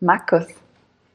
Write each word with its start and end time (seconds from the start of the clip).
Markus, 0.00 0.46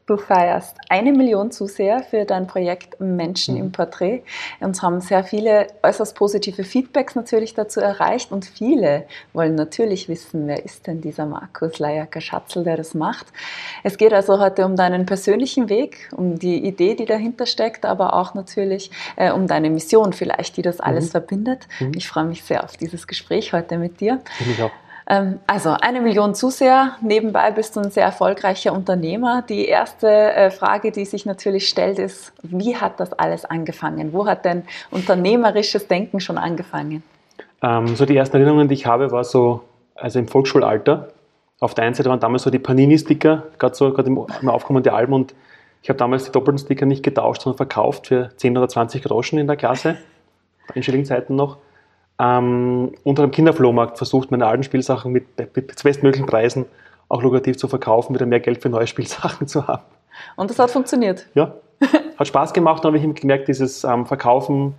du 0.07 0.17
feierst 0.17 0.75
eine 0.89 1.13
Million 1.13 1.51
Zuseher 1.51 2.03
für 2.03 2.25
dein 2.25 2.47
Projekt 2.47 2.99
Menschen 2.99 3.55
im 3.55 3.67
mhm. 3.67 3.71
Porträt. 3.71 4.23
Uns 4.59 4.81
haben 4.81 4.99
sehr 4.99 5.23
viele 5.23 5.67
äußerst 5.81 6.13
positive 6.15 6.65
Feedbacks 6.65 7.15
natürlich 7.15 7.53
dazu 7.53 7.79
erreicht 7.79 8.33
und 8.33 8.43
viele 8.43 9.05
wollen 9.31 9.55
natürlich 9.55 10.09
wissen, 10.09 10.47
wer 10.47 10.65
ist 10.65 10.85
denn 10.85 10.99
dieser 10.99 11.25
Markus 11.25 11.79
Leierker-Schatzel, 11.79 12.65
der 12.65 12.75
das 12.75 12.93
macht. 12.93 13.27
Es 13.83 13.97
geht 13.97 14.11
also 14.11 14.37
heute 14.39 14.65
um 14.65 14.75
deinen 14.75 15.05
persönlichen 15.05 15.69
Weg, 15.69 16.09
um 16.13 16.37
die 16.37 16.65
Idee, 16.65 16.95
die 16.95 17.05
dahinter 17.05 17.45
steckt, 17.45 17.85
aber 17.85 18.15
auch 18.15 18.33
natürlich 18.33 18.91
äh, 19.15 19.31
um 19.31 19.47
deine 19.47 19.69
Mission 19.69 20.11
vielleicht, 20.11 20.57
die 20.57 20.61
das 20.61 20.81
alles 20.81 21.05
mhm. 21.05 21.11
verbindet. 21.11 21.67
Mhm. 21.79 21.93
Ich 21.95 22.09
freue 22.09 22.25
mich 22.25 22.43
sehr 22.43 22.65
auf 22.65 22.75
dieses 22.75 23.07
Gespräch 23.07 23.53
heute 23.53 23.77
mit 23.77 24.01
dir. 24.01 24.19
Ich 24.41 24.61
auch. 24.61 24.71
Ähm, 25.07 25.39
also 25.47 25.75
eine 25.81 26.01
Million 26.01 26.33
Zuseher, 26.35 26.95
nebenbei 27.01 27.51
bist 27.51 27.75
du 27.75 27.81
ein 27.81 27.91
sehr 27.91 28.05
erfolgreicher 28.05 28.73
Unternehmer. 28.73 29.43
Die 29.47 29.65
erste 29.65 30.07
äh, 30.07 30.51
Frage, 30.51 30.91
die 30.91 31.05
sich 31.05 31.25
natürlich 31.25 31.67
stellt, 31.67 31.99
ist, 31.99 32.33
wie 32.41 32.75
hat 32.75 32.99
das 32.99 33.13
alles 33.13 33.45
angefangen? 33.45 34.13
Wo 34.13 34.25
hat 34.25 34.45
dein 34.45 34.63
unternehmerisches 34.91 35.87
Denken 35.87 36.19
schon 36.19 36.37
angefangen? 36.37 37.03
Ähm, 37.61 37.95
so 37.95 38.05
die 38.05 38.15
ersten 38.15 38.37
Erinnerungen, 38.37 38.67
die 38.67 38.75
ich 38.75 38.85
habe, 38.85 39.11
war 39.11 39.23
so 39.23 39.61
also 39.95 40.19
im 40.19 40.27
Volksschulalter. 40.27 41.09
Auf 41.59 41.73
der 41.73 41.85
einen 41.85 41.93
Seite 41.93 42.09
waren 42.09 42.19
damals 42.19 42.43
so 42.43 42.49
die 42.49 42.59
Panini-Sticker, 42.59 43.43
gerade 43.57 43.75
so 43.75 43.93
gerade 43.93 44.09
im, 44.09 44.25
im 44.41 44.49
Aufkommen 44.49 44.83
der 44.83 44.95
Alben 44.95 45.13
und 45.13 45.33
ich 45.81 45.89
habe 45.89 45.97
damals 45.97 46.23
die 46.23 46.31
doppelten 46.31 46.59
Sticker 46.59 46.85
nicht 46.85 47.03
getauscht, 47.03 47.41
sondern 47.41 47.57
verkauft 47.57 48.07
für 48.07 48.29
10 48.37 48.57
oder 48.57 48.69
20 48.69 49.03
Groschen 49.03 49.37
in 49.37 49.47
der 49.47 49.57
Klasse, 49.57 49.97
in 50.73 50.81
Schillingzeiten 50.81 51.35
noch 51.35 51.57
ähm, 52.19 52.93
unter 53.03 53.23
einem 53.23 53.31
Kinderflohmarkt 53.31 53.97
versucht, 53.97 54.31
meine 54.31 54.45
alten 54.45 54.63
Spielsachen 54.63 55.11
mit, 55.11 55.25
mit 55.37 55.83
bestmöglichen 55.83 56.25
Preisen 56.25 56.65
auch 57.09 57.21
lukrativ 57.21 57.57
zu 57.57 57.67
verkaufen, 57.67 58.15
wieder 58.15 58.25
mehr 58.25 58.39
Geld 58.39 58.61
für 58.61 58.69
neue 58.69 58.87
Spielsachen 58.93 59.47
zu 59.47 59.67
haben. 59.67 59.83
Und 60.35 60.49
das 60.49 60.59
hat 60.59 60.71
funktioniert? 60.71 61.27
Ja, 61.33 61.55
hat 62.17 62.27
Spaß 62.27 62.53
gemacht. 62.53 62.83
Dann 62.83 62.93
habe 62.93 63.05
ich 63.05 63.21
gemerkt, 63.21 63.47
dieses 63.47 63.83
ähm, 63.83 64.05
Verkaufen, 64.05 64.75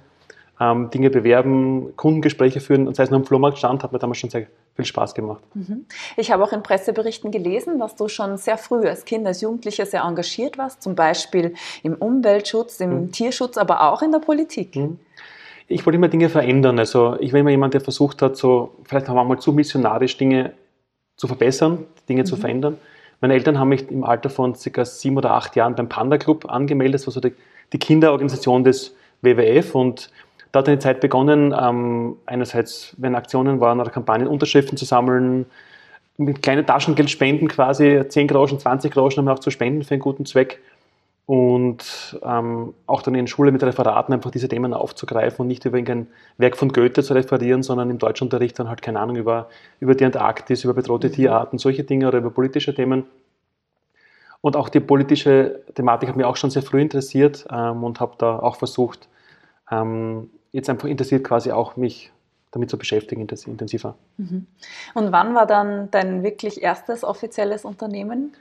ähm, 0.61 0.91
Dinge 0.91 1.11
bewerben, 1.11 1.97
Kundengespräche 1.97 2.61
führen, 2.61 2.87
und 2.87 2.95
sei 2.95 3.03
es 3.03 3.11
nur 3.11 3.19
am 3.19 3.27
Flohmarkt 3.27 3.59
stand, 3.59 3.83
hat 3.83 3.93
mir 3.93 3.99
damals 3.99 4.19
schon 4.19 4.31
sehr 4.31 4.47
viel 4.77 4.85
Spaß 4.85 5.15
gemacht. 5.15 5.43
Mhm. 5.55 5.87
Ich 6.17 6.31
habe 6.31 6.45
auch 6.45 6.53
in 6.53 6.63
Presseberichten 6.63 7.33
gelesen, 7.33 7.81
dass 7.81 7.97
du 7.97 8.07
schon 8.07 8.37
sehr 8.37 8.57
früh 8.59 8.87
als 8.87 9.05
Kind, 9.05 9.27
als 9.27 9.41
Jugendlicher 9.41 9.87
sehr 9.87 10.03
engagiert 10.03 10.57
warst, 10.57 10.83
zum 10.83 10.95
Beispiel 10.95 11.55
im 11.83 11.95
Umweltschutz, 11.95 12.79
im 12.79 13.03
mhm. 13.07 13.13
Tierschutz, 13.13 13.57
aber 13.57 13.83
auch 13.93 14.03
in 14.03 14.13
der 14.13 14.21
Politik. 14.21 14.77
Mhm 14.77 14.99
ich 15.69 15.85
wollte 15.87 15.97
immer 15.97 16.09
Dinge 16.09 16.29
verändern. 16.29 16.79
Also 16.79 17.17
ich 17.21 17.33
war 17.33 17.41
immer 17.41 17.51
jemand, 17.51 17.75
der 17.75 17.81
versucht 17.81 18.23
hat, 18.23 18.37
so 18.37 18.75
vielleicht 18.85 19.09
haben 19.09 19.17
wir 19.17 19.25
mal 19.25 19.39
zu 19.39 19.53
missionarisch 19.53 20.17
Dinge 20.17 20.53
zu 21.17 21.27
verbessern, 21.27 21.87
Dinge 22.09 22.23
mhm. 22.23 22.27
zu 22.27 22.37
verändern. 22.37 22.79
Meine 23.21 23.35
Eltern 23.35 23.59
haben 23.59 23.69
mich 23.69 23.91
im 23.91 24.05
Alter 24.05 24.29
von 24.29 24.55
circa 24.55 24.85
sieben 24.85 25.17
oder 25.17 25.33
acht 25.33 25.57
Jahren 25.57 25.75
beim 25.75 25.89
Panda 25.89 26.19
Club 26.19 26.51
angemeldet. 26.51 27.01
Das 27.01 27.07
war 27.07 27.13
so 27.13 27.21
die, 27.21 27.33
die 27.73 27.79
Kinderorganisation 27.79 28.65
des 28.65 28.95
WWF 29.23 29.75
und 29.75 30.11
da 30.53 30.61
hat 30.61 30.69
eine 30.69 30.79
Zeit 30.79 31.01
begonnen, 31.01 31.55
ähm, 31.59 32.17
einerseits, 32.27 32.95
wenn 32.99 33.17
Aktionen 33.17 33.61
waren 33.61 33.81
oder 33.81 33.91
Kampagnen, 33.91 34.29
Unterschriften 34.29 34.77
zu 34.77 34.85
sammeln, 34.85 35.47
mit 36.17 36.43
kleinen 36.43 36.65
Taschengeldspenden 36.65 37.49
quasi, 37.49 38.05
10 38.07 38.29
Groschen, 38.29 38.61
20 38.61 38.93
Groschen 38.93 39.19
haben 39.19 39.27
wir 39.27 39.33
auch 39.33 39.41
zu 39.41 39.51
spenden 39.51 39.83
für 39.83 39.95
einen 39.95 40.03
guten 40.03 40.27
Zweck 40.27 40.61
und 41.27 42.19
ähm, 42.23 42.75
auch 42.87 43.01
dann 43.01 43.15
in 43.15 43.27
Schule 43.27 43.51
mit 43.51 43.63
Referaten 43.63 44.13
einfach 44.13 44.31
diese 44.31 44.49
Themen 44.49 44.75
aufzugreifen 44.75 45.43
und 45.43 45.49
nicht 45.49 45.65
über 45.65 45.79
irgendein 45.79 46.09
Werk 46.37 46.57
von 46.57 46.71
Goethe 46.71 47.03
zu 47.03 47.15
referieren, 47.15 47.63
sondern 47.63 47.89
im 47.89 47.99
Deutschunterricht 47.99 48.59
dann 48.59 48.69
halt, 48.69 48.83
keine 48.83 49.01
Ahnung, 49.01 49.17
über, 49.17 49.49
über 49.81 49.95
die 49.95 50.05
Antarktis, 50.05 50.65
über 50.65 50.75
bedrohte 50.75 51.09
mhm. 51.09 51.13
Tierarten, 51.13 51.59
solche 51.59 51.85
Dinge 51.85 52.09
oder 52.09 52.19
über 52.19 52.31
politische 52.31 52.75
Themen. 52.75 53.05
Und 54.43 54.57
auch 54.57 54.69
die 54.69 54.81
politische 54.81 55.63
Thematik 55.75 56.11
hat 56.11 56.17
mich 56.17 56.27
auch 56.27 56.37
schon 56.37 56.51
sehr 56.51 56.63
früh 56.63 56.83
interessiert 56.83 57.47
ähm, 57.51 57.83
und 57.83 58.01
habe 58.01 58.17
da 58.19 58.39
auch 58.39 58.57
versucht, 58.57 59.09
ähm, 59.71 60.29
jetzt 60.53 60.69
einfach 60.69 60.89
interessiert 60.89 61.25
quasi 61.25 61.51
auch 61.53 61.77
mich 61.77 62.13
damit 62.51 62.69
zu 62.69 62.77
beschäftigen 62.77 63.27
intensiver. 63.47 63.97
Mhm. 64.19 64.47
Und 64.93 65.11
wann 65.11 65.35
war 65.35 65.47
dann 65.47 65.91
dein 65.91 66.23
wirklich 66.23 66.63
erstes 66.63 67.03
offizielles 67.03 67.65
Unternehmen? 67.65 68.35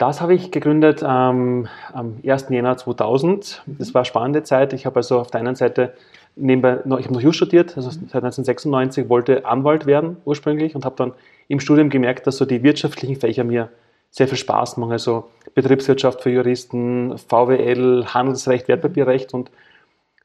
Das 0.00 0.22
habe 0.22 0.32
ich 0.32 0.50
gegründet 0.50 1.02
ähm, 1.06 1.68
am 1.92 2.16
1. 2.26 2.46
Jänner 2.48 2.74
2000. 2.74 3.62
Das 3.66 3.92
war 3.92 3.98
eine 4.00 4.06
spannende 4.06 4.42
Zeit. 4.42 4.72
Ich 4.72 4.86
habe 4.86 4.96
also 4.96 5.20
auf 5.20 5.30
der 5.30 5.40
einen 5.40 5.56
Seite 5.56 5.92
nebenbei, 6.36 6.78
noch, 6.86 6.98
ich 6.98 7.04
habe 7.04 7.12
noch 7.12 7.20
Jus 7.20 7.36
studiert, 7.36 7.76
also 7.76 7.90
seit 7.90 8.24
1996, 8.24 9.10
wollte 9.10 9.44
Anwalt 9.44 9.84
werden 9.84 10.16
ursprünglich 10.24 10.74
und 10.74 10.86
habe 10.86 10.96
dann 10.96 11.12
im 11.48 11.60
Studium 11.60 11.90
gemerkt, 11.90 12.26
dass 12.26 12.38
so 12.38 12.46
die 12.46 12.62
wirtschaftlichen 12.62 13.16
Fächer 13.16 13.44
mir 13.44 13.68
sehr 14.10 14.26
viel 14.26 14.38
Spaß 14.38 14.78
machen. 14.78 14.92
Also 14.92 15.28
Betriebswirtschaft 15.52 16.22
für 16.22 16.30
Juristen, 16.30 17.18
VWL, 17.18 18.06
Handelsrecht, 18.06 18.68
Wertpapierrecht 18.68 19.34
und 19.34 19.50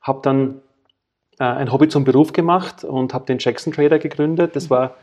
habe 0.02 0.22
dann 0.24 0.62
äh, 1.38 1.44
ein 1.44 1.74
Hobby 1.74 1.90
zum 1.90 2.06
Beruf 2.06 2.32
gemacht 2.32 2.86
und 2.86 3.14
habe 3.14 3.26
den 3.26 3.40
Jackson 3.40 3.74
Trader 3.74 4.00
gegründet. 4.00 4.56
Das 4.56 4.70
war 4.70 4.96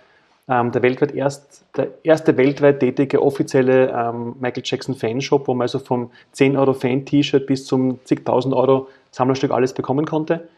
ähm, 0.48 0.72
der, 0.72 0.82
weltweit 0.82 1.14
erst, 1.14 1.64
der 1.76 1.88
erste 2.02 2.36
weltweit 2.36 2.80
tätige 2.80 3.22
offizielle 3.22 3.90
ähm, 3.90 4.36
Michael 4.40 4.62
Jackson 4.64 4.94
Fanshop, 4.94 5.46
wo 5.48 5.54
man 5.54 5.62
also 5.62 5.78
vom 5.78 6.10
10 6.32 6.56
Euro 6.56 6.72
Fan-T-Shirt 6.72 7.46
bis 7.46 7.66
zum 7.66 8.04
zigtausend 8.04 8.54
Euro 8.54 8.88
Sammlerstück 9.10 9.52
alles 9.52 9.72
bekommen 9.72 10.06
konnte. 10.06 10.48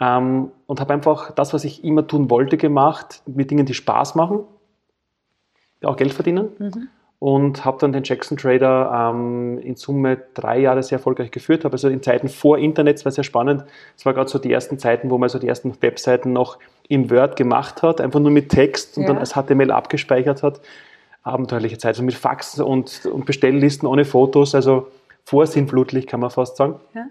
Ähm, 0.00 0.50
und 0.66 0.80
habe 0.80 0.92
einfach 0.92 1.32
das, 1.32 1.54
was 1.54 1.64
ich 1.64 1.84
immer 1.84 2.06
tun 2.06 2.30
wollte, 2.30 2.56
gemacht, 2.56 3.22
mit 3.26 3.50
Dingen, 3.50 3.66
die 3.66 3.74
Spaß 3.74 4.14
machen, 4.14 4.40
die 5.82 5.86
auch 5.86 5.96
Geld 5.96 6.12
verdienen. 6.12 6.48
Mhm 6.58 6.88
und 7.20 7.64
habe 7.64 7.78
dann 7.80 7.92
den 7.92 8.04
Jackson 8.04 8.38
Trader 8.38 9.10
ähm, 9.12 9.58
in 9.58 9.74
Summe 9.74 10.18
drei 10.34 10.60
Jahre 10.60 10.82
sehr 10.82 10.98
erfolgreich 10.98 11.30
geführt. 11.30 11.64
Habe 11.64 11.72
also 11.72 11.88
in 11.88 12.02
Zeiten 12.02 12.28
vor 12.28 12.58
Internet, 12.58 12.98
es 12.98 13.04
war 13.04 13.12
sehr 13.12 13.24
spannend, 13.24 13.64
es 13.96 14.06
war 14.06 14.14
gerade 14.14 14.30
so 14.30 14.38
die 14.38 14.52
ersten 14.52 14.78
Zeiten, 14.78 15.10
wo 15.10 15.18
man 15.18 15.28
so 15.28 15.38
die 15.38 15.48
ersten 15.48 15.80
Webseiten 15.82 16.32
noch 16.32 16.58
im 16.88 17.10
Word 17.10 17.36
gemacht 17.36 17.82
hat, 17.82 18.00
einfach 18.00 18.20
nur 18.20 18.30
mit 18.30 18.48
Text 18.48 18.96
und 18.96 19.04
ja. 19.04 19.08
dann 19.08 19.18
als 19.18 19.34
HTML 19.34 19.70
abgespeichert 19.70 20.42
hat. 20.42 20.60
Abenteuerliche 21.22 21.78
Zeit, 21.78 21.96
so 21.96 22.02
mit 22.02 22.14
Faxen 22.14 22.64
und, 22.64 23.06
und 23.06 23.26
Bestelllisten 23.26 23.86
ohne 23.86 24.04
Fotos, 24.04 24.54
also 24.54 24.88
vorsinnflutlich 25.24 26.06
kann 26.06 26.20
man 26.20 26.30
fast 26.30 26.56
sagen. 26.56 26.76
Ja. 26.94 27.06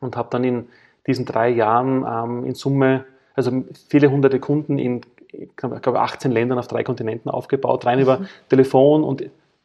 Und 0.00 0.16
habe 0.16 0.28
dann 0.30 0.42
in 0.42 0.68
diesen 1.06 1.24
drei 1.24 1.50
Jahren 1.50 2.04
ähm, 2.08 2.46
in 2.46 2.54
Summe, 2.54 3.04
also 3.34 3.64
viele 3.88 4.10
hunderte 4.10 4.40
Kunden 4.40 4.78
in 4.78 5.02
ich 5.32 5.56
glaube, 5.56 6.00
18 6.00 6.32
Ländern 6.32 6.58
auf 6.58 6.66
drei 6.66 6.82
Kontinenten 6.82 7.30
aufgebaut, 7.30 7.86
rein 7.86 8.00
über 8.00 8.18
mhm. 8.18 8.28
Telefon 8.48 9.04
und 9.04 9.24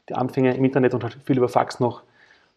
die 0.09 0.13
Anfänge 0.13 0.55
im 0.55 0.63
Internet 0.63 0.93
und 0.93 1.03
halt 1.03 1.17
viel 1.25 1.37
über 1.37 1.49
Fax 1.49 1.79
noch. 1.79 2.03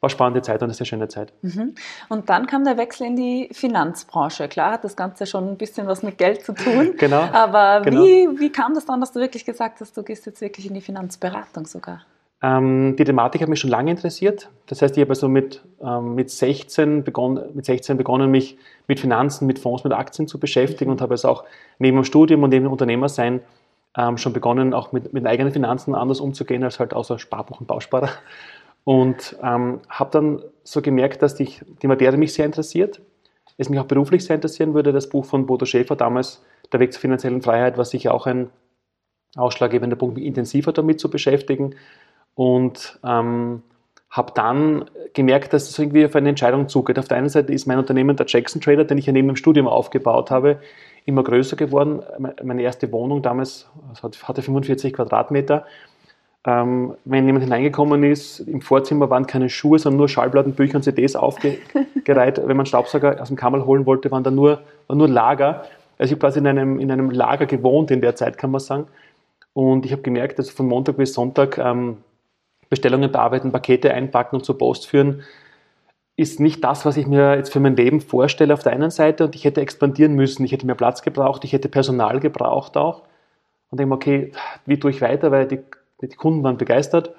War 0.01 0.11
spannende 0.11 0.43
Zeit 0.43 0.63
und 0.63 0.67
eine 0.67 0.75
sehr 0.75 0.87
schöne 0.87 1.09
Zeit. 1.09 1.33
Mhm. 1.43 1.75
Und 2.09 2.29
dann 2.31 2.47
kam 2.47 2.65
der 2.65 2.79
Wechsel 2.79 3.09
in 3.09 3.17
die 3.17 3.49
Finanzbranche. 3.53 4.47
Klar 4.47 4.73
hat 4.73 4.85
das 4.85 4.95
Ganze 4.95 5.27
schon 5.27 5.49
ein 5.49 5.57
bisschen 5.57 5.89
was 5.89 6.05
mit 6.05 6.19
Geld 6.19 6.45
zu 6.45 6.53
tun. 6.53 6.95
genau. 6.99 7.23
Aber 7.33 7.83
genau. 7.83 8.05
Wie, 8.05 8.29
wie 8.39 8.53
kam 8.53 8.75
das 8.75 8.87
dann, 8.87 9.01
dass 9.01 9.11
du 9.11 9.19
wirklich 9.19 9.45
gesagt 9.45 9.81
hast, 9.81 9.97
du 9.97 10.05
gehst 10.05 10.27
jetzt 10.27 10.41
wirklich 10.41 10.67
in 10.69 10.75
die 10.75 10.81
Finanzberatung 10.81 11.67
sogar? 11.67 12.03
Ähm, 12.41 12.95
die 12.97 13.03
Thematik 13.03 13.43
hat 13.43 13.49
mich 13.49 13.59
schon 13.59 13.71
lange 13.71 13.91
interessiert. 13.91 14.49
Das 14.67 14.81
heißt, 14.81 14.97
ich 14.97 15.01
habe 15.01 15.11
also 15.11 15.29
mit, 15.29 15.65
ähm, 15.83 16.15
mit, 16.15 16.31
16 16.31 17.03
begonnen, 17.03 17.51
mit 17.55 17.65
16 17.65 17.97
begonnen, 17.97 18.31
mich 18.31 18.57
mit 18.87 19.01
Finanzen, 19.01 19.47
mit 19.47 19.59
Fonds, 19.59 19.83
mit 19.83 19.93
Aktien 19.93 20.29
zu 20.29 20.39
beschäftigen 20.39 20.91
mhm. 20.91 20.93
und 20.93 21.01
habe 21.01 21.15
also 21.15 21.29
auch 21.29 21.45
neben 21.81 21.97
dem 21.97 22.05
Studium 22.05 22.45
und 22.45 22.51
neben 22.51 22.67
dem 22.67 22.73
Unternehmersein 22.73 23.41
ähm, 23.97 24.17
schon 24.17 24.33
begonnen, 24.33 24.73
auch 24.73 24.93
mit, 24.93 25.13
mit 25.13 25.27
eigenen 25.27 25.53
Finanzen 25.53 25.97
anders 25.97 26.21
umzugehen 26.21 26.63
als 26.63 26.79
halt 26.79 26.95
außer 26.95 27.19
Sparbuch 27.19 27.61
und 27.61 27.67
Bausparer. 27.67 28.11
Und 28.89 29.37
ähm, 29.43 29.81
habe 29.91 30.11
dann 30.13 30.43
so 30.65 30.81
gemerkt, 30.81 31.21
dass 31.21 31.35
dich, 31.35 31.63
die 31.83 31.87
Materie 31.87 32.17
mich 32.17 32.33
sehr 32.33 32.47
interessiert, 32.47 33.03
es 33.59 33.69
mich 33.69 33.79
auch 33.79 33.85
beruflich 33.85 34.25
sehr 34.25 34.37
interessieren 34.37 34.73
würde. 34.73 34.95
Das 34.95 35.11
Buch 35.11 35.27
von 35.27 35.45
Bodo 35.45 35.67
Schäfer 35.67 35.95
damals, 35.95 36.43
Der 36.73 36.81
Weg 36.81 36.95
zur 36.95 37.03
finanziellen 37.03 37.43
Freiheit, 37.43 37.77
war 37.77 37.85
sicher 37.85 38.15
auch 38.15 38.25
ein 38.25 38.49
ausschlaggebender 39.37 39.97
Punkt, 39.97 40.17
mich 40.17 40.25
intensiver 40.25 40.73
damit 40.73 41.01
zu 41.01 41.11
beschäftigen. 41.11 41.75
Und 42.35 42.99
ähm, 43.05 43.63
habe 44.09 44.33
dann 44.35 44.87
gemerkt, 45.13 45.53
dass 45.53 45.69
es 45.69 45.79
irgendwie 45.79 46.07
auf 46.07 46.17
eine 46.17 46.31
Entscheidung 46.31 46.71
zugeht. 46.71 46.99
Auf 46.99 47.09
der 47.09 47.19
einen 47.19 47.29
Seite 47.29 47.53
ist 47.53 47.67
mein 47.67 47.77
Unternehmen 47.77 48.17
der 48.17 48.25
Jackson 48.27 48.63
Trader, 48.63 48.87
den 48.87 48.97
ich 48.97 49.05
ja 49.05 49.13
neben 49.13 49.29
dem 49.29 49.37
Studium 49.37 49.69
aufgebaut 49.69 50.31
habe, 50.31 50.61
immer 51.05 51.23
größer 51.23 51.57
geworden. 51.57 52.03
Meine 52.43 52.63
erste 52.63 52.91
Wohnung 52.91 53.21
damals 53.21 53.69
hatte 54.03 54.41
45 54.41 54.95
Quadratmeter. 54.95 55.67
Ähm, 56.47 56.95
wenn 57.05 57.27
jemand 57.27 57.45
hineingekommen 57.45 58.05
ist, 58.05 58.41
im 58.41 58.61
Vorzimmer 58.61 59.11
waren 59.11 59.27
keine 59.27 59.51
Schuhe, 59.51 59.79
sondern 59.79 59.99
nur 59.99 60.09
Schallplatten, 60.09 60.55
Bücher 60.55 60.77
und 60.77 60.83
CDs 60.83 61.17
aufgereiht. 61.17 61.67
wenn 62.47 62.57
man 62.57 62.67
Staubsauger 62.67 63.21
aus 63.21 63.29
dem 63.29 63.37
Kammerl 63.37 63.67
holen 63.67 63.87
wollte, 63.87 64.11
waren 64.11 64.23
da 64.23 64.31
nur, 64.31 64.63
war 64.87 64.97
nur 64.97 65.09
Lager. 65.09 65.65
Also 65.99 66.11
ich 66.11 66.11
habe 66.13 66.21
quasi 66.21 66.39
in 66.39 66.47
einem, 66.47 66.79
in 66.79 66.91
einem 66.91 67.11
Lager 67.11 67.47
gewohnt 67.47 67.91
in 67.91 68.01
der 68.01 68.15
Zeit, 68.15 68.39
kann 68.39 68.51
man 68.51 68.61
sagen. 68.61 68.87
Und 69.53 69.85
ich 69.85 69.93
habe 69.93 70.03
gemerkt, 70.03 70.39
dass 70.39 70.51
von 70.51 70.69
Montag 70.69 70.97
bis 70.97 71.15
Sonntag 71.15 71.59
ähm, 71.59 71.99
Bestellungen 72.69 73.11
bearbeiten, 73.11 73.51
Pakete 73.51 73.93
einpacken 73.93 74.37
und 74.37 74.45
zur 74.45 74.59
Post 74.59 74.87
führen, 74.87 75.23
ist 76.17 76.41
nicht 76.41 76.65
das, 76.65 76.85
was 76.85 76.97
ich 76.97 77.07
mir 77.07 77.37
jetzt 77.37 77.53
für 77.53 77.61
mein 77.61 77.77
Leben 77.77 78.01
vorstelle 78.01 78.53
auf 78.53 78.63
der 78.63 78.73
einen 78.73 78.91
Seite 78.91 79.25
und 79.25 79.37
ich 79.37 79.45
hätte 79.45 79.61
expandieren 79.61 80.15
müssen, 80.15 80.45
ich 80.45 80.53
hätte 80.53 80.67
mehr 80.67 80.75
Platz 80.75 81.03
gebraucht, 81.03 81.45
ich 81.45 81.53
hätte 81.53 81.69
Personal 81.69 82.19
gebraucht 82.19 82.77
auch 82.77 83.03
und 83.71 83.79
denke 83.79 83.89
mir, 83.89 83.95
okay, 83.95 84.33
wie 84.67 84.79
tue 84.81 84.91
ich 84.91 85.01
weiter, 85.01 85.31
weil 85.31 85.47
die, 85.47 85.61
die 86.07 86.17
Kunden 86.17 86.43
waren 86.43 86.57
begeistert, 86.57 87.15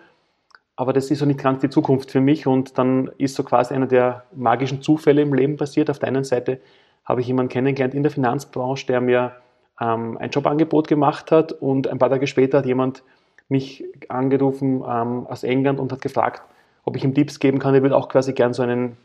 aber 0.75 0.93
das 0.93 1.11
ist 1.11 1.19
so 1.19 1.25
nicht 1.25 1.41
ganz 1.41 1.61
die 1.61 1.69
Zukunft 1.69 2.11
für 2.11 2.21
mich 2.21 2.47
und 2.47 2.77
dann 2.77 3.11
ist 3.17 3.35
so 3.35 3.43
quasi 3.43 3.73
einer 3.73 3.87
der 3.87 4.23
magischen 4.33 4.81
Zufälle 4.81 5.21
im 5.21 5.33
Leben 5.33 5.57
passiert. 5.57 5.89
Auf 5.89 5.99
der 5.99 6.07
einen 6.07 6.23
Seite 6.23 6.61
habe 7.03 7.21
ich 7.21 7.27
jemanden 7.27 7.51
kennengelernt 7.51 7.93
in 7.93 8.03
der 8.03 8.11
Finanzbranche, 8.11 8.87
der 8.87 9.01
mir 9.01 9.33
ähm, 9.81 10.17
ein 10.17 10.29
Jobangebot 10.29 10.87
gemacht 10.87 11.31
hat 11.31 11.51
und 11.51 11.87
ein 11.87 11.99
paar 11.99 12.09
Tage 12.09 12.27
später 12.27 12.59
hat 12.59 12.65
jemand 12.65 13.03
mich 13.49 13.83
angerufen 14.07 14.83
ähm, 14.87 15.27
aus 15.27 15.43
England 15.43 15.79
und 15.79 15.91
hat 15.91 16.01
gefragt, 16.01 16.43
ob 16.85 16.95
ich 16.95 17.03
ihm 17.03 17.13
Tipps 17.13 17.39
geben 17.39 17.59
kann. 17.59 17.73
Er 17.75 17.81
würde 17.81 17.97
auch 17.97 18.07
quasi 18.07 18.33
gern 18.33 18.53
so 18.53 18.63
einen 18.63 18.95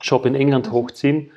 Job 0.00 0.26
in 0.26 0.34
England 0.34 0.68
mhm. 0.68 0.72
hochziehen. 0.72 1.30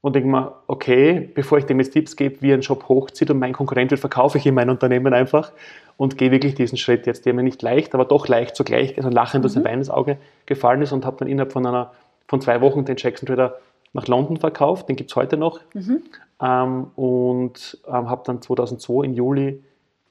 Und 0.00 0.14
denke 0.14 0.28
mir, 0.28 0.54
okay, 0.68 1.28
bevor 1.34 1.58
ich 1.58 1.64
dem 1.64 1.80
jetzt 1.80 1.92
Tipps 1.92 2.14
gebe, 2.14 2.40
wie 2.40 2.50
er 2.50 2.54
einen 2.54 2.62
Job 2.62 2.88
hochzieht 2.88 3.30
und 3.30 3.38
mein 3.38 3.52
Konkurrent 3.52 3.90
will, 3.90 3.98
verkaufe 3.98 4.38
ich 4.38 4.46
ihm 4.46 4.54
mein 4.54 4.70
Unternehmen 4.70 5.12
einfach 5.12 5.50
und 5.96 6.16
gehe 6.16 6.30
wirklich 6.30 6.54
diesen 6.54 6.78
Schritt 6.78 7.06
jetzt, 7.06 7.26
der 7.26 7.34
mir 7.34 7.42
nicht 7.42 7.60
leicht, 7.62 7.94
aber 7.94 8.04
doch 8.04 8.28
leicht 8.28 8.54
zugleich, 8.54 8.96
also 8.96 9.10
lachend 9.10 9.44
aus 9.44 9.54
mhm. 9.54 9.60
ein 9.60 9.64
Bein 9.64 9.78
ins 9.78 9.90
Auge 9.90 10.18
gefallen 10.46 10.82
ist 10.82 10.92
und 10.92 11.04
habe 11.04 11.16
dann 11.18 11.28
innerhalb 11.28 11.52
von, 11.52 11.66
einer, 11.66 11.92
von 12.28 12.40
zwei 12.40 12.60
Wochen 12.60 12.84
den 12.84 12.96
Jackson 12.96 13.26
Trader 13.26 13.58
nach 13.92 14.06
London 14.06 14.36
verkauft, 14.36 14.88
den 14.88 14.94
gibt 14.94 15.10
es 15.10 15.16
heute 15.16 15.36
noch. 15.36 15.60
Mhm. 15.74 16.02
Ähm, 16.40 16.86
und 16.94 17.78
ähm, 17.88 18.08
habe 18.08 18.22
dann 18.24 18.40
2002 18.40 19.04
im 19.04 19.14
Juli 19.14 19.64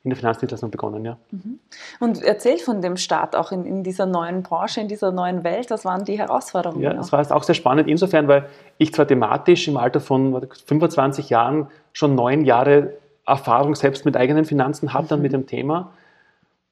in 0.07 0.11
der 0.11 0.17
Finanzdienstleistung 0.17 0.71
begonnen, 0.71 1.03
ja. 1.03 1.17
Mhm. 1.31 1.59
Und 1.99 2.23
erzähl 2.23 2.57
von 2.59 2.81
dem 2.81 2.95
Start 2.95 3.35
auch 3.35 3.51
in, 3.51 3.65
in, 3.65 3.83
dieser 3.83 4.05
neuen 4.05 4.41
Branche, 4.41 4.79
in 4.79 4.87
dieser 4.87 5.11
neuen 5.11 5.43
Welt. 5.43 5.69
Was 5.69 5.83
waren 5.83 6.05
die 6.05 6.17
Herausforderungen? 6.17 6.81
Ja, 6.81 6.93
es 6.93 7.11
war 7.11 7.29
auch 7.35 7.43
sehr 7.43 7.55
spannend 7.55 7.89
insofern, 7.89 8.29
weil 8.29 8.47
ich 8.77 8.93
zwar 8.93 9.05
thematisch 9.05 9.67
im 9.67 9.75
Alter 9.75 9.99
von 9.99 10.47
25 10.65 11.29
Jahren 11.29 11.67
schon 11.91 12.15
neun 12.15 12.45
Jahre 12.45 12.93
Erfahrung 13.25 13.75
selbst 13.75 14.05
mit 14.05 14.15
eigenen 14.15 14.45
Finanzen 14.45 14.93
hatte 14.93 15.17
mhm. 15.17 15.23
mit 15.23 15.33
dem 15.33 15.45
Thema, 15.45 15.91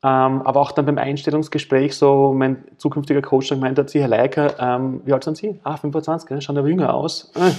ähm, 0.02 0.42
aber 0.44 0.62
auch 0.62 0.72
dann 0.72 0.86
beim 0.86 0.98
Einstellungsgespräch 0.98 1.98
so 1.98 2.34
mein 2.34 2.64
zukünftiger 2.78 3.22
Coach 3.22 3.50
dann 3.50 3.60
gemeint 3.60 3.78
hat, 3.78 3.90
Sie, 3.90 4.00
Herr 4.00 4.08
Leiker, 4.08 4.58
ähm, 4.60 5.02
wie 5.04 5.12
alt 5.12 5.26
sind 5.26 5.36
Sie? 5.36 5.60
Ah, 5.64 5.76
25, 5.76 6.30
ja, 6.30 6.40
schauen 6.40 6.56
ja 6.56 6.66
jünger 6.66 6.94
aus. 6.94 7.34
Äh, 7.36 7.52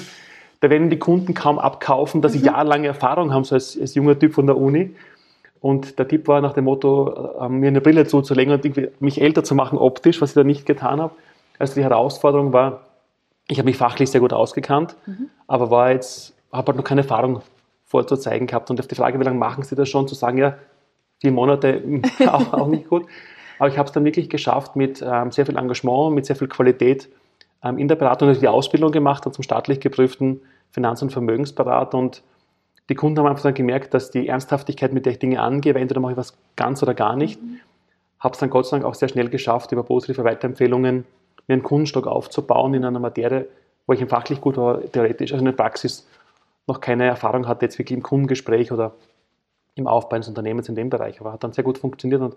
da 0.61 0.71
werden 0.71 0.89
die 0.89 0.99
Kunden 0.99 1.35
kaum 1.35 1.59
abkaufen, 1.59 2.23
dass 2.23 2.33
sie 2.33 2.39
mhm. 2.39 2.47
jahrelange 2.47 2.87
Erfahrung 2.89 3.33
haben, 3.33 3.45
so 3.45 3.55
als, 3.55 3.79
als 3.79 3.95
junger 3.95 4.19
Typ 4.19 4.35
von 4.35 4.47
der 4.47 4.57
Uni. 4.57 4.95
Und 5.61 5.99
der 5.99 6.07
Tipp 6.09 6.29
war 6.29 6.41
nach 6.41 6.53
dem 6.53 6.65
Motto, 6.65 7.37
äh, 7.41 7.49
mir 7.49 7.69
eine 7.69 7.81
Brille 7.81 8.07
zuzulegen 8.07 8.53
und 8.53 9.01
mich 9.01 9.21
älter 9.21 9.45
zu 9.45 9.55
machen 9.55 9.79
optisch, 9.79 10.21
was 10.21 10.31
ich 10.31 10.35
da 10.35 10.45
nicht 10.45 10.67
getan 10.67 11.01
habe. 11.01 11.15
Also 11.59 11.75
die 11.75 11.83
Herausforderung 11.83 12.53
war, 12.53 12.83
ich 13.49 13.59
habe 13.59 13.67
mich 13.67 13.77
fachlich 13.77 14.11
sehr 14.11 14.21
gut 14.21 14.33
ausgekannt, 14.33 14.97
mhm. 15.07 15.31
aber 15.47 15.71
war 15.71 15.93
jetzt, 15.93 16.35
habe 16.53 16.69
halt 16.69 16.77
noch 16.77 16.85
keine 16.85 17.03
Erfahrung 17.03 17.43
vorzuzeigen 17.85 18.47
gehabt. 18.47 18.71
Und 18.71 18.81
auf 18.81 18.87
die 18.87 18.95
Frage, 18.95 19.19
wie 19.19 19.25
lange 19.25 19.39
machen 19.39 19.63
Sie 19.63 19.75
das 19.75 19.89
schon, 19.89 20.09
zu 20.09 20.15
sagen, 20.15 20.39
ja, 20.39 20.57
vier 21.21 21.33
Monate 21.33 21.83
auch, 22.27 22.53
auch 22.53 22.67
nicht 22.67 22.89
gut. 22.89 23.07
Aber 23.59 23.69
ich 23.69 23.79
habe 23.79 23.87
es 23.87 23.93
dann 23.93 24.05
wirklich 24.05 24.29
geschafft, 24.29 24.77
mit 24.77 25.03
ähm, 25.07 25.31
sehr 25.31 25.47
viel 25.47 25.57
Engagement, 25.57 26.15
mit 26.15 26.27
sehr 26.27 26.37
viel 26.37 26.49
Qualität 26.49 27.09
ähm, 27.63 27.79
in 27.79 27.89
der 27.89 27.97
Beratung, 27.97 28.29
also 28.29 28.41
die 28.41 28.49
Ausbildung 28.49 28.93
gemacht 28.93 29.25
und 29.27 29.33
zum 29.33 29.43
staatlich 29.43 29.81
geprüften 29.81 30.43
Finanz- 30.73 31.01
und 31.01 31.11
Vermögensberater 31.11 31.97
und 31.97 32.23
die 32.89 32.95
Kunden 32.95 33.19
haben 33.19 33.27
einfach 33.27 33.43
dann 33.43 33.55
gemerkt, 33.55 33.95
dass 33.95 34.11
die 34.11 34.29
Ernsthaftigkeit, 34.29 34.93
mit 34.93 35.07
der 35.07 35.13
ich 35.13 35.19
Dinge 35.19 35.41
angehe, 35.41 35.75
weil 35.75 35.83
entweder 35.83 36.01
mache 36.01 36.13
ich 36.13 36.19
was 36.19 36.37
ganz 36.55 36.83
oder 36.83 36.95
gar 36.95 37.17
nicht, 37.17 37.43
mhm. 37.43 37.61
habe 38.21 38.35
es 38.35 38.39
dann 38.39 38.51
Gott 38.51 38.67
sei 38.67 38.77
Dank 38.77 38.85
auch 38.85 38.95
sehr 38.95 39.09
schnell 39.09 39.29
geschafft, 39.29 39.73
über 39.73 39.83
positive 39.83 40.25
Weiterempfehlungen 40.25 41.05
mir 41.49 41.53
einen 41.53 41.63
Kundenstock 41.63 42.07
aufzubauen 42.07 42.75
in 42.75 42.85
einer 42.85 42.99
Materie, 42.99 43.47
wo 43.87 43.93
ich 43.93 44.01
im 44.01 44.09
fachlich 44.09 44.41
gut 44.41 44.57
war, 44.57 44.83
theoretisch, 44.83 45.33
also 45.33 45.41
in 45.41 45.47
der 45.47 45.53
Praxis 45.53 46.09
noch 46.67 46.81
keine 46.81 47.05
Erfahrung 47.05 47.47
hatte, 47.47 47.65
jetzt 47.65 47.79
wirklich 47.79 47.97
im 47.97 48.03
Kundengespräch 48.03 48.73
oder 48.73 48.93
im 49.77 49.87
Aufbau 49.87 50.17
eines 50.17 50.29
Unternehmens 50.29 50.69
in 50.69 50.75
dem 50.75 50.91
Bereich. 50.91 51.21
Aber 51.21 51.33
hat 51.33 51.45
dann 51.45 51.53
sehr 51.53 51.63
gut 51.63 51.79
funktioniert 51.79 52.21
und 52.21 52.37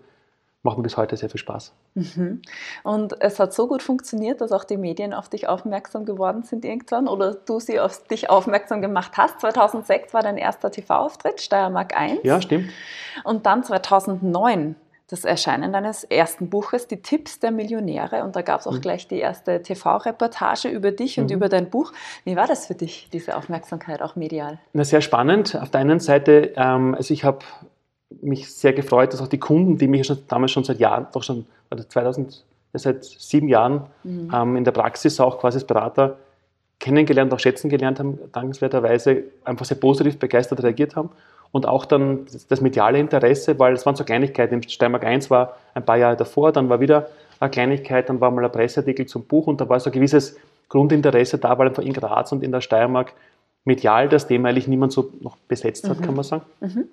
macht 0.63 0.77
mir 0.77 0.83
bis 0.83 0.97
heute 0.97 1.15
sehr 1.15 1.29
viel 1.29 1.39
Spaß. 1.39 1.73
Mhm. 1.95 2.41
Und 2.83 3.21
es 3.21 3.39
hat 3.39 3.53
so 3.53 3.67
gut 3.67 3.81
funktioniert, 3.81 4.41
dass 4.41 4.51
auch 4.51 4.65
die 4.65 4.77
Medien 4.77 5.13
auf 5.13 5.29
dich 5.29 5.47
aufmerksam 5.47 6.05
geworden 6.05 6.43
sind 6.43 6.65
irgendwann 6.65 7.07
oder 7.07 7.33
du 7.33 7.59
sie 7.59 7.79
auf 7.79 8.05
dich 8.07 8.29
aufmerksam 8.29 8.81
gemacht 8.81 9.13
hast. 9.17 9.39
2006 9.39 10.13
war 10.13 10.21
dein 10.21 10.37
erster 10.37 10.69
TV-Auftritt, 10.69 11.41
Steiermark 11.41 11.95
1. 11.95 12.19
Ja, 12.23 12.41
stimmt. 12.41 12.71
Und 13.23 13.45
dann 13.45 13.63
2009 13.63 14.75
das 15.09 15.25
Erscheinen 15.25 15.73
deines 15.73 16.03
ersten 16.03 16.49
Buches, 16.49 16.87
Die 16.87 17.01
Tipps 17.01 17.39
der 17.39 17.51
Millionäre. 17.51 18.23
Und 18.23 18.35
da 18.35 18.43
gab 18.43 18.59
es 18.59 18.67
auch 18.67 18.73
mhm. 18.73 18.81
gleich 18.81 19.07
die 19.07 19.17
erste 19.17 19.61
TV-Reportage 19.61 20.69
über 20.69 20.91
dich 20.91 21.19
und 21.19 21.31
mhm. 21.31 21.37
über 21.37 21.49
dein 21.49 21.69
Buch. 21.69 21.93
Wie 22.25 22.35
war 22.35 22.47
das 22.47 22.67
für 22.67 22.75
dich, 22.75 23.09
diese 23.11 23.35
Aufmerksamkeit 23.35 24.01
auch 24.01 24.15
medial? 24.15 24.59
Na, 24.73 24.83
sehr 24.83 25.01
spannend. 25.01 25.55
Auf 25.59 25.71
der 25.71 25.81
einen 25.81 25.99
Seite, 25.99 26.53
ähm, 26.55 26.93
also 26.93 27.13
ich 27.13 27.23
habe 27.23 27.39
mich 28.21 28.51
sehr 28.53 28.73
gefreut, 28.73 29.13
dass 29.13 29.21
auch 29.21 29.27
die 29.27 29.39
Kunden, 29.39 29.77
die 29.77 29.87
mich 29.87 30.07
schon, 30.07 30.19
damals 30.27 30.51
schon 30.51 30.63
seit 30.63 30.79
Jahren, 30.79 31.07
doch 31.13 31.23
schon 31.23 31.45
2000, 31.87 32.43
seit 32.73 33.05
sieben 33.05 33.47
Jahren 33.47 33.83
mhm. 34.03 34.31
ähm, 34.33 34.55
in 34.55 34.63
der 34.63 34.71
Praxis 34.71 35.19
auch 35.19 35.39
quasi 35.39 35.57
als 35.57 35.65
Berater 35.65 36.17
kennengelernt, 36.79 37.33
auch 37.33 37.39
schätzen 37.39 37.69
gelernt 37.69 37.99
haben, 37.99 38.19
dankenswerterweise 38.31 39.23
einfach 39.43 39.65
sehr 39.65 39.77
positiv 39.77 40.17
begeistert 40.17 40.63
reagiert 40.63 40.95
haben. 40.95 41.09
Und 41.51 41.65
auch 41.65 41.85
dann 41.85 42.27
das 42.47 42.61
mediale 42.61 42.99
Interesse, 42.99 43.57
weil 43.57 43.73
es 43.73 43.85
waren 43.85 43.95
so 43.95 44.03
Kleinigkeiten. 44.03 44.53
Im 44.53 44.61
Steiermark 44.61 45.03
1 45.03 45.31
war 45.31 45.57
ein 45.73 45.83
paar 45.83 45.97
Jahre 45.97 46.15
davor, 46.15 46.51
dann 46.51 46.69
war 46.69 46.79
wieder 46.79 47.09
eine 47.39 47.49
Kleinigkeit, 47.49 48.07
dann 48.07 48.21
war 48.21 48.29
mal 48.31 48.45
ein 48.45 48.51
Presseartikel 48.51 49.07
zum 49.07 49.23
Buch 49.23 49.47
und 49.47 49.59
da 49.59 49.67
war 49.67 49.79
so 49.79 49.89
ein 49.89 49.93
gewisses 49.93 50.37
Grundinteresse 50.67 51.39
da, 51.39 51.57
weil 51.57 51.67
einfach 51.67 51.83
in 51.83 51.93
Graz 51.93 52.31
und 52.31 52.43
in 52.43 52.51
der 52.51 52.61
Steiermark 52.61 53.13
medial 53.65 54.09
das 54.09 54.27
Thema 54.27 54.49
eigentlich 54.49 54.67
niemand 54.67 54.93
so 54.93 55.11
noch 55.21 55.37
besetzt 55.47 55.89
hat, 55.89 55.99
mhm. 55.99 56.03
kann 56.03 56.15
man 56.15 56.23
sagen. 56.23 56.43
Mhm. 56.59 56.87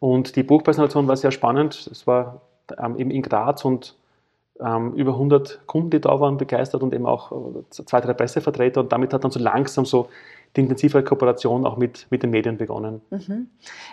Und 0.00 0.34
die 0.34 0.42
Buchpräsentation 0.42 1.06
war 1.06 1.16
sehr 1.16 1.30
spannend. 1.30 1.88
Es 1.92 2.06
war 2.06 2.40
ähm, 2.78 2.96
eben 2.98 3.10
in 3.10 3.22
Graz 3.22 3.64
und 3.64 3.94
ähm, 4.58 4.94
über 4.94 5.12
100 5.12 5.66
Kunden, 5.66 5.90
die 5.90 6.00
da 6.00 6.20
waren, 6.20 6.36
begeistert 6.36 6.82
und 6.82 6.92
eben 6.92 7.06
auch 7.06 7.32
äh, 7.32 7.62
zwei, 7.70 8.00
drei 8.00 8.14
Pressevertreter. 8.14 8.80
Und 8.80 8.92
damit 8.92 9.12
hat 9.12 9.24
dann 9.24 9.30
so 9.30 9.40
langsam 9.40 9.84
so 9.84 10.08
die 10.56 10.62
intensivere 10.62 11.04
Kooperation 11.04 11.64
auch 11.64 11.76
mit, 11.76 12.06
mit 12.10 12.22
den 12.22 12.30
Medien 12.30 12.56
begonnen. 12.56 13.00
Mhm. 13.10 13.48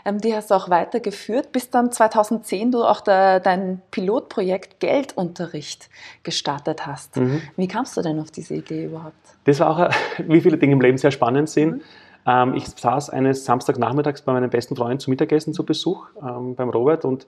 Ähm, 0.06 0.19
die 0.19 0.33
hast 0.36 0.50
du 0.50 0.56
auch 0.56 0.69
weitergeführt, 0.69 1.51
bis 1.51 1.69
dann 1.69 1.92
2010 1.92 2.71
du 2.71 2.83
auch 2.83 3.01
der, 3.01 3.39
dein 3.39 3.81
Pilotprojekt 3.92 4.80
Geldunterricht 4.80 5.89
gestartet 6.24 6.88
hast. 6.88 7.18
Mhm. 7.18 7.42
Wie 7.57 7.68
kamst 7.68 7.95
du 7.95 8.01
denn 8.01 8.19
auf 8.19 8.31
diese 8.31 8.56
Idee 8.56 8.86
überhaupt? 8.86 9.15
Das 9.44 9.60
war 9.60 9.69
auch, 9.69 9.95
wie 10.27 10.42
viele 10.42 10.57
Dinge 10.57 10.74
im 10.74 10.81
Leben 10.81 10.98
sehr 10.98 11.12
spannend 11.12 11.50
sind. 11.50 11.75
Mhm. 11.75 11.81
Ähm, 12.27 12.53
ich 12.56 12.68
saß 12.68 13.09
eines 13.09 13.45
Samstagnachmittags 13.45 14.21
bei 14.21 14.33
meinem 14.33 14.50
besten 14.50 14.75
Freund 14.75 15.01
zum 15.01 15.12
Mittagessen 15.12 15.53
zu 15.53 15.65
Besuch 15.65 16.07
ähm, 16.21 16.56
beim 16.56 16.69
Robert 16.69 17.06
und 17.06 17.25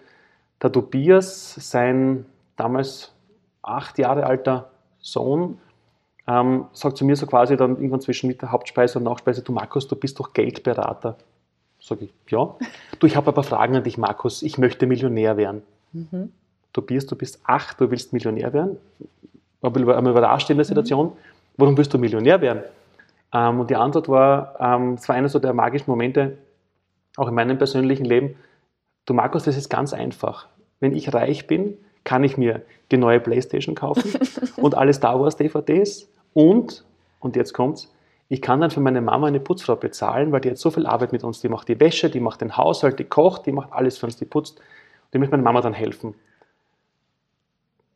der 0.62 0.72
Tobias, 0.72 1.56
sein 1.56 2.26
damals 2.58 3.14
acht 3.62 3.98
Jahre 3.98 4.26
alter 4.26 4.70
Sohn, 5.00 5.58
ähm, 6.28 6.66
sagt 6.74 6.98
zu 6.98 7.06
mir 7.06 7.16
so 7.16 7.26
quasi 7.26 7.56
dann 7.56 7.78
irgendwann 7.78 8.02
zwischen 8.02 8.28
mit 8.28 8.42
der 8.42 8.52
Hauptspeise 8.52 9.00
und 9.00 9.06
Nachspeise, 9.06 9.42
du 9.42 9.54
Markus, 9.54 9.88
du 9.88 9.96
bist 9.96 10.20
doch 10.20 10.34
Geldberater. 10.34 11.16
Sag 11.80 12.02
ich, 12.02 12.14
ja. 12.28 12.56
Du, 13.00 13.08
ich 13.08 13.16
habe 13.16 13.30
aber 13.30 13.44
Fragen 13.44 13.78
an 13.78 13.84
dich, 13.86 13.98
Markus, 13.98 14.44
ich 14.44 14.58
möchte 14.58 14.86
Millionär 14.86 15.38
werden. 15.38 15.64
Mhm. 15.94 16.34
Tobias, 16.74 17.06
du 17.06 17.16
bist 17.16 17.40
acht, 17.46 17.80
du 17.80 17.90
willst 17.90 18.12
Millionär 18.12 18.52
werden. 18.52 18.78
Aber 19.62 19.80
einmal 19.80 20.12
überrascht 20.12 20.50
in 20.50 20.58
der 20.58 20.66
Situation, 20.66 21.08
mhm. 21.08 21.12
warum 21.56 21.78
willst 21.78 21.94
du 21.94 21.98
Millionär 21.98 22.42
werden? 22.42 22.64
Ähm, 23.34 23.60
und 23.60 23.70
die 23.70 23.76
Antwort 23.76 24.10
war, 24.10 24.56
ähm, 24.60 24.94
es 24.94 25.08
war 25.08 25.16
einer 25.16 25.30
so 25.30 25.40
der 25.40 25.54
magischen 25.54 25.90
Momente, 25.90 26.38
auch 27.18 27.28
in 27.28 27.36
meinem 27.36 27.58
persönlichen 27.58 28.06
Leben. 28.06 28.36
Du 29.06 29.14
Markus, 29.14 29.44
das 29.44 29.58
ist 29.58 29.70
ganz 29.70 29.94
einfach. 29.94 30.48
Wenn 30.80 30.96
ich 30.96 31.14
reich 31.14 31.48
bin, 31.48 31.78
kann 32.04 32.24
ich 32.24 32.38
mir 32.38 32.62
die 32.92 32.98
neue 32.98 33.20
Playstation 33.20 33.76
kaufen 33.76 34.14
und 34.58 34.76
alle 34.76 34.94
Star 34.94 35.20
Wars 35.20 35.36
DVDs 35.36 36.10
und, 36.34 36.86
und 37.20 37.36
jetzt 37.36 37.54
kommt's, 37.54 37.94
ich 38.32 38.44
kann 38.44 38.62
dann 38.62 38.70
für 38.70 38.80
meine 38.80 39.02
Mama 39.02 39.28
eine 39.28 39.40
Putzfrau 39.40 39.76
bezahlen, 39.76 40.32
weil 40.32 40.42
die 40.42 40.52
hat 40.52 40.58
so 40.60 40.70
viel 40.70 40.86
Arbeit 40.86 41.12
mit 41.12 41.24
uns. 41.24 41.42
Die 41.42 41.50
macht 41.50 41.68
die 41.68 41.80
Wäsche, 41.80 42.12
die 42.12 42.20
macht 42.20 42.42
den 42.42 42.56
Haushalt, 42.56 43.00
die 43.00 43.04
kocht, 43.04 43.48
die 43.48 43.52
macht 43.52 43.74
alles 43.74 43.98
für 43.98 44.06
uns, 44.06 44.18
die 44.18 44.26
putzt. 44.26 44.60
Und 44.60 45.14
die 45.14 45.18
möchte 45.18 45.32
meine 45.32 45.42
Mama 45.42 45.62
dann 45.62 45.74
helfen. 45.74 46.14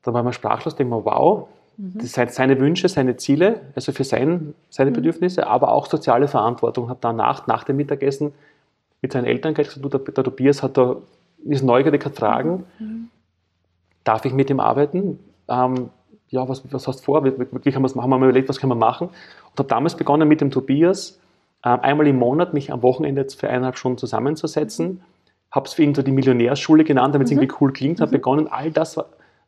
Da 0.02 0.12
war 0.12 0.24
man 0.24 0.34
sprachlos, 0.34 0.76
denkt 0.76 0.90
man, 0.90 1.06
wow. 1.06 1.48
Das 1.78 2.14
sind 2.14 2.32
seine 2.32 2.60
Wünsche, 2.60 2.88
seine 2.88 3.18
Ziele, 3.18 3.62
also 3.76 3.92
für 3.92 4.04
sein, 4.04 4.54
seine 4.70 4.92
mhm. 4.92 4.96
Bedürfnisse, 4.96 5.48
aber 5.48 5.72
auch 5.72 5.88
soziale 5.88 6.28
Verantwortung. 6.28 6.90
Hat 6.90 7.00
danach, 7.02 7.48
nach 7.48 7.64
dem 7.64 7.78
Mittagessen, 7.78 8.32
mit 9.02 9.12
seinen 9.12 9.26
Eltern 9.26 9.54
gesagt, 9.54 9.84
du, 9.84 9.90
der, 9.90 10.00
der 10.00 10.24
Tobias 10.24 10.64
hat 10.64 10.78
da, 10.78 10.98
ist 11.46 11.64
neugierig, 11.64 12.06
hat 12.06 12.16
Fragen. 12.16 12.64
Mhm. 12.80 13.10
Darf 14.04 14.26
ich 14.26 14.34
mit 14.34 14.50
ihm 14.50 14.60
arbeiten? 14.60 15.20
Ähm, 15.48 15.90
ja, 16.30 16.48
was, 16.48 16.64
was 16.72 16.88
hast 16.88 17.00
du 17.02 17.04
vor? 17.06 17.22
Man 17.22 17.36
das 17.62 17.96
machen? 17.96 18.12
Haben 18.12 18.22
wir 18.22 18.30
überlegt, 18.30 18.50
was 18.50 18.60
können 18.60 18.72
wir 18.72 18.76
machen? 18.76 19.08
Und 19.08 19.60
habe 19.60 19.70
damals 19.70 19.96
begonnen 19.96 20.28
mit 20.28 20.42
dem 20.42 20.52
Tobias, 20.52 21.20
äh, 21.64 21.70
einmal 21.70 22.08
im 22.08 22.18
Monat 22.18 22.54
mich 22.54 22.72
am 22.72 22.82
Wochenende 22.82 23.26
für 23.30 23.50
eineinhalb 23.50 23.78
Stunden 23.78 23.98
zusammenzusetzen. 23.98 25.02
Habe 25.52 25.68
es 25.68 25.74
für 25.74 25.84
ihn 25.84 25.94
so 25.94 26.02
die 26.02 26.12
Millionärsschule 26.12 26.84
genannt, 26.84 27.14
damit 27.14 27.28
es 27.28 27.32
mhm. 27.32 27.42
irgendwie 27.42 27.58
cool 27.62 27.74
klingt. 27.74 28.00
Habe 28.00 28.10
mhm. 28.10 28.14
begonnen, 28.14 28.48
all 28.48 28.72
das 28.72 29.00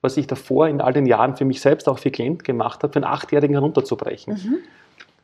was 0.05 0.17
ich 0.17 0.27
davor 0.27 0.67
in 0.67 0.79
all 0.79 0.93
den 0.93 1.05
Jahren 1.05 1.35
für 1.35 1.45
mich 1.45 1.59
selbst 1.59 1.89
auch 1.89 1.99
für 1.99 2.11
Klient 2.11 2.43
gemacht 2.43 2.83
habe, 2.83 2.93
für 2.93 2.97
einen 2.97 3.05
Achtjährigen 3.05 3.55
herunterzubrechen. 3.55 4.35
Mhm. 4.35 4.57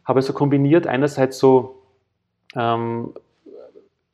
Habe 0.06 0.20
also 0.20 0.34
kombiniert 0.34 0.88
einerseits 0.88 1.38
so 1.38 1.76
ähm, 2.56 3.14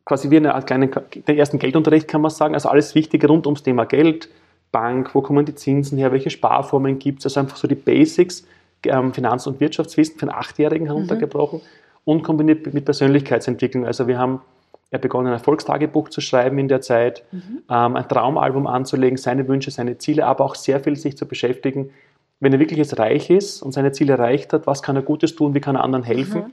quasi 0.05 0.29
wie 0.29 0.37
eine 0.37 0.61
kleine, 0.63 0.87
den 0.87 1.37
ersten 1.37 1.59
Geldunterricht 1.59 2.07
kann 2.07 2.21
man 2.21 2.31
sagen, 2.31 2.53
also 2.53 2.69
alles 2.69 2.95
Wichtige 2.95 3.27
rund 3.27 3.47
ums 3.47 3.63
Thema 3.63 3.85
Geld, 3.85 4.29
Bank, 4.71 5.15
wo 5.15 5.21
kommen 5.21 5.45
die 5.45 5.55
Zinsen 5.55 5.97
her, 5.97 6.11
welche 6.11 6.29
Sparformen 6.29 6.99
gibt 6.99 7.19
es, 7.19 7.25
also 7.25 7.39
einfach 7.39 7.57
so 7.57 7.67
die 7.67 7.75
Basics, 7.75 8.45
ähm, 8.83 9.13
Finanz- 9.13 9.47
und 9.47 9.59
Wirtschaftswissen 9.59 10.19
für 10.19 10.23
einen 10.23 10.37
Achtjährigen 10.37 10.87
heruntergebrochen 10.87 11.59
mhm. 11.59 11.63
und 12.05 12.23
kombiniert 12.23 12.73
mit 12.73 12.85
Persönlichkeitsentwicklung. 12.85 13.85
Also 13.85 14.07
wir 14.07 14.17
haben 14.17 14.41
er 14.89 14.99
begonnen, 14.99 15.27
ein 15.27 15.33
Erfolgstagebuch 15.33 16.09
zu 16.09 16.21
schreiben 16.21 16.57
in 16.59 16.67
der 16.67 16.81
Zeit, 16.81 17.23
mhm. 17.31 17.63
ähm, 17.69 17.95
ein 17.95 18.07
Traumalbum 18.07 18.67
anzulegen, 18.67 19.17
seine 19.17 19.47
Wünsche, 19.47 19.71
seine 19.71 19.97
Ziele, 19.97 20.25
aber 20.25 20.45
auch 20.45 20.55
sehr 20.55 20.79
viel 20.79 20.95
sich 20.95 21.17
zu 21.17 21.27
beschäftigen, 21.27 21.91
wenn 22.39 22.53
er 22.53 22.59
wirklich 22.59 22.77
jetzt 22.77 22.97
reich 22.99 23.29
ist 23.29 23.61
und 23.61 23.73
seine 23.73 23.91
Ziele 23.91 24.13
erreicht 24.13 24.53
hat, 24.53 24.67
was 24.67 24.81
kann 24.83 24.95
er 24.95 25.01
Gutes 25.01 25.35
tun, 25.35 25.53
wie 25.53 25.59
kann 25.59 25.75
er 25.75 25.83
anderen 25.83 26.03
helfen. 26.03 26.41
Mhm. 26.41 26.51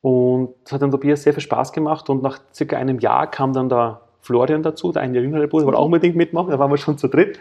Und 0.00 0.54
das 0.64 0.72
hat 0.74 0.82
dann 0.82 0.90
Tobias 0.90 1.22
sehr 1.22 1.32
viel 1.32 1.42
Spaß 1.42 1.72
gemacht 1.72 2.08
und 2.08 2.22
nach 2.22 2.38
circa 2.54 2.76
einem 2.76 3.00
Jahr 3.00 3.28
kam 3.28 3.52
dann 3.52 3.68
der 3.68 4.00
Florian 4.20 4.62
dazu, 4.62 4.92
der 4.92 5.02
ein 5.02 5.14
Jahr 5.14 5.24
jüngere 5.24 5.48
Bruder, 5.48 5.66
wollte 5.66 5.78
auch 5.78 5.86
unbedingt 5.86 6.14
mitmachen, 6.14 6.50
da 6.50 6.58
waren 6.58 6.70
wir 6.70 6.76
schon 6.76 6.98
zu 6.98 7.08
dritt. 7.08 7.38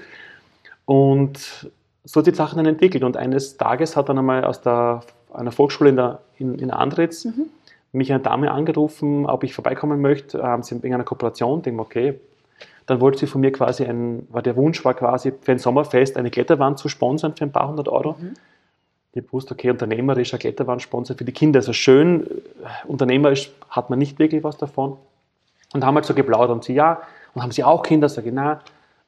Und 0.85 1.69
so 2.05 2.19
hat 2.19 2.25
sich 2.25 2.33
die 2.33 2.37
Sache 2.37 2.55
dann 2.55 2.65
entwickelt. 2.65 3.03
Und 3.03 3.17
eines 3.17 3.57
Tages 3.57 3.95
hat 3.95 4.09
dann 4.09 4.17
einmal 4.17 4.45
aus 4.45 4.61
der, 4.61 5.01
einer 5.33 5.51
Volksschule 5.51 5.89
in, 5.89 5.95
der, 5.97 6.21
in, 6.37 6.57
in 6.57 6.71
Andritz 6.71 7.25
mhm. 7.25 7.47
Mich 7.97 8.11
eine 8.11 8.21
Dame 8.21 8.51
angerufen, 8.51 9.25
ob 9.25 9.43
ich 9.43 9.53
vorbeikommen 9.53 10.01
möchte. 10.01 10.39
Ähm, 10.39 10.63
sie 10.63 10.75
haben 10.75 10.83
wegen 10.83 10.93
einer 10.93 11.03
Kooperation, 11.03 11.61
denke 11.61 11.81
okay. 11.81 12.19
Dann 12.85 13.01
wollte 13.01 13.19
sie 13.19 13.27
von 13.27 13.41
mir 13.41 13.51
quasi 13.51 13.83
ein, 13.85 14.27
war 14.29 14.41
der 14.41 14.55
Wunsch 14.55 14.83
war 14.85 14.93
quasi 14.93 15.33
für 15.41 15.51
ein 15.51 15.59
Sommerfest 15.59 16.15
eine 16.17 16.31
Kletterwand 16.31 16.79
zu 16.79 16.87
sponsern 16.87 17.35
für 17.35 17.43
ein 17.43 17.51
paar 17.51 17.67
hundert 17.67 17.89
Euro. 17.89 18.15
Mhm. 18.19 18.33
Ich 19.13 19.33
wusste, 19.33 19.55
okay, 19.55 19.71
unternehmerischer 19.71 20.37
Kletterwandsponsor 20.37 21.17
für 21.17 21.25
die 21.25 21.31
Kinder, 21.31 21.59
also 21.59 21.73
schön, 21.73 22.25
äh, 22.27 22.87
unternehmerisch 22.87 23.51
hat 23.69 23.89
man 23.89 23.99
nicht 23.99 24.19
wirklich 24.19 24.43
was 24.43 24.57
davon. 24.57 24.97
Und 25.73 25.85
haben 25.85 25.95
halt 25.95 26.05
so 26.05 26.13
geplaudert 26.13 26.51
und 26.51 26.63
sie, 26.63 26.73
ja, 26.73 27.01
und 27.33 27.41
haben 27.41 27.51
sie 27.51 27.63
auch 27.63 27.83
Kinder, 27.83 28.07
sage 28.07 28.29
ich, 28.29 28.33
na, 28.33 28.61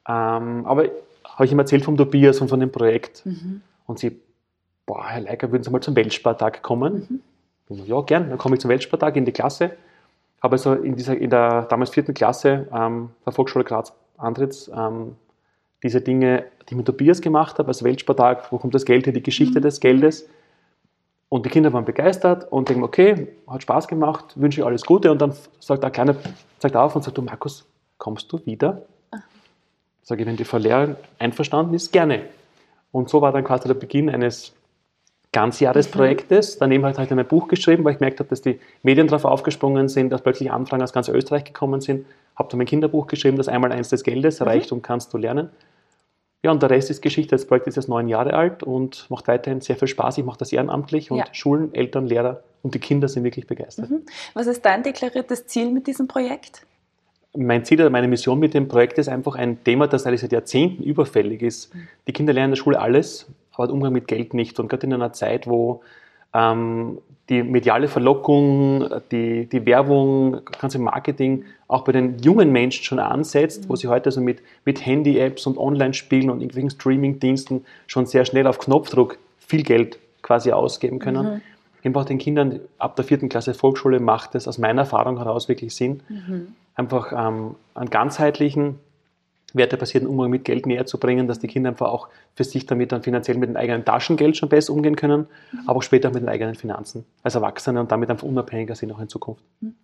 ähm, 0.06 0.66
aber 0.66 0.84
habe 1.24 1.44
ich 1.44 1.52
ihm 1.52 1.58
erzählt 1.58 1.84
vom 1.84 1.96
Tobias 1.96 2.40
und 2.40 2.48
von 2.48 2.60
dem 2.60 2.70
Projekt. 2.70 3.24
Mhm. 3.24 3.62
Und 3.86 3.98
sie, 3.98 4.20
boah, 4.84 5.08
Herr 5.08 5.22
Leiker, 5.22 5.50
würden 5.52 5.62
Sie 5.62 5.70
mal 5.70 5.80
zum 5.80 5.96
Weltspartag 5.96 6.62
kommen? 6.62 7.06
Mhm. 7.08 7.20
Ja, 7.70 8.00
gern, 8.00 8.28
dann 8.28 8.38
komme 8.38 8.56
ich 8.56 8.60
zum 8.60 8.68
Weltspartag 8.68 9.16
in 9.16 9.24
die 9.24 9.32
Klasse. 9.32 9.76
Habe 10.42 10.54
also 10.54 10.74
in, 10.74 10.96
dieser, 10.96 11.16
in 11.16 11.30
der 11.30 11.62
damals 11.62 11.90
vierten 11.90 12.14
Klasse 12.14 12.66
ähm, 12.72 13.10
der 13.24 13.32
Volksschule 13.32 13.64
Graz 13.64 13.92
Antritts 14.16 14.70
ähm, 14.74 15.16
diese 15.82 16.00
Dinge, 16.00 16.44
die 16.62 16.72
ich 16.72 16.76
mit 16.76 16.86
Tobias 16.86 17.20
gemacht 17.20 17.58
habe, 17.58 17.68
also 17.68 17.84
Weltspartag, 17.84 18.52
wo 18.52 18.58
kommt 18.58 18.74
das 18.74 18.84
Geld 18.84 19.06
her, 19.06 19.12
die 19.12 19.22
Geschichte 19.22 19.60
mhm. 19.60 19.62
des 19.62 19.80
Geldes. 19.80 20.28
Und 21.28 21.46
die 21.46 21.50
Kinder 21.50 21.72
waren 21.72 21.84
begeistert 21.84 22.50
und 22.50 22.68
denken, 22.68 22.82
okay, 22.82 23.28
hat 23.46 23.62
Spaß 23.62 23.86
gemacht, 23.86 24.32
wünsche 24.34 24.60
ich 24.60 24.66
alles 24.66 24.84
Gute. 24.84 25.12
Und 25.12 25.22
dann 25.22 25.32
sagt 25.60 25.82
der 25.82 25.90
Kleine, 25.90 26.16
sagt 26.58 26.74
auf 26.74 26.96
und 26.96 27.02
sagt, 27.02 27.16
du 27.16 27.22
Markus, 27.22 27.64
kommst 27.98 28.32
du 28.32 28.44
wieder? 28.44 28.82
Sage 30.02 30.22
ich, 30.22 30.28
wenn 30.28 30.36
die 30.36 30.44
Frau 30.44 30.56
Lehrerin 30.56 30.96
einverstanden 31.18 31.74
ist, 31.74 31.92
gerne. 31.92 32.24
Und 32.90 33.08
so 33.08 33.22
war 33.22 33.30
dann 33.30 33.44
quasi 33.44 33.68
der 33.68 33.74
Beginn 33.74 34.10
eines 34.10 34.52
Ganzjahresprojektes. 35.32 36.56
Mhm. 36.56 36.60
Daneben 36.60 36.84
habe 36.84 36.92
ich 36.92 36.98
halt 36.98 37.12
ein 37.12 37.26
Buch 37.26 37.48
geschrieben, 37.48 37.84
weil 37.84 37.92
ich 37.92 37.98
gemerkt 37.98 38.18
habe, 38.18 38.28
dass 38.28 38.42
die 38.42 38.58
Medien 38.82 39.06
darauf 39.06 39.24
aufgesprungen 39.24 39.88
sind, 39.88 40.10
dass 40.10 40.22
plötzlich 40.22 40.50
Anfragen 40.50 40.82
aus 40.82 40.92
ganz 40.92 41.08
Österreich 41.08 41.44
gekommen 41.44 41.80
sind. 41.80 42.06
Habe 42.36 42.48
dann 42.50 42.58
mein 42.58 42.66
Kinderbuch 42.66 43.06
geschrieben, 43.06 43.36
das 43.36 43.48
einmal 43.48 43.72
eins 43.72 43.88
des 43.88 44.02
Geldes, 44.02 44.40
mhm. 44.40 44.46
Reichtum 44.46 44.82
kannst 44.82 45.12
du 45.12 45.18
lernen. 45.18 45.50
Ja, 46.42 46.50
und 46.50 46.62
der 46.62 46.70
Rest 46.70 46.90
ist 46.90 47.02
Geschichte. 47.02 47.34
Das 47.34 47.44
Projekt 47.44 47.66
ist 47.66 47.76
jetzt 47.76 47.88
neun 47.88 48.08
Jahre 48.08 48.32
alt 48.32 48.62
und 48.62 49.06
macht 49.10 49.28
weiterhin 49.28 49.60
sehr 49.60 49.76
viel 49.76 49.88
Spaß. 49.88 50.18
Ich 50.18 50.24
mache 50.24 50.38
das 50.38 50.52
ehrenamtlich 50.52 51.10
und 51.10 51.18
ja. 51.18 51.24
Schulen, 51.32 51.74
Eltern, 51.74 52.06
Lehrer 52.06 52.42
und 52.62 52.74
die 52.74 52.78
Kinder 52.78 53.08
sind 53.08 53.24
wirklich 53.24 53.46
begeistert. 53.46 53.90
Mhm. 53.90 54.02
Was 54.32 54.46
ist 54.46 54.64
dein 54.64 54.82
deklariertes 54.82 55.46
Ziel 55.46 55.70
mit 55.70 55.86
diesem 55.86 56.08
Projekt? 56.08 56.62
Mein 57.36 57.64
Ziel 57.64 57.80
oder 57.80 57.90
meine 57.90 58.08
Mission 58.08 58.38
mit 58.38 58.54
dem 58.54 58.68
Projekt 58.68 58.98
ist 58.98 59.08
einfach 59.08 59.36
ein 59.36 59.62
Thema, 59.62 59.86
das 59.86 60.06
eigentlich 60.06 60.22
seit 60.22 60.32
Jahrzehnten 60.32 60.82
überfällig 60.82 61.42
ist. 61.42 61.74
Mhm. 61.74 61.88
Die 62.08 62.12
Kinder 62.12 62.32
lernen 62.32 62.46
in 62.46 62.52
der 62.52 62.62
Schule 62.62 62.80
alles, 62.80 63.26
aber 63.60 63.68
der 63.68 63.74
Umgang 63.74 63.92
mit 63.92 64.08
Geld 64.08 64.34
nicht. 64.34 64.58
Und 64.58 64.68
gerade 64.68 64.86
in 64.86 64.94
einer 64.94 65.12
Zeit, 65.12 65.46
wo 65.46 65.82
ähm, 66.34 66.98
die 67.28 67.42
mediale 67.42 67.86
Verlockung, 67.88 68.88
die, 69.12 69.46
die 69.46 69.64
Werbung, 69.66 70.40
ganze 70.60 70.78
Marketing 70.78 71.44
auch 71.68 71.82
bei 71.84 71.92
den 71.92 72.18
jungen 72.18 72.50
Menschen 72.50 72.84
schon 72.84 72.98
ansetzt, 72.98 73.68
wo 73.68 73.76
sie 73.76 73.86
heute 73.86 74.06
also 74.06 74.20
mit, 74.20 74.42
mit 74.64 74.84
Handy-Apps 74.84 75.46
und 75.46 75.56
Online-Spielen 75.56 76.30
und 76.30 76.40
irgendwelchen 76.40 76.70
Streaming-Diensten 76.70 77.64
schon 77.86 78.06
sehr 78.06 78.24
schnell 78.24 78.46
auf 78.46 78.58
Knopfdruck 78.58 79.18
viel 79.38 79.62
Geld 79.62 79.98
quasi 80.22 80.50
ausgeben 80.50 80.98
können. 80.98 81.34
Mhm. 81.34 81.40
Einfach 81.84 82.04
den 82.04 82.18
Kindern 82.18 82.60
ab 82.78 82.96
der 82.96 83.04
vierten 83.04 83.28
Klasse 83.28 83.54
Volksschule 83.54 84.00
macht 84.00 84.34
es 84.34 84.46
aus 84.48 84.58
meiner 84.58 84.82
Erfahrung 84.82 85.16
heraus 85.16 85.48
wirklich 85.48 85.74
Sinn, 85.74 86.02
mhm. 86.08 86.48
einfach 86.74 87.12
ähm, 87.12 87.54
einen 87.74 87.90
ganzheitlichen, 87.90 88.78
wertebasierten 89.54 90.08
Umgang 90.08 90.30
mit 90.30 90.44
Geld 90.44 90.66
näher 90.66 90.86
zu 90.86 90.98
bringen, 90.98 91.26
dass 91.28 91.38
die 91.38 91.46
Kinder 91.46 91.70
einfach 91.70 91.88
auch 91.88 92.08
für 92.34 92.44
sich 92.44 92.66
damit 92.66 92.92
dann 92.92 93.02
finanziell 93.02 93.36
mit 93.36 93.48
dem 93.48 93.56
eigenen 93.56 93.84
Taschengeld 93.84 94.36
schon 94.36 94.48
besser 94.48 94.72
umgehen 94.72 94.96
können, 94.96 95.26
mhm. 95.52 95.60
aber 95.66 95.78
auch 95.78 95.82
später 95.82 96.08
auch 96.08 96.12
mit 96.12 96.22
den 96.22 96.28
eigenen 96.28 96.54
Finanzen 96.54 97.04
als 97.22 97.34
Erwachsene 97.34 97.80
und 97.80 97.90
damit 97.92 98.10
einfach 98.10 98.26
unabhängiger 98.26 98.74
sind 98.74 98.92
auch 98.92 99.00
in 99.00 99.08
Zukunft. 99.08 99.42
Mhm. 99.60 99.74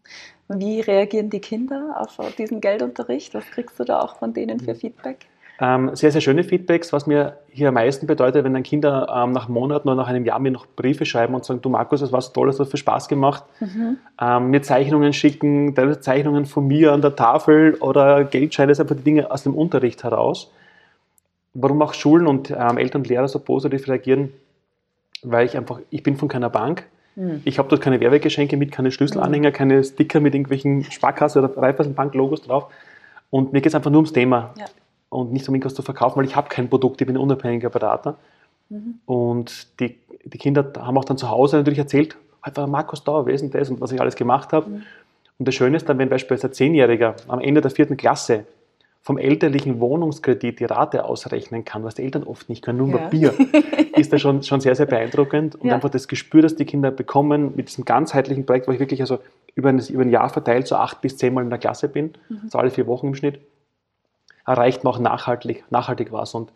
Wie 0.48 0.80
reagieren 0.80 1.30
die 1.30 1.40
Kinder 1.40 1.96
auf 1.98 2.18
diesen 2.36 2.60
Geldunterricht? 2.60 3.34
Was 3.34 3.46
kriegst 3.46 3.78
du 3.80 3.84
da 3.84 4.00
auch 4.00 4.16
von 4.16 4.32
denen 4.32 4.60
für 4.60 4.74
mhm. 4.74 4.78
Feedback? 4.78 5.26
Ähm, 5.58 5.96
sehr, 5.96 6.12
sehr 6.12 6.20
schöne 6.20 6.44
Feedbacks, 6.44 6.92
was 6.92 7.06
mir 7.06 7.38
hier 7.48 7.68
am 7.68 7.74
meisten 7.74 8.06
bedeutet, 8.06 8.44
wenn 8.44 8.52
dann 8.52 8.62
Kinder 8.62 9.08
ähm, 9.14 9.32
nach 9.32 9.48
Monaten 9.48 9.88
oder 9.88 9.96
nach 9.96 10.08
einem 10.08 10.26
Jahr 10.26 10.38
mir 10.38 10.50
noch 10.50 10.66
Briefe 10.66 11.06
schreiben 11.06 11.34
und 11.34 11.46
sagen, 11.46 11.62
du 11.62 11.70
Markus, 11.70 12.00
das 12.00 12.12
war 12.12 12.20
so 12.20 12.30
toll, 12.32 12.48
das 12.48 12.60
hat 12.60 12.68
viel 12.68 12.78
Spaß 12.78 13.08
gemacht, 13.08 13.42
mhm. 13.60 13.96
ähm, 14.20 14.50
mir 14.50 14.60
Zeichnungen 14.60 15.14
schicken, 15.14 15.74
Zeichnungen 16.00 16.44
von 16.44 16.66
mir 16.66 16.92
an 16.92 17.00
der 17.00 17.16
Tafel 17.16 17.74
oder 17.76 18.24
Geldscheine, 18.24 18.68
das 18.68 18.76
sind 18.76 18.84
einfach 18.84 18.96
die 18.96 19.04
Dinge 19.04 19.30
aus 19.30 19.44
dem 19.44 19.54
Unterricht 19.54 20.04
heraus. 20.04 20.52
Warum 21.54 21.80
auch 21.80 21.94
Schulen 21.94 22.26
und 22.26 22.50
ähm, 22.50 22.76
Eltern 22.76 23.00
und 23.00 23.08
Lehrer 23.08 23.28
so 23.28 23.38
positiv 23.38 23.88
reagieren? 23.88 24.34
Weil 25.22 25.46
ich 25.46 25.56
einfach, 25.56 25.80
ich 25.88 26.02
bin 26.02 26.16
von 26.16 26.28
keiner 26.28 26.50
Bank, 26.50 26.84
mhm. 27.14 27.40
ich 27.46 27.58
habe 27.58 27.70
dort 27.70 27.80
keine 27.80 27.98
Werbegeschenke 27.98 28.58
mit, 28.58 28.72
keine 28.72 28.90
Schlüsselanhänger, 28.90 29.48
mhm. 29.48 29.54
keine 29.54 29.82
Sticker 29.82 30.20
mit 30.20 30.34
irgendwelchen 30.34 30.84
Sparkasse 30.84 31.38
oder 31.38 31.56
Raiffeisenbank-Logos 31.56 32.42
drauf. 32.42 32.66
Und 33.30 33.54
mir 33.54 33.62
geht 33.62 33.70
es 33.70 33.74
einfach 33.74 33.90
nur 33.90 34.00
ums 34.00 34.12
Thema. 34.12 34.52
Ja 34.58 34.66
und 35.08 35.32
nicht 35.32 35.48
um 35.48 35.54
irgendwas 35.54 35.74
zu 35.74 35.82
verkaufen, 35.82 36.18
weil 36.18 36.24
ich 36.24 36.36
habe 36.36 36.48
kein 36.48 36.68
Produkt, 36.68 37.00
ich 37.00 37.06
bin 37.06 37.16
ein 37.16 37.22
unabhängiger 37.22 37.70
Berater. 37.70 38.16
Mhm. 38.68 39.00
Und 39.06 39.80
die, 39.80 39.98
die 40.24 40.38
Kinder 40.38 40.72
haben 40.78 40.98
auch 40.98 41.04
dann 41.04 41.18
zu 41.18 41.30
Hause 41.30 41.56
natürlich 41.56 41.78
erzählt, 41.78 42.16
halt 42.42 42.56
war 42.56 42.66
Markus 42.66 43.04
da, 43.04 43.26
wer 43.26 43.34
ist 43.34 43.42
denn 43.42 43.50
das 43.50 43.70
und 43.70 43.80
was 43.80 43.92
ich 43.92 44.00
alles 44.00 44.16
gemacht 44.16 44.52
habe. 44.52 44.68
Mhm. 44.68 44.82
Und 45.38 45.48
das 45.48 45.54
Schöne 45.54 45.76
ist 45.76 45.88
dann, 45.88 45.98
wenn 45.98 46.08
beispielsweise 46.08 46.48
ein 46.48 46.54
Zehnjähriger 46.54 47.16
am 47.28 47.40
Ende 47.40 47.60
der 47.60 47.70
vierten 47.70 47.96
Klasse 47.96 48.46
vom 49.02 49.18
elterlichen 49.18 49.78
Wohnungskredit 49.78 50.58
die 50.58 50.64
Rate 50.64 51.04
ausrechnen 51.04 51.64
kann, 51.64 51.84
was 51.84 51.94
die 51.94 52.02
Eltern 52.02 52.24
oft 52.24 52.48
nicht 52.48 52.62
können, 52.62 52.78
nur 52.78 52.88
ja. 52.88 52.96
Papier, 52.96 53.34
ist 53.96 54.12
das 54.12 54.20
schon, 54.20 54.42
schon 54.42 54.60
sehr, 54.60 54.74
sehr 54.74 54.86
beeindruckend. 54.86 55.54
Und 55.54 55.68
ja. 55.68 55.74
einfach 55.76 55.90
das 55.90 56.08
Gespür, 56.08 56.42
das 56.42 56.56
die 56.56 56.64
Kinder 56.64 56.90
bekommen 56.90 57.52
mit 57.54 57.68
diesem 57.68 57.84
ganzheitlichen 57.84 58.46
Projekt, 58.46 58.66
wo 58.66 58.72
ich 58.72 58.80
wirklich 58.80 59.00
also 59.00 59.20
über 59.54 59.68
ein, 59.68 59.78
über 59.78 60.02
ein 60.02 60.10
Jahr 60.10 60.28
verteilt 60.28 60.66
so 60.66 60.74
acht 60.74 61.02
bis 61.02 61.16
zehnmal 61.16 61.44
in 61.44 61.50
der 61.50 61.60
Klasse 61.60 61.88
bin, 61.88 62.14
mhm. 62.28 62.48
so 62.48 62.58
alle 62.58 62.70
vier 62.70 62.88
Wochen 62.88 63.08
im 63.08 63.14
Schnitt, 63.14 63.38
erreicht 64.46 64.84
man 64.84 64.94
auch 64.94 64.98
nachhaltig, 64.98 65.64
nachhaltig 65.70 66.12
was. 66.12 66.34
Und 66.34 66.52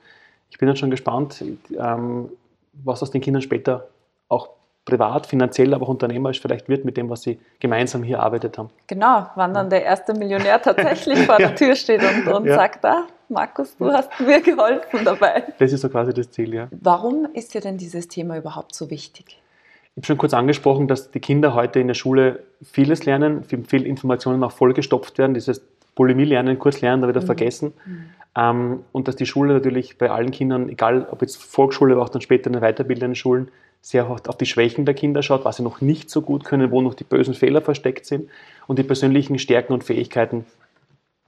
ich 0.50 0.58
bin 0.58 0.66
dann 0.66 0.76
schon 0.76 0.90
gespannt, 0.90 1.44
ähm, 1.78 2.30
was 2.72 3.02
aus 3.02 3.10
den 3.10 3.20
Kindern 3.20 3.42
später 3.42 3.88
auch 4.28 4.50
privat, 4.84 5.26
finanziell, 5.26 5.74
aber 5.74 5.84
auch 5.84 5.90
unternehmerisch 5.90 6.40
vielleicht 6.40 6.68
wird 6.68 6.84
mit 6.84 6.96
dem, 6.96 7.10
was 7.10 7.22
sie 7.22 7.38
gemeinsam 7.58 8.02
hier 8.02 8.18
erarbeitet 8.18 8.58
haben. 8.58 8.70
Genau, 8.86 9.26
wann 9.34 9.52
dann 9.52 9.70
der 9.70 9.84
erste 9.84 10.14
Millionär 10.14 10.60
tatsächlich 10.62 11.26
vor 11.26 11.36
der 11.36 11.54
Tür 11.54 11.74
steht 11.74 12.02
und, 12.02 12.32
und 12.32 12.46
ja. 12.46 12.54
sagt, 12.54 12.84
ah, 12.84 13.06
Markus, 13.28 13.76
du 13.76 13.92
hast 13.92 14.08
mir 14.20 14.40
geholfen 14.40 15.04
dabei. 15.04 15.44
Das 15.58 15.72
ist 15.72 15.82
so 15.82 15.88
quasi 15.88 16.12
das 16.12 16.30
Ziel, 16.30 16.54
ja. 16.54 16.68
Warum 16.70 17.28
ist 17.32 17.54
dir 17.54 17.60
denn 17.60 17.76
dieses 17.76 18.08
Thema 18.08 18.36
überhaupt 18.36 18.74
so 18.74 18.90
wichtig? 18.90 19.40
Ich 19.82 19.96
habe 19.96 20.06
schon 20.06 20.18
kurz 20.18 20.34
angesprochen, 20.34 20.88
dass 20.88 21.10
die 21.10 21.20
Kinder 21.20 21.54
heute 21.54 21.80
in 21.80 21.88
der 21.88 21.94
Schule 21.94 22.44
vieles 22.62 23.04
lernen, 23.04 23.44
viel 23.44 23.86
Informationen 23.86 24.42
auch 24.42 24.52
vollgestopft 24.52 25.18
werden. 25.18 25.34
Dieses 25.34 25.62
Bulimie 26.00 26.24
lernen, 26.24 26.58
kurz 26.58 26.80
lernen, 26.80 27.02
dann 27.02 27.10
wieder 27.10 27.20
mhm. 27.20 27.26
vergessen. 27.26 27.74
Mhm. 27.84 28.04
Ähm, 28.34 28.84
und 28.90 29.06
dass 29.06 29.16
die 29.16 29.26
Schule 29.26 29.52
natürlich 29.52 29.98
bei 29.98 30.10
allen 30.10 30.30
Kindern, 30.30 30.70
egal 30.70 31.06
ob 31.10 31.20
jetzt 31.20 31.36
Volksschule, 31.36 31.92
aber 31.92 32.02
auch 32.02 32.08
dann 32.08 32.22
später 32.22 32.46
in 32.46 32.54
den 32.54 32.62
weiterbildenden 32.62 33.14
Schulen, 33.14 33.50
sehr 33.82 34.08
auf 34.08 34.36
die 34.38 34.46
Schwächen 34.46 34.86
der 34.86 34.94
Kinder 34.94 35.22
schaut, 35.22 35.44
was 35.44 35.58
sie 35.58 35.62
noch 35.62 35.82
nicht 35.82 36.08
so 36.08 36.22
gut 36.22 36.44
können, 36.44 36.70
wo 36.70 36.80
noch 36.80 36.94
die 36.94 37.04
bösen 37.04 37.34
Fehler 37.34 37.60
versteckt 37.60 38.06
sind 38.06 38.30
und 38.66 38.78
die 38.78 38.82
persönlichen 38.82 39.38
Stärken 39.38 39.74
und 39.74 39.84
Fähigkeiten 39.84 40.46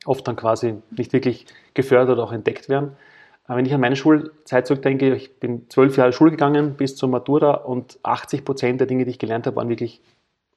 oft 0.07 0.27
dann 0.27 0.37
quasi 0.37 0.77
nicht 0.91 1.13
wirklich 1.13 1.45
gefördert 1.75 2.17
oder 2.17 2.25
auch 2.25 2.33
entdeckt 2.33 2.71
werden. 2.71 2.93
Aber 3.45 3.59
wenn 3.59 3.67
ich 3.67 3.75
an 3.75 3.81
meine 3.81 3.97
Schulzeit 3.97 4.67
zurückdenke, 4.67 5.15
ich 5.15 5.39
bin 5.39 5.69
zwölf 5.69 5.99
Jahre 5.99 6.15
Schule 6.15 6.31
gegangen 6.31 6.77
bis 6.79 6.97
zur 6.97 7.11
Matura 7.11 7.57
und 7.57 7.99
80 8.05 8.47
Prozent 8.47 8.81
der 8.81 8.87
Dinge, 8.87 9.05
die 9.05 9.11
ich 9.11 9.19
gelernt 9.19 9.47
habe, 9.47 9.57
waren 9.57 9.69
wirklich 9.69 10.01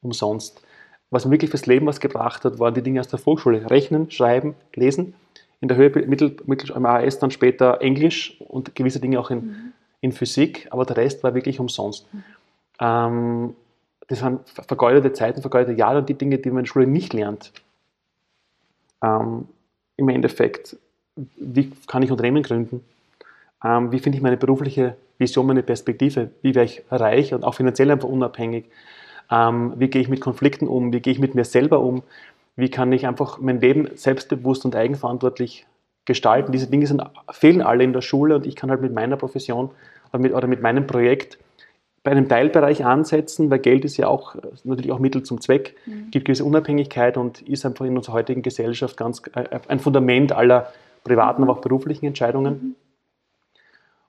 umsonst 0.02 0.62
was 1.10 1.26
mir 1.26 1.32
wirklich 1.32 1.52
fürs 1.52 1.66
Leben 1.66 1.86
was 1.86 2.00
gebracht 2.00 2.44
hat, 2.46 2.60
waren 2.60 2.74
die 2.74 2.82
Dinge 2.82 3.00
aus 3.00 3.08
der 3.08 3.20
Volksschule. 3.20 3.70
Rechnen, 3.70 4.12
Schreiben, 4.12 4.56
Lesen. 4.74 5.14
In 5.62 5.68
der 5.68 5.78
Höhe 5.78 5.90
Mittel, 6.08 6.36
Mittel 6.46 6.74
am 6.74 6.86
AS 6.86 7.20
dann 7.20 7.32
später 7.32 7.82
Englisch 7.82 8.40
und 8.42 8.76
gewisse 8.76 9.00
Dinge 9.00 9.20
auch 9.20 9.32
in, 9.32 9.38
mhm. 9.38 9.74
in 10.02 10.12
Physik, 10.12 10.68
aber 10.70 10.86
der 10.86 10.98
Rest 10.98 11.24
war 11.24 11.34
wirklich 11.34 11.60
umsonst. 11.60 12.14
Mhm. 12.14 12.24
Ähm, 12.80 13.56
das 14.08 14.22
waren 14.22 14.42
vergeudete 14.46 15.14
Zeiten, 15.14 15.42
vergeudete 15.42 15.78
Jahre 15.78 16.00
und 16.00 16.10
die 16.10 16.14
Dinge, 16.14 16.38
die 16.38 16.50
man 16.50 16.60
in 16.60 16.64
der 16.66 16.70
Schule 16.70 16.88
nicht 16.88 17.14
lernt. 17.14 17.52
Ähm, 19.02 19.48
Im 19.98 20.10
Endeffekt 20.10 20.78
wie 21.16 21.72
kann 21.88 22.04
ich 22.04 22.12
Unternehmen 22.12 22.44
gründen, 22.44 22.84
ähm, 23.64 23.92
wie 23.92 24.00
finde 24.00 24.18
ich 24.18 24.22
meine 24.22 24.38
berufliche 24.38 24.96
Vision, 25.18 25.48
meine 25.48 25.64
Perspektive, 25.64 26.32
wie 26.42 26.54
werde 26.56 26.66
ich 26.66 26.84
reich 26.92 27.34
und 27.34 27.44
auch 27.44 27.56
finanziell 27.56 27.92
einfach 27.92 28.10
unabhängig, 28.10 28.66
ähm, 29.32 29.74
wie 29.78 29.88
gehe 29.88 30.02
ich 30.02 30.10
mit 30.10 30.22
Konflikten 30.22 30.68
um, 30.68 30.94
wie 30.94 31.00
gehe 31.00 31.14
ich 31.14 31.20
mit 31.20 31.36
mir 31.36 31.46
selber 31.46 31.80
um, 31.80 32.04
wie 32.56 32.70
kann 32.70 32.92
ich 32.92 33.08
einfach 33.08 33.40
mein 33.40 33.60
Leben 33.60 33.90
selbstbewusst 33.96 34.66
und 34.66 34.76
eigenverantwortlich 34.76 35.66
gestalten. 36.06 36.52
Diese 36.52 36.68
Dinge 36.68 36.88
sind, 36.88 37.04
fehlen 37.32 37.62
alle 37.62 37.84
in 37.84 37.94
der 37.94 38.02
Schule 38.02 38.36
und 38.36 38.46
ich 38.46 38.56
kann 38.56 38.70
halt 38.70 38.82
mit 38.82 38.94
meiner 38.94 39.18
Profession 39.18 39.72
oder 40.14 40.22
mit, 40.22 40.34
oder 40.34 40.48
mit 40.48 40.62
meinem 40.62 40.88
Projekt 40.88 41.38
bei 42.04 42.12
einem 42.12 42.30
Teilbereich 42.30 42.86
ansetzen, 42.86 43.50
weil 43.50 43.60
Geld 43.60 43.84
ist 43.84 43.98
ja 43.98 44.08
auch 44.08 44.36
natürlich 44.64 44.92
auch 44.92 45.00
Mittel 45.00 45.24
zum 45.24 45.42
Zweck, 45.42 45.76
mhm. 45.88 46.12
gibt 46.12 46.26
gewisse 46.26 46.46
Unabhängigkeit 46.46 47.18
und 47.18 47.42
ist 47.42 47.66
einfach 47.66 47.84
in 47.84 47.98
unserer 47.98 48.14
heutigen 48.14 48.44
Gesellschaft 48.44 48.96
ganz 48.96 49.24
äh, 49.34 49.60
ein 49.68 49.80
Fundament 49.80 50.32
aller 50.32 50.72
privaten, 51.04 51.42
aber 51.42 51.54
auch 51.54 51.62
beruflichen 51.62 52.06
Entscheidungen. 52.06 52.54
Mhm. 52.54 52.76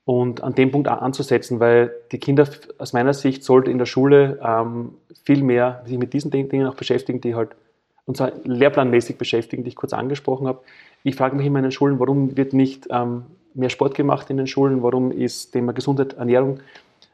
Und 0.07 0.43
an 0.43 0.55
dem 0.55 0.71
Punkt 0.71 0.89
anzusetzen, 0.89 1.61
weil 1.61 1.93
die 2.13 2.19
Kinder 2.19 2.49
aus 2.79 2.93
meiner 2.93 3.13
Sicht 3.13 3.43
sollten 3.43 3.71
in 3.71 3.79
der 3.79 3.87
Schule 3.87 4.41
ähm, 4.41 4.95
viel 5.25 5.43
mehr 5.43 5.83
sich 5.85 5.99
mit 5.99 6.13
diesen 6.15 6.31
Dingen 6.31 6.67
auch 6.67 6.77
beschäftigen, 6.77 7.21
die 7.21 7.35
halt 7.35 7.51
und 8.07 8.17
zwar 8.17 8.33
lehrplanmäßig 8.45 9.19
beschäftigen, 9.19 9.65
die 9.65 9.69
ich 9.71 9.77
kurz 9.77 9.93
angesprochen 9.93 10.47
habe. 10.47 10.61
Ich 11.03 11.17
frage 11.17 11.37
mich 11.37 11.45
in 11.45 11.55
den 11.55 11.73
Schulen, 11.73 11.99
warum 11.99 12.37
wird 12.37 12.53
nicht 12.53 12.87
ähm, 12.91 13.25
mehr 13.55 13.69
Sport 13.69 13.95
gemacht 13.95 14.31
in 14.31 14.37
den 14.37 14.47
Schulen, 14.47 14.83
warum 14.83 15.11
ist 15.11 15.51
Thema 15.51 15.73
Gesundheit, 15.73 16.15
Ernährung 16.15 16.61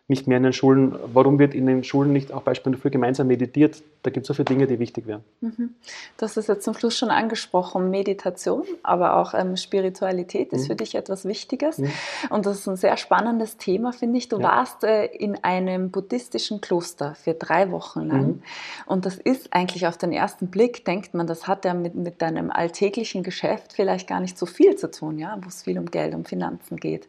nicht 0.08 0.26
mehr 0.26 0.36
in 0.36 0.42
den 0.42 0.52
Schulen. 0.52 0.94
Warum 1.12 1.38
wird 1.38 1.54
in 1.54 1.66
den 1.66 1.84
Schulen 1.84 2.12
nicht 2.12 2.32
auch 2.32 2.42
beispielsweise 2.42 2.76
dafür 2.76 2.90
gemeinsam 2.90 3.28
meditiert? 3.28 3.82
Da 4.02 4.10
gibt 4.10 4.24
es 4.24 4.28
so 4.28 4.34
viele 4.34 4.46
Dinge, 4.46 4.66
die 4.66 4.78
wichtig 4.78 5.06
wären. 5.06 5.22
Mhm. 5.40 5.74
Hast 6.20 6.36
es 6.36 6.48
jetzt 6.48 6.64
zum 6.64 6.74
Schluss 6.74 6.98
schon 6.98 7.10
angesprochen, 7.10 7.90
Meditation, 7.90 8.64
aber 8.82 9.16
auch 9.16 9.32
ähm, 9.34 9.56
Spiritualität 9.56 10.52
ist 10.52 10.62
mhm. 10.62 10.66
für 10.66 10.74
dich 10.76 10.94
etwas 10.96 11.24
Wichtiges. 11.24 11.78
Mhm. 11.78 11.90
Und 12.30 12.46
das 12.46 12.58
ist 12.58 12.68
ein 12.68 12.76
sehr 12.76 12.96
spannendes 12.96 13.56
Thema, 13.56 13.92
finde 13.92 14.18
ich. 14.18 14.28
Du 14.28 14.38
ja. 14.38 14.44
warst 14.44 14.84
äh, 14.84 15.06
in 15.06 15.42
einem 15.42 15.90
buddhistischen 15.90 16.60
Kloster 16.60 17.14
für 17.14 17.34
drei 17.34 17.70
Wochen 17.70 18.02
lang. 18.02 18.26
Mhm. 18.26 18.42
Und 18.86 19.06
das 19.06 19.16
ist 19.16 19.52
eigentlich 19.52 19.86
auf 19.86 19.96
den 19.96 20.12
ersten 20.12 20.48
Blick, 20.48 20.84
denkt 20.84 21.14
man, 21.14 21.26
das 21.26 21.46
hat 21.46 21.64
ja 21.64 21.74
mit, 21.74 21.94
mit 21.94 22.20
deinem 22.22 22.50
alltäglichen 22.50 23.22
Geschäft 23.22 23.72
vielleicht 23.72 24.08
gar 24.08 24.20
nicht 24.20 24.36
so 24.36 24.46
viel 24.46 24.76
zu 24.76 24.90
tun, 24.90 25.18
ja, 25.18 25.38
wo 25.40 25.48
es 25.48 25.62
viel 25.62 25.78
um 25.78 25.86
Geld, 25.86 26.14
um 26.14 26.24
Finanzen 26.24 26.76
geht. 26.76 27.06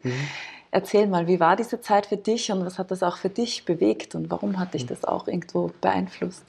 Mhm. 0.74 0.80
Erzähl 0.80 1.06
mal, 1.06 1.26
wie 1.26 1.40
war 1.40 1.56
diese 1.56 1.80
Zeit 1.80 2.06
für 2.06 2.16
dich 2.16 2.50
und 2.50 2.64
was 2.64 2.78
hat 2.78 2.90
das 2.90 3.02
auch 3.02 3.16
für 3.16 3.28
dich 3.28 3.64
bewegt 3.64 4.14
und 4.14 4.30
warum 4.30 4.58
hat 4.58 4.74
dich 4.74 4.82
hm. 4.82 4.88
das 4.88 5.04
auch 5.04 5.28
irgendwo 5.28 5.70
beeinflusst? 5.80 6.44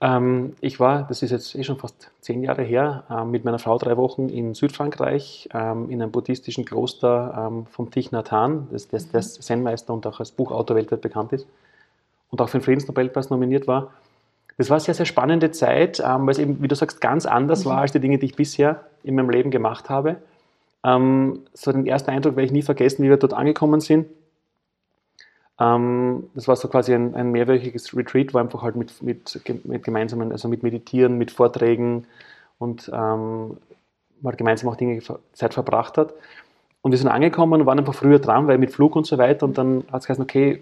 Ähm, 0.00 0.54
ich 0.60 0.80
war, 0.80 1.04
das 1.08 1.22
ist 1.22 1.30
jetzt 1.30 1.54
eh 1.54 1.64
schon 1.64 1.78
fast 1.78 2.10
zehn 2.20 2.42
Jahre 2.42 2.62
her, 2.62 3.04
äh, 3.10 3.24
mit 3.24 3.44
meiner 3.44 3.58
Frau 3.58 3.78
drei 3.78 3.96
Wochen 3.96 4.28
in 4.28 4.54
Südfrankreich 4.54 5.48
ähm, 5.54 5.88
in 5.90 6.02
einem 6.02 6.10
buddhistischen 6.10 6.64
Kloster 6.64 7.48
ähm, 7.48 7.66
von 7.66 7.90
Thich 7.90 8.12
Nhat 8.12 8.30
Hanh, 8.30 8.68
das, 8.70 8.88
das, 8.88 9.10
das 9.10 9.38
mhm. 9.38 9.42
Zen-Meister 9.42 9.94
und 9.94 10.06
auch 10.06 10.20
als 10.20 10.32
Buchautor 10.32 10.76
weltweit 10.76 11.00
bekannt 11.00 11.32
ist 11.32 11.46
und 12.30 12.40
auch 12.40 12.48
für 12.48 12.58
den 12.58 12.64
Friedensnobelpreis 12.64 13.30
nominiert 13.30 13.66
war. 13.66 13.92
Das 14.56 14.70
war 14.70 14.76
eine 14.76 14.84
sehr, 14.84 14.94
sehr 14.94 15.06
spannende 15.06 15.50
Zeit, 15.50 16.00
ähm, 16.00 16.26
weil 16.26 16.32
es 16.32 16.38
eben, 16.38 16.62
wie 16.62 16.68
du 16.68 16.74
sagst, 16.74 17.00
ganz 17.00 17.24
anders 17.26 17.64
mhm. 17.64 17.70
war 17.70 17.78
als 17.78 17.92
die 17.92 18.00
Dinge, 18.00 18.18
die 18.18 18.26
ich 18.26 18.36
bisher 18.36 18.82
in 19.04 19.14
meinem 19.14 19.30
Leben 19.30 19.50
gemacht 19.50 19.88
habe. 19.88 20.16
Ähm, 20.84 21.40
so 21.54 21.72
den 21.72 21.86
ersten 21.86 22.10
Eindruck 22.10 22.36
werde 22.36 22.46
ich 22.46 22.52
nie 22.52 22.62
vergessen, 22.62 23.02
wie 23.02 23.08
wir 23.08 23.16
dort 23.16 23.32
angekommen 23.32 23.80
sind. 23.80 24.06
Ähm, 25.58 26.28
das 26.34 26.46
war 26.46 26.56
so 26.56 26.68
quasi 26.68 26.94
ein, 26.94 27.14
ein 27.14 27.30
mehrwöchiges 27.30 27.96
Retreat, 27.96 28.34
wo 28.34 28.38
einfach 28.38 28.62
halt 28.62 28.76
mit, 28.76 29.02
mit, 29.02 29.40
mit 29.64 29.84
gemeinsamen, 29.84 30.30
also 30.32 30.48
mit 30.48 30.62
Meditieren, 30.62 31.16
mit 31.16 31.30
Vorträgen 31.30 32.06
und 32.58 32.90
ähm, 32.92 33.56
man 34.20 34.36
gemeinsam 34.36 34.68
auch 34.68 34.76
Dinge 34.76 35.00
Zeit 35.32 35.54
verbracht 35.54 35.96
hat. 35.96 36.12
Und 36.82 36.90
wir 36.90 36.98
sind 36.98 37.08
angekommen 37.08 37.60
und 37.60 37.66
waren 37.66 37.78
einfach 37.78 37.94
früher 37.94 38.18
dran, 38.18 38.46
weil 38.46 38.58
mit 38.58 38.70
Flug 38.70 38.94
und 38.94 39.06
so 39.06 39.16
weiter. 39.16 39.46
Und 39.46 39.56
dann 39.56 39.84
hat 39.90 40.02
es 40.02 40.06
gesagt, 40.06 40.20
okay, 40.20 40.60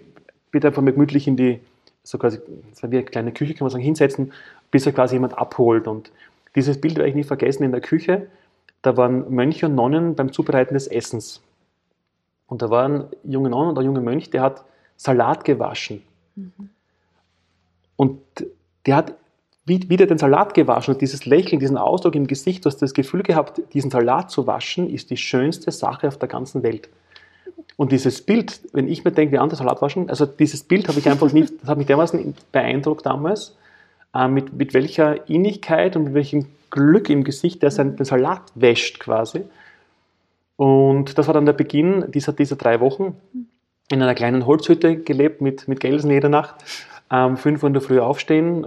bitte 0.51 0.67
einfach 0.67 0.81
mal 0.81 0.93
gemütlich 0.93 1.27
in 1.27 1.35
die, 1.35 1.59
so 2.03 2.17
quasi, 2.17 2.39
war 2.81 2.91
wie 2.91 2.97
eine 2.97 3.05
kleine 3.05 3.31
Küche, 3.33 3.53
kann 3.53 3.65
man 3.65 3.71
sagen, 3.71 3.83
hinsetzen, 3.83 4.31
bis 4.71 4.85
er 4.85 4.93
quasi 4.93 5.15
jemand 5.15 5.37
abholt. 5.37 5.87
Und 5.87 6.11
dieses 6.55 6.79
Bild 6.79 6.95
werde 6.95 7.09
ich 7.09 7.15
nie 7.15 7.23
vergessen 7.23 7.63
in 7.63 7.71
der 7.71 7.81
Küche 7.81 8.27
da 8.83 8.95
waren 8.97 9.33
Mönche 9.33 9.65
und 9.65 9.75
Nonnen 9.75 10.13
beim 10.13 10.31
Zubereiten 10.31 10.75
des 10.75 10.87
Essens. 10.87 11.41
Und 12.47 12.61
da 12.61 12.69
war 12.69 12.87
ein 12.87 13.05
junger 13.23 13.49
Nonne 13.49 13.69
und 13.69 13.79
ein 13.79 13.85
junger 13.85 14.01
Mönch, 14.01 14.29
der 14.29 14.41
hat 14.41 14.63
Salat 14.97 15.43
gewaschen. 15.43 16.03
Mhm. 16.35 16.69
Und 17.95 18.19
der 18.85 18.97
hat 18.97 19.15
wieder 19.65 20.05
den 20.05 20.17
Salat 20.17 20.53
gewaschen 20.53 20.93
und 20.93 21.01
dieses 21.01 21.25
Lächeln, 21.25 21.59
diesen 21.61 21.77
Ausdruck 21.77 22.15
im 22.15 22.27
Gesicht, 22.27 22.65
du 22.65 22.69
hast 22.69 22.81
das 22.81 22.93
Gefühl 22.93 23.23
gehabt, 23.23 23.61
diesen 23.73 23.89
Salat 23.89 24.29
zu 24.29 24.45
waschen, 24.45 24.89
ist 24.89 25.09
die 25.09 25.17
schönste 25.17 25.71
Sache 25.71 26.09
auf 26.09 26.17
der 26.17 26.27
ganzen 26.27 26.63
Welt. 26.63 26.89
Und 27.77 27.93
dieses 27.93 28.21
Bild, 28.21 28.59
wenn 28.73 28.89
ich 28.89 29.05
mir 29.05 29.11
denke, 29.11 29.31
wie 29.31 29.37
andere 29.37 29.57
Salat 29.57 29.81
waschen, 29.81 30.09
also 30.09 30.25
dieses 30.25 30.63
Bild 30.63 30.89
habe 30.89 30.99
ich 30.99 31.09
einfach 31.09 31.31
nicht, 31.31 31.53
das 31.61 31.69
hat 31.69 31.77
mich 31.77 31.87
dermaßen 31.87 32.35
beeindruckt 32.51 33.05
damals, 33.05 33.55
äh, 34.13 34.27
mit, 34.27 34.51
mit 34.51 34.73
welcher 34.73 35.29
Innigkeit 35.29 35.95
und 35.95 36.03
mit 36.03 36.13
welchem 36.13 36.47
Glück 36.73 37.09
im 37.09 37.23
Gesicht, 37.23 37.61
der 37.61 37.69
seinen 37.69 38.03
Salat 38.03 38.51
wäscht 38.55 38.99
quasi. 38.99 39.43
Und 40.55 41.17
das 41.19 41.27
war 41.27 41.35
dann 41.35 41.45
der 41.45 41.53
Beginn 41.53 42.11
dieser, 42.11 42.33
dieser 42.33 42.55
drei 42.55 42.79
Wochen. 42.79 43.15
In 43.91 44.01
einer 44.01 44.15
kleinen 44.15 44.47
Holzhütte 44.47 44.97
gelebt 44.97 45.39
mit, 45.39 45.67
mit 45.67 45.79
Gelsen 45.79 46.09
jede 46.09 46.29
Nacht. 46.29 46.55
Ähm, 47.11 47.37
fünf 47.37 47.61
Uhr 47.61 47.67
in 47.67 47.73
der 47.73 47.81
Früh 47.83 47.99
aufstehen, 47.99 48.65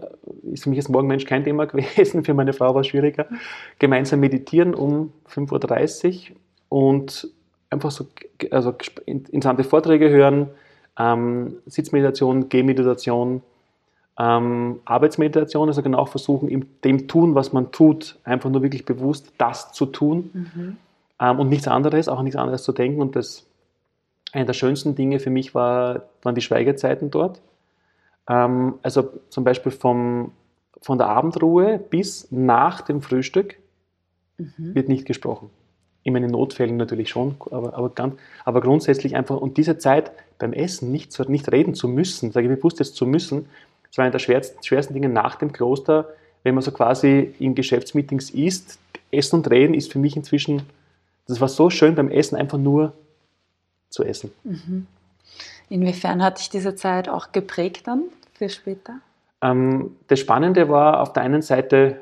ist 0.53 0.63
für 0.63 0.71
mich 0.71 0.79
als 0.79 0.89
Morgenmensch 0.89 1.25
kein 1.25 1.43
Thema 1.43 1.65
gewesen, 1.67 2.23
für 2.23 2.35
meine 2.35 2.53
Frau 2.53 2.75
war 2.75 2.83
es 2.83 2.87
schwieriger. 2.87 3.27
Gemeinsam 3.81 4.21
meditieren 4.21 4.73
um 4.73 5.13
5.30 5.29 6.31
Uhr 6.31 6.37
und 6.69 7.29
einfach 7.71 7.91
so 7.91 8.07
also 8.53 8.73
interessante 9.07 9.65
Vorträge 9.65 10.11
hören, 10.11 10.51
ähm, 10.97 11.57
Sitzmeditation, 11.67 12.49
Gehmeditation, 12.49 13.43
ähm, 14.19 14.81
Arbeitsmeditation, 14.85 15.69
also 15.69 15.83
genau 15.83 16.07
versuchen, 16.07 16.49
in 16.49 16.67
dem 16.85 17.09
Tun, 17.09 17.35
was 17.35 17.53
man 17.53 17.71
tut, 17.71 18.19
einfach 18.25 18.51
nur 18.51 18.63
wirklich 18.63 18.85
bewusst 18.85 19.33
das 19.39 19.73
zu 19.73 19.87
tun 19.87 20.31
mhm. 20.33 20.77
ähm, 21.21 21.39
und 21.39 21.49
nichts 21.49 21.69
anderes, 21.69 22.09
auch 22.09 22.23
nichts 22.23 22.37
anderes 22.37 22.63
zu 22.63 22.73
denken. 22.73 23.01
Und 23.03 23.15
das 23.15 23.47
eine 24.33 24.47
der 24.47 24.55
schönsten 24.55 24.95
Dinge 24.95 25.19
für 25.21 25.31
mich 25.31 25.55
war, 25.55 26.03
waren 26.23 26.35
die 26.35 26.41
Schweigezeiten 26.41 27.11
dort. 27.11 27.41
Ähm, 28.29 28.75
also 28.83 29.11
zum 29.29 29.45
Beispiel 29.45 29.73
vom, 29.73 30.33
von 30.81 30.99
der 30.99 31.09
Abendruhe 31.09 31.79
bis 31.79 32.29
nach 32.31 32.81
dem 32.81 33.03
Frühstück 33.03 33.57
mhm. 34.39 34.75
wird 34.75 34.89
nicht 34.89 35.07
gesprochen. 35.07 35.51
In 36.05 36.13
meinen 36.13 36.31
Notfällen 36.31 36.77
natürlich 36.77 37.09
schon, 37.09 37.35
aber, 37.51 37.75
aber, 37.75 37.91
ganz, 37.91 38.15
aber 38.45 38.61
grundsätzlich 38.61 39.17
einfach, 39.17 39.37
und 39.39 39.57
diese 39.57 39.77
Zeit 39.77 40.13
beim 40.39 40.53
Essen 40.53 40.93
nicht, 40.93 41.13
zu, 41.13 41.29
nicht 41.31 41.51
reden 41.51 41.75
zu 41.75 41.89
müssen, 41.89 42.31
sage 42.31 42.49
ich 42.49 42.57
bewusst 42.57 42.79
jetzt 42.79 42.95
zu 42.95 43.07
müssen, 43.07 43.47
das 43.89 43.99
war 43.99 44.05
eine 44.05 44.13
der 44.13 44.19
schwersten, 44.19 44.63
schwersten 44.63 44.95
Dinge 44.95 45.09
nach 45.09 45.37
dem 45.37 45.53
Kloster, 45.53 46.09
wenn 46.43 46.55
man 46.55 46.63
so 46.63 46.71
quasi 46.71 47.35
in 47.39 47.55
Geschäftsmeetings 47.55 48.31
isst. 48.31 48.79
Essen 49.11 49.37
und 49.37 49.51
Reden 49.51 49.75
ist 49.75 49.93
für 49.93 49.99
mich 49.99 50.17
inzwischen, 50.17 50.63
das 51.27 51.41
war 51.41 51.49
so 51.49 51.71
schön 51.71 51.95
beim 51.95 52.11
Essen, 52.11 52.37
einfach 52.37 52.59
nur 52.59 52.93
zu 53.91 54.05
essen. 54.05 54.33
Mhm. 54.45 54.87
Inwiefern 55.69 56.23
hat 56.23 56.39
dich 56.39 56.51
diese 56.51 56.75
Zeit 56.77 57.09
auch 57.09 57.33
geprägt 57.33 57.87
dann 57.87 58.05
für 58.35 58.49
später? 58.49 59.01
Ähm, 59.43 59.97
das 60.09 60.21
Spannende 60.21 60.69
war 60.69 61.01
auf 61.01 61.13
der 61.13 61.23
einen 61.23 61.43
Seite, 61.43 61.97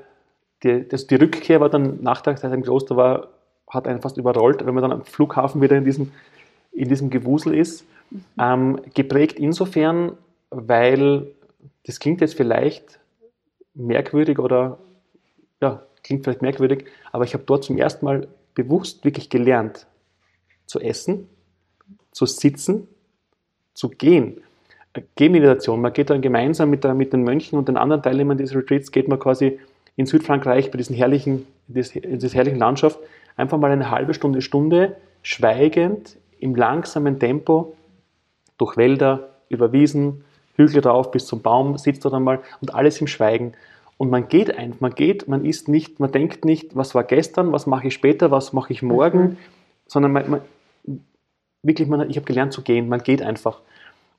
die, 0.63 0.87
das, 0.87 1.07
die 1.07 1.17
Rückkehr 1.17 1.61
war 1.61 1.69
dann 1.69 2.03
nach 2.03 2.21
der 2.21 2.37
Zeit 2.37 2.53
im 2.53 2.63
Kloster 2.63 2.97
war, 2.97 3.29
hat 3.69 3.89
einen 3.89 4.01
fast 4.01 4.17
überrollt, 4.17 4.65
wenn 4.65 4.75
man 4.75 4.83
dann 4.83 4.93
am 4.93 5.05
Flughafen 5.05 5.61
wieder 5.61 5.77
in 5.77 5.85
diesem, 5.85 6.13
in 6.73 6.89
diesem 6.89 7.11
Gewusel 7.11 7.55
ist. 7.55 7.85
Mhm. 8.11 8.25
Ähm, 8.39 8.81
geprägt 8.95 9.39
insofern, 9.39 10.13
weil 10.51 11.27
das 11.87 12.01
klingt 12.01 12.21
jetzt 12.21 12.35
vielleicht 12.35 12.99
merkwürdig 13.75 14.39
oder 14.39 14.79
ja, 15.61 15.83
klingt 16.03 16.25
vielleicht 16.25 16.43
merkwürdig, 16.43 16.87
aber 17.13 17.25
ich 17.25 17.35
habe 17.35 17.45
dort 17.45 17.65
zum 17.65 17.79
ersten 17.79 18.05
Mal 18.05 18.29
bewusst 18.55 19.05
wirklich 19.05 19.31
gelernt 19.31 19.87
zu 20.67 20.81
essen, 20.81 21.29
zu 22.13 22.27
sitzen, 22.27 22.89
zu 23.75 23.89
gehen. 23.89 24.43
Gehmeditation, 25.17 25.81
man 25.81 25.93
geht 25.93 26.11
dann 26.11 26.23
gemeinsam 26.23 26.71
mit, 26.71 26.85
der, 26.85 26.95
mit 26.95 27.13
den 27.13 27.25
Mönchen 27.25 27.59
und 27.59 27.67
den 27.69 27.77
anderen 27.77 28.03
Teilnehmern 28.03 28.39
dieses 28.39 28.55
Retreats, 28.55 28.93
geht 28.93 29.09
man 29.09 29.19
quasi 29.19 29.59
in 29.97 30.07
Südfrankreich 30.07 30.71
bei 30.71 30.79
diesen 30.79 30.95
herrlichen, 30.95 31.47
in 31.69 32.19
dieser 32.19 32.35
herrlichen 32.37 32.59
Landschaft 32.59 32.99
einfach 33.37 33.59
mal 33.59 33.73
eine 33.73 33.91
halbe 33.91 34.15
Stunde, 34.15 34.41
Stunde 34.41 34.97
schweigend 35.23 36.17
im 36.39 36.55
langsamen 36.55 37.19
Tempo 37.19 37.75
durch 38.59 38.77
Wälder, 38.77 39.31
über 39.49 39.73
Wiesen, 39.73 40.25
Hügel 40.57 40.81
drauf 40.81 41.11
bis 41.11 41.27
zum 41.27 41.43
Baum, 41.43 41.79
sitzt 41.79 42.05
dort 42.05 42.15
einmal 42.15 42.41
und 42.61 42.75
alles 42.75 43.01
im 43.01 43.07
Schweigen. 43.07 43.53
Und 43.97 44.11
man 44.11 44.29
geht 44.29 44.57
einfach, 44.57 44.81
man 44.81 44.95
geht, 44.95 45.29
man 45.29 45.45
ist 45.45 45.69
nicht, 45.69 46.01
man 46.01 46.11
denkt 46.11 46.45
nicht, 46.45 46.75
was 46.77 46.95
war 46.95 47.05
gestern, 47.05 47.53
was 47.53 47.67
mache 47.67 47.89
ich 47.89 47.95
später, 47.95 48.31
was 48.31 48.53
mache 48.53 48.73
ich 48.73 48.83
morgen, 48.83 49.21
mhm. 49.21 49.37
sondern 49.87 50.13
man, 50.13 50.31
man, 50.31 50.41
wirklich, 51.63 51.89
man, 51.89 52.09
ich 52.11 52.17
habe 52.17 52.27
gelernt 52.27 52.53
zu 52.53 52.63
gehen, 52.63 52.89
man 52.89 53.01
geht 53.01 53.23
einfach. 53.23 53.61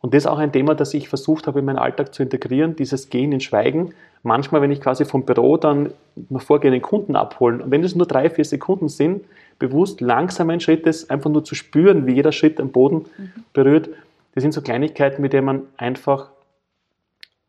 Und 0.02 0.14
das 0.14 0.24
ist 0.24 0.28
auch 0.28 0.38
ein 0.38 0.52
Thema, 0.52 0.76
das 0.76 0.94
ich 0.94 1.10
versucht 1.10 1.48
habe, 1.48 1.60
in 1.60 1.66
meinen 1.66 1.80
Alltag 1.80 2.14
zu 2.14 2.22
integrieren, 2.22 2.76
dieses 2.76 3.10
Gehen 3.10 3.32
in 3.32 3.40
Schweigen. 3.40 3.94
Manchmal, 4.24 4.62
wenn 4.62 4.72
ich 4.72 4.80
quasi 4.80 5.04
vom 5.04 5.26
Büro 5.26 5.58
dann 5.58 5.92
mal 6.30 6.40
vorgehe, 6.40 6.70
den 6.70 6.82
Kunden 6.82 7.16
abholen, 7.16 7.60
und 7.62 7.72
wenn 7.72 7.84
es 7.84 7.96
nur 7.96 8.06
drei, 8.06 8.30
vier 8.30 8.46
Sekunden 8.46 8.88
sind, 8.88 9.26
bewusst 9.58 10.02
langsamen 10.02 10.60
Schrittes, 10.60 11.10
einfach 11.10 11.32
nur 11.32 11.44
zu 11.44 11.56
spüren, 11.56 12.06
wie 12.06 12.14
jeder 12.14 12.32
Schritt 12.32 12.60
am 12.60 12.70
Boden 12.70 13.06
mhm. 13.18 13.32
berührt. 13.54 13.90
Das 14.36 14.42
sind 14.42 14.54
so 14.54 14.62
Kleinigkeiten, 14.62 15.22
mit 15.22 15.34
denen 15.34 15.46
man 15.46 15.64
einfach 15.78 16.30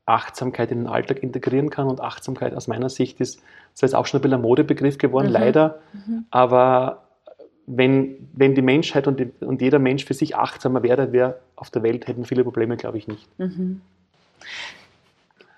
Achtsamkeit 0.06 0.70
in 0.70 0.78
den 0.78 0.86
Alltag 0.86 1.22
integrieren 1.22 1.68
kann. 1.68 1.88
Und 1.88 2.00
Achtsamkeit 2.00 2.54
aus 2.54 2.68
meiner 2.68 2.88
Sicht 2.88 3.20
ist, 3.20 3.42
das 3.72 3.90
ist 3.90 3.94
auch 3.94 4.06
schon 4.06 4.20
ein 4.20 4.22
bisschen 4.22 4.38
ein 4.38 4.42
Modebegriff 4.42 4.96
geworden, 4.96 5.26
mhm. 5.26 5.32
leider. 5.32 5.80
Mhm. 5.92 6.26
Aber 6.30 7.02
wenn, 7.66 8.28
wenn 8.32 8.54
die 8.54 8.62
Menschheit 8.62 9.08
und, 9.08 9.18
die, 9.18 9.30
und 9.40 9.60
jeder 9.60 9.80
Mensch 9.80 10.04
für 10.04 10.14
sich 10.14 10.36
achtsamer 10.36 10.82
wäre, 10.84 11.12
wäre 11.12 11.40
auf 11.56 11.70
der 11.70 11.82
Welt, 11.82 12.06
hätten 12.06 12.24
viele 12.24 12.44
Probleme, 12.44 12.76
glaube 12.76 12.98
ich, 12.98 13.08
nicht. 13.08 13.28
Mhm. 13.38 13.80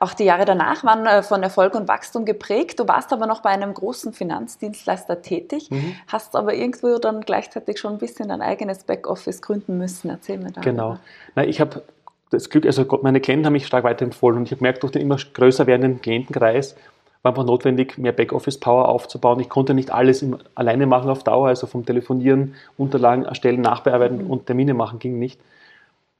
Auch 0.00 0.14
die 0.14 0.24
Jahre 0.24 0.44
danach 0.44 0.84
waren 0.84 1.06
äh, 1.06 1.22
von 1.22 1.42
Erfolg 1.42 1.74
und 1.74 1.88
Wachstum 1.88 2.24
geprägt. 2.24 2.78
Du 2.78 2.86
warst 2.86 3.12
aber 3.12 3.26
noch 3.26 3.40
bei 3.40 3.50
einem 3.50 3.74
großen 3.74 4.12
Finanzdienstleister 4.12 5.22
tätig, 5.22 5.70
mhm. 5.70 5.96
hast 6.06 6.36
aber 6.36 6.54
irgendwo 6.54 6.98
dann 6.98 7.22
gleichzeitig 7.22 7.80
schon 7.80 7.94
ein 7.94 7.98
bisschen 7.98 8.28
dein 8.28 8.40
eigenes 8.40 8.84
Backoffice 8.84 9.42
gründen 9.42 9.76
müssen. 9.78 10.10
Erzähl 10.10 10.38
mir 10.38 10.52
da. 10.52 10.60
Genau. 10.60 10.98
Na, 11.34 11.44
ich 11.44 11.60
habe 11.60 11.82
das 12.30 12.48
Glück, 12.50 12.66
also 12.66 12.86
meine 13.02 13.20
Klienten 13.20 13.46
haben 13.46 13.54
mich 13.54 13.66
stark 13.66 13.84
weiterempfohlen 13.84 14.38
und 14.38 14.44
ich 14.44 14.52
habe 14.52 14.58
gemerkt, 14.58 14.82
durch 14.82 14.92
den 14.92 15.02
immer 15.02 15.16
größer 15.16 15.66
werdenden 15.66 16.00
Klientenkreis 16.00 16.76
war 17.22 17.32
einfach 17.32 17.44
notwendig, 17.44 17.98
mehr 17.98 18.12
Backoffice-Power 18.12 18.88
aufzubauen. 18.88 19.40
Ich 19.40 19.48
konnte 19.48 19.74
nicht 19.74 19.90
alles 19.90 20.24
alleine 20.54 20.86
machen 20.86 21.10
auf 21.10 21.24
Dauer, 21.24 21.48
also 21.48 21.66
vom 21.66 21.84
Telefonieren, 21.84 22.54
Unterlagen 22.76 23.24
erstellen, 23.24 23.60
nachbearbeiten 23.60 24.24
mhm. 24.24 24.30
und 24.30 24.46
Termine 24.46 24.74
machen 24.74 24.98
ging 25.00 25.18
nicht. 25.18 25.40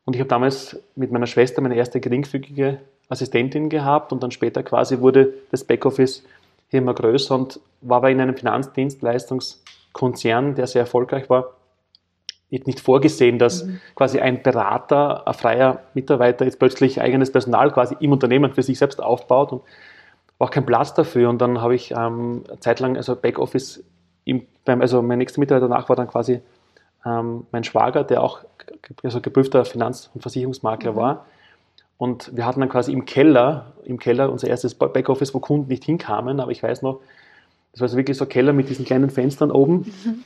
Und 0.04 0.14
ich 0.14 0.20
habe 0.20 0.28
damals 0.28 0.80
mit 0.96 1.12
meiner 1.12 1.26
Schwester 1.26 1.60
meine 1.60 1.76
erste 1.76 2.00
geringfügige 2.00 2.78
Assistentin 3.08 3.68
gehabt 3.68 4.12
und 4.12 4.22
dann 4.22 4.30
später 4.30 4.62
quasi 4.62 5.00
wurde 5.00 5.34
das 5.50 5.64
Backoffice 5.64 6.22
hier 6.68 6.78
immer 6.80 6.94
größer 6.94 7.34
und 7.34 7.60
war 7.80 7.96
aber 7.98 8.10
in 8.10 8.20
einem 8.20 8.36
Finanzdienstleistungskonzern, 8.36 10.54
der 10.54 10.66
sehr 10.66 10.82
erfolgreich 10.82 11.30
war, 11.30 11.54
nicht 12.50 12.80
vorgesehen, 12.80 13.38
dass 13.38 13.64
mhm. 13.64 13.80
quasi 13.94 14.20
ein 14.20 14.42
Berater, 14.42 15.26
ein 15.26 15.34
freier 15.34 15.80
Mitarbeiter 15.94 16.44
jetzt 16.44 16.58
plötzlich 16.58 17.00
eigenes 17.00 17.30
Personal 17.30 17.70
quasi 17.72 17.96
im 18.00 18.12
Unternehmen 18.12 18.54
für 18.54 18.62
sich 18.62 18.78
selbst 18.78 19.02
aufbaut 19.02 19.52
und 19.52 19.62
war 20.38 20.48
auch 20.48 20.50
kein 20.50 20.64
Platz 20.64 20.94
dafür. 20.94 21.28
Und 21.28 21.42
dann 21.42 21.60
habe 21.60 21.74
ich 21.74 21.90
ähm, 21.90 22.44
eine 22.48 22.60
Zeit 22.60 22.80
lang, 22.80 22.96
also 22.96 23.16
Backoffice, 23.16 23.84
im, 24.24 24.46
beim, 24.64 24.80
also 24.80 25.02
mein 25.02 25.18
nächster 25.18 25.40
Mitarbeiter 25.40 25.68
danach 25.68 25.88
war 25.88 25.96
dann 25.96 26.08
quasi 26.08 26.40
ähm, 27.04 27.46
mein 27.50 27.64
Schwager, 27.64 28.04
der 28.04 28.22
auch 28.22 28.40
also 29.02 29.20
geprüfter 29.20 29.64
Finanz- 29.64 30.10
und 30.14 30.22
Versicherungsmakler 30.22 30.92
mhm. 30.92 30.96
war. 30.96 31.26
Und 31.98 32.34
wir 32.34 32.46
hatten 32.46 32.60
dann 32.60 32.68
quasi 32.68 32.92
im 32.92 33.04
Keller, 33.04 33.72
im 33.84 33.98
Keller 33.98 34.30
unser 34.30 34.48
erstes 34.48 34.74
Backoffice, 34.74 35.34
wo 35.34 35.40
Kunden 35.40 35.68
nicht 35.68 35.84
hinkamen, 35.84 36.40
aber 36.40 36.52
ich 36.52 36.62
weiß 36.62 36.82
noch, 36.82 37.00
das 37.72 37.80
war 37.80 37.88
so 37.88 37.96
wirklich 37.96 38.16
so 38.16 38.24
ein 38.24 38.28
Keller 38.28 38.52
mit 38.52 38.68
diesen 38.68 38.84
kleinen 38.84 39.10
Fenstern 39.10 39.50
oben. 39.50 39.92
Mhm. 40.04 40.24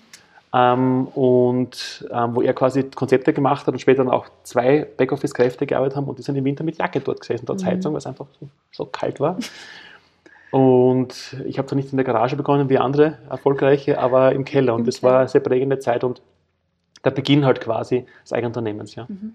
Ähm, 0.55 1.07
und 1.09 2.07
ähm, 2.13 2.35
wo 2.35 2.43
er 2.43 2.53
quasi 2.53 2.83
Konzepte 2.83 3.33
gemacht 3.33 3.67
hat 3.67 3.73
und 3.73 3.81
später 3.81 4.05
dann 4.05 4.13
auch 4.13 4.27
zwei 4.43 4.87
Backoffice-Kräfte 4.99 5.65
gearbeitet 5.65 5.97
haben 5.97 6.05
und 6.05 6.19
die 6.19 6.23
sind 6.23 6.37
im 6.37 6.45
Winter 6.45 6.63
mit 6.63 6.77
Jacke 6.77 7.01
dort 7.01 7.21
gesessen, 7.21 7.47
dort 7.47 7.63
mhm. 7.63 7.67
Heizung, 7.67 7.95
weil 7.95 7.99
es 7.99 8.07
einfach 8.07 8.27
so, 8.39 8.49
so, 8.71 8.85
kalt 8.85 9.19
war. 9.19 9.39
Und 10.51 11.37
ich 11.47 11.57
habe 11.57 11.67
zwar 11.67 11.77
nicht 11.77 11.91
in 11.91 11.97
der 11.97 12.05
Garage 12.05 12.37
begonnen 12.37 12.69
wie 12.69 12.77
andere 12.77 13.17
erfolgreiche, 13.31 13.99
aber 13.99 14.33
im 14.33 14.45
Keller 14.45 14.75
und 14.75 14.87
das 14.87 15.03
war 15.03 15.21
eine 15.21 15.29
sehr 15.29 15.41
prägende 15.41 15.79
Zeit 15.79 16.05
und 16.05 16.21
der 17.05 17.11
Beginn 17.11 17.45
halt 17.45 17.61
quasi 17.61 18.05
des 18.23 18.33
Eigenunternehmens. 18.33 18.95
Ja. 18.95 19.07
Mhm. 19.09 19.35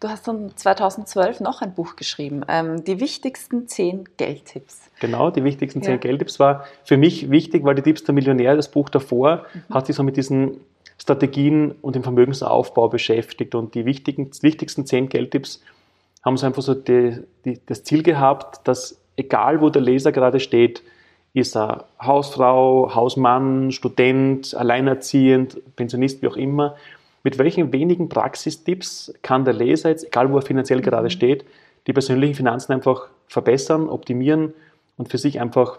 Du 0.00 0.08
hast 0.08 0.28
dann 0.28 0.56
2012 0.56 1.40
noch 1.40 1.62
ein 1.62 1.74
Buch 1.74 1.96
geschrieben, 1.96 2.44
ähm, 2.48 2.84
die 2.84 3.00
wichtigsten 3.00 3.66
zehn 3.68 4.04
Geldtipps. 4.16 4.90
Genau, 5.00 5.30
die 5.30 5.44
wichtigsten 5.44 5.82
zehn 5.82 5.94
ja. 5.94 5.98
Geldtipps 5.98 6.38
war 6.38 6.64
für 6.84 6.96
mich 6.96 7.30
wichtig, 7.30 7.64
weil 7.64 7.74
die 7.74 7.82
Tipps 7.82 8.04
der 8.04 8.14
Millionär, 8.14 8.56
das 8.56 8.70
Buch 8.70 8.88
davor, 8.88 9.46
mhm. 9.52 9.74
hat 9.74 9.86
sich 9.86 9.96
so 9.96 10.02
mit 10.02 10.16
diesen 10.16 10.60
Strategien 11.00 11.72
und 11.80 11.94
dem 11.94 12.02
Vermögensaufbau 12.02 12.88
beschäftigt 12.88 13.54
und 13.54 13.74
die 13.74 13.84
wichtigen, 13.84 14.30
wichtigsten 14.42 14.86
zehn 14.86 15.08
Geldtipps 15.08 15.62
haben 16.24 16.36
so 16.36 16.46
einfach 16.46 16.62
so 16.62 16.74
die, 16.74 17.22
die, 17.44 17.60
das 17.66 17.84
Ziel 17.84 18.02
gehabt, 18.02 18.66
dass 18.66 19.00
egal 19.16 19.60
wo 19.60 19.70
der 19.70 19.82
Leser 19.82 20.12
gerade 20.12 20.40
steht, 20.40 20.82
ist 21.34 21.56
er 21.56 21.84
Hausfrau, 22.00 22.94
Hausmann, 22.94 23.70
Student, 23.70 24.54
alleinerziehend, 24.54 25.58
Pensionist, 25.76 26.22
wie 26.22 26.28
auch 26.28 26.36
immer, 26.36 26.76
mit 27.28 27.36
welchen 27.36 27.74
wenigen 27.74 28.08
Praxistipps 28.08 29.12
kann 29.20 29.44
der 29.44 29.52
Leser 29.52 29.90
jetzt, 29.90 30.06
egal 30.06 30.32
wo 30.32 30.36
er 30.36 30.42
finanziell 30.42 30.80
gerade 30.80 31.08
mhm. 31.08 31.10
steht, 31.10 31.44
die 31.86 31.92
persönlichen 31.92 32.34
Finanzen 32.34 32.72
einfach 32.72 33.08
verbessern, 33.26 33.90
optimieren 33.90 34.54
und 34.96 35.10
für 35.10 35.18
sich 35.18 35.38
einfach 35.38 35.78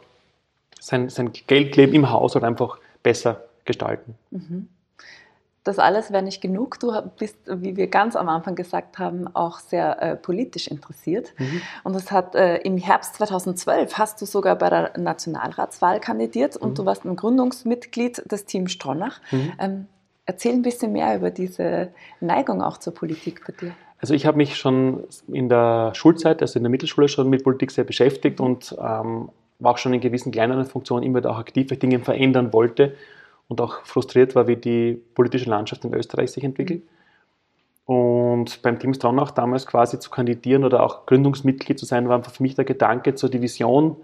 sein, 0.79 1.09
sein 1.09 1.31
Geldleben 1.47 1.95
im 1.95 2.11
Haushalt 2.11 2.45
einfach 2.45 2.77
besser 3.01 3.45
gestalten. 3.65 4.13
Mhm. 4.29 4.69
Das 5.63 5.79
alles 5.79 6.11
wäre 6.11 6.21
nicht 6.21 6.39
genug. 6.39 6.79
Du 6.79 6.93
bist, 7.17 7.37
wie 7.47 7.75
wir 7.75 7.87
ganz 7.87 8.15
am 8.15 8.29
Anfang 8.29 8.53
gesagt 8.53 8.99
haben, 8.99 9.27
auch 9.35 9.57
sehr 9.57 9.99
äh, 10.03 10.15
politisch 10.15 10.67
interessiert. 10.67 11.33
Mhm. 11.39 11.61
Und 11.83 11.93
das 11.93 12.11
hat 12.11 12.35
äh, 12.35 12.57
im 12.57 12.77
Herbst 12.77 13.15
2012 13.15 13.97
hast 13.97 14.21
du 14.21 14.27
sogar 14.27 14.55
bei 14.55 14.69
der 14.69 14.99
Nationalratswahl 14.99 15.99
kandidiert 15.99 16.57
und 16.57 16.69
mhm. 16.69 16.75
du 16.75 16.85
warst 16.85 17.05
ein 17.05 17.15
Gründungsmitglied 17.15 18.31
des 18.31 18.45
Team 18.45 18.67
Stronach. 18.67 19.19
Mhm. 19.31 19.53
Ähm, 19.57 19.87
Erzähl 20.29 20.53
ein 20.53 20.61
bisschen 20.61 20.91
mehr 20.91 21.15
über 21.15 21.31
diese 21.31 21.89
Neigung 22.21 22.61
auch 22.61 22.77
zur 22.77 22.93
Politik 22.93 23.41
bei 23.47 23.53
dir. 23.59 23.71
Also 23.99 24.13
ich 24.13 24.27
habe 24.27 24.37
mich 24.37 24.57
schon 24.57 25.05
in 25.27 25.49
der 25.49 25.91
Schulzeit, 25.95 26.43
also 26.43 26.59
in 26.59 26.63
der 26.63 26.69
Mittelschule 26.69 27.09
schon 27.09 27.31
mit 27.31 27.43
Politik 27.43 27.71
sehr 27.71 27.83
beschäftigt 27.83 28.39
und 28.39 28.75
ähm, 28.79 29.29
war 29.57 29.71
auch 29.71 29.79
schon 29.79 29.91
in 29.91 30.01
gewissen 30.01 30.31
kleineren 30.31 30.65
Funktionen 30.65 31.03
immer 31.03 31.25
auch 31.25 31.39
aktiv, 31.39 31.71
weil 31.71 31.77
ich 31.77 31.79
Dinge 31.79 31.97
verändern 31.97 32.53
wollte 32.53 32.95
und 33.47 33.59
auch 33.59 33.83
frustriert 33.85 34.35
war, 34.35 34.47
wie 34.47 34.55
die 34.55 35.01
politische 35.15 35.49
Landschaft 35.49 35.83
in 35.83 35.95
Österreich 35.95 36.29
sich 36.29 36.43
entwickelt. 36.43 36.83
Und 37.85 38.61
beim 38.61 38.77
Team 38.77 38.93
Straunach 38.93 39.31
damals 39.31 39.65
quasi 39.65 39.97
zu 39.97 40.11
kandidieren 40.11 40.63
oder 40.63 40.83
auch 40.83 41.07
Gründungsmitglied 41.07 41.79
zu 41.79 41.87
sein, 41.87 42.07
war 42.07 42.23
für 42.23 42.43
mich 42.43 42.53
der 42.53 42.65
Gedanke 42.65 43.15
zur 43.15 43.31
Division, 43.31 43.95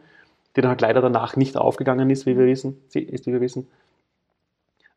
die 0.56 0.62
dann 0.62 0.70
halt 0.70 0.82
leider 0.82 1.02
danach 1.02 1.36
nicht 1.36 1.56
aufgegangen 1.56 2.10
ist, 2.10 2.26
wie 2.26 2.36
wir 2.36 2.48
wissen, 2.48 2.82
ist, 2.92 3.28
wie 3.28 3.32
wir 3.32 3.42
wissen 3.42 3.68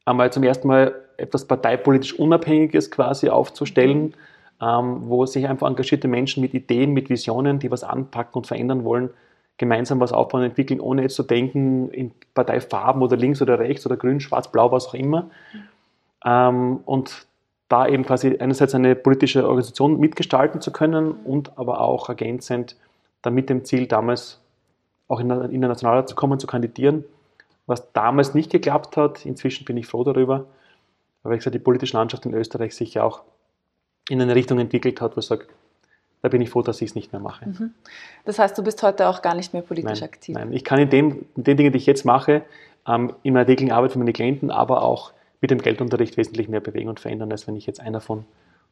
einmal 0.09 0.33
zum 0.33 0.43
ersten 0.43 0.69
Mal 0.69 0.95
etwas 1.17 1.45
parteipolitisch 1.45 2.19
Unabhängiges 2.19 2.91
quasi 2.91 3.29
aufzustellen, 3.29 4.15
ähm, 4.61 5.03
wo 5.09 5.27
sich 5.27 5.47
einfach 5.47 5.69
engagierte 5.69 6.09
Menschen 6.09 6.41
mit 6.41 6.55
Ideen, 6.55 6.93
mit 6.93 7.11
Visionen, 7.11 7.59
die 7.59 7.71
was 7.71 7.85
anpacken 7.85 8.35
und 8.35 8.47
verändern 8.47 8.85
wollen, 8.85 9.11
gemeinsam 9.59 10.01
was 10.01 10.13
aufbauen 10.13 10.43
und 10.43 10.49
entwickeln, 10.49 10.81
ohne 10.81 11.03
jetzt 11.03 11.17
zu 11.17 11.23
denken 11.23 11.91
in 11.91 12.13
Parteifarben 12.35 13.03
oder 13.03 13.17
links 13.17 13.43
oder 13.43 13.59
rechts 13.59 13.85
oder 13.87 13.97
grün, 13.97 14.21
schwarz, 14.21 14.49
blau, 14.51 14.73
was 14.73 14.87
auch 14.87 14.95
immer. 14.95 15.31
Ähm, 16.25 16.81
und 16.85 17.27
da 17.69 17.87
eben 17.87 18.05
quasi 18.05 18.37
einerseits 18.39 18.75
eine 18.75 18.95
politische 18.95 19.45
Organisation 19.45 20.01
mitgestalten 20.01 20.61
zu 20.61 20.73
können 20.73 21.13
und 21.13 21.59
aber 21.59 21.81
auch 21.81 22.09
ergänzend 22.09 22.77
dann 23.21 23.35
mit 23.35 23.51
dem 23.51 23.65
Ziel, 23.65 23.87
damals 23.87 24.41
auch 25.09 25.21
in 25.21 25.29
der, 25.29 25.51
in 25.51 25.61
der 25.61 25.69
Nationalrat 25.69 26.09
zu 26.09 26.15
kommen, 26.15 26.39
zu 26.39 26.47
kandidieren 26.47 27.05
was 27.69 27.93
damals 27.93 28.35
nicht 28.35 28.51
geklappt 28.51 28.97
hat. 28.97 29.25
Inzwischen 29.25 29.65
bin 29.65 29.77
ich 29.77 29.87
froh 29.87 30.03
darüber, 30.03 30.47
weil 31.23 31.35
ich 31.35 31.41
gesagt, 31.41 31.55
die 31.55 31.61
politische 31.61 31.97
Landschaft 31.97 32.27
in 32.27 32.35
Österreich 32.35 32.75
sich 32.75 32.99
auch 32.99 33.23
in 34.09 34.21
eine 34.21 34.35
Richtung 34.35 34.59
entwickelt 34.59 35.01
hat, 35.01 35.17
wo 35.17 35.21
ich 35.21 35.27
sage, 35.27 35.45
da 36.23 36.29
bin 36.29 36.41
ich 36.41 36.51
froh, 36.51 36.63
dass 36.63 36.81
ich 36.81 36.91
es 36.91 36.95
nicht 36.97 37.13
mehr 37.13 37.21
mache. 37.21 37.47
Mhm. 37.47 37.75
Das 38.25 38.39
heißt, 38.39 38.57
du 38.59 38.65
bist 38.65 38.83
heute 38.83 39.07
auch 39.07 39.23
gar 39.23 39.35
nicht 39.35 39.53
mehr 39.53 39.63
politisch 39.63 40.01
nein, 40.01 40.09
aktiv? 40.09 40.35
Nein, 40.35 40.53
ich 40.53 40.65
kann 40.65 40.81
in, 40.81 40.91
dem, 40.91 41.27
in 41.37 41.45
den 41.45 41.57
Dingen, 41.57 41.73
die 41.73 41.79
ich 41.79 41.87
jetzt 41.87 42.05
mache, 42.05 42.43
ähm, 42.89 43.13
in 43.23 43.35
meiner 43.35 43.47
täglichen 43.47 43.73
Arbeit 43.73 43.93
für 43.93 43.99
meine 43.99 44.13
Klienten, 44.13 44.51
aber 44.51 44.83
auch 44.83 45.13
mit 45.41 45.51
dem 45.51 45.61
Geldunterricht 45.61 46.17
wesentlich 46.17 46.49
mehr 46.49 46.61
bewegen 46.61 46.89
und 46.89 46.99
verändern, 46.99 47.31
als 47.31 47.47
wenn 47.47 47.55
ich 47.55 47.67
jetzt 47.67 47.81
einer 47.81 48.01
von 48.01 48.25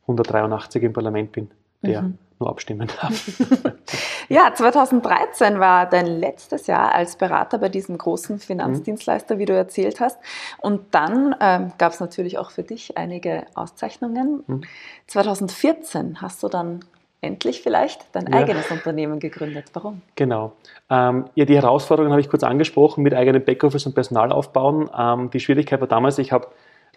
183 0.02 0.82
im 0.82 0.92
Parlament 0.92 1.32
bin, 1.32 1.50
der 1.82 2.02
mhm. 2.02 2.18
nur 2.38 2.50
abstimmen 2.50 2.88
darf. 3.00 3.40
Ja, 4.28 4.52
2013 4.52 5.60
war 5.60 5.88
dein 5.88 6.06
letztes 6.06 6.66
Jahr 6.66 6.92
als 6.92 7.16
Berater 7.16 7.58
bei 7.58 7.68
diesem 7.68 7.96
großen 7.96 8.40
Finanzdienstleister, 8.40 9.38
wie 9.38 9.44
du 9.44 9.52
erzählt 9.52 10.00
hast. 10.00 10.18
Und 10.58 10.94
dann 10.94 11.36
ähm, 11.40 11.72
gab 11.78 11.92
es 11.92 12.00
natürlich 12.00 12.38
auch 12.38 12.50
für 12.50 12.64
dich 12.64 12.98
einige 12.98 13.44
Auszeichnungen. 13.54 14.42
Mhm. 14.46 14.62
2014 15.06 16.20
hast 16.20 16.42
du 16.42 16.48
dann 16.48 16.80
endlich 17.20 17.62
vielleicht 17.62 18.04
dein 18.12 18.26
ja. 18.26 18.38
eigenes 18.38 18.70
Unternehmen 18.70 19.20
gegründet. 19.20 19.66
Warum? 19.72 20.02
Genau. 20.16 20.52
Ähm, 20.90 21.26
ja, 21.34 21.44
die 21.44 21.54
Herausforderungen 21.54 22.12
habe 22.12 22.20
ich 22.20 22.28
kurz 22.28 22.42
angesprochen 22.42 23.02
mit 23.02 23.14
eigenem 23.14 23.44
Backoffice 23.44 23.86
und 23.86 23.94
Personal 23.94 24.32
aufbauen. 24.32 24.90
Ähm, 24.96 25.30
die 25.30 25.40
Schwierigkeit 25.40 25.80
war 25.80 25.88
damals, 25.88 26.18
ich 26.18 26.32
habe 26.32 26.48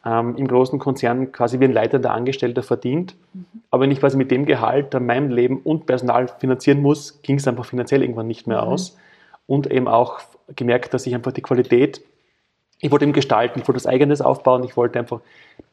ähm, 0.06 0.36
im 0.38 0.48
großen 0.48 0.80
Konzern 0.80 1.32
quasi 1.32 1.60
wie 1.60 1.66
ein 1.66 1.74
leitender 1.74 2.12
Angestellter 2.12 2.64
verdient. 2.64 3.16
Mhm. 3.34 3.46
Aber 3.70 3.84
wenn 3.84 3.92
ich 3.92 4.00
quasi 4.00 4.18
mit 4.18 4.32
dem 4.32 4.46
Gehalt 4.46 4.96
an 4.96 5.06
meinem 5.06 5.30
Leben 5.30 5.58
und 5.58 5.86
Personal 5.86 6.28
finanzieren 6.40 6.82
muss, 6.82 7.22
ging 7.22 7.38
es 7.38 7.48
einfach 7.48 7.66
finanziell 7.66 8.02
irgendwann 8.02 8.28
nicht 8.28 8.48
mehr 8.48 8.62
mhm. 8.62 8.68
aus. 8.68 8.98
Und 9.48 9.70
eben 9.72 9.88
auch 9.88 10.20
gemerkt, 10.56 10.94
dass 10.94 11.06
ich 11.06 11.16
einfach 11.16 11.32
die 11.32 11.42
Qualität, 11.42 12.02
ich 12.82 12.92
wollte 12.92 13.04
eben 13.04 13.14
gestalten, 13.14 13.60
ich 13.60 13.68
wollte 13.68 13.78
das 13.78 13.88
eigenes 13.88 14.22
aufbauen, 14.22 14.64
ich 14.64 14.78
wollte 14.78 15.00
einfach 15.00 15.20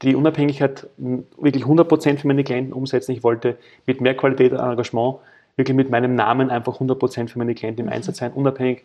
die 0.02 0.16
Unabhängigkeit 0.16 0.88
wirklich 0.96 1.64
100% 1.64 2.18
für 2.18 2.26
meine 2.26 2.42
Klienten 2.42 2.72
umsetzen. 2.72 3.12
Ich 3.12 3.22
wollte 3.22 3.56
mit 3.86 4.00
mehr 4.00 4.16
Qualität 4.16 4.52
und 4.52 4.58
Engagement 4.58 5.18
wirklich 5.54 5.76
mit 5.76 5.88
meinem 5.88 6.16
Namen 6.16 6.50
einfach 6.50 6.80
100% 6.80 7.28
für 7.28 7.38
meine 7.38 7.54
Klienten 7.54 7.84
im 7.84 7.86
mhm. 7.86 7.92
Einsatz 7.92 8.18
sein, 8.18 8.32
unabhängig 8.32 8.84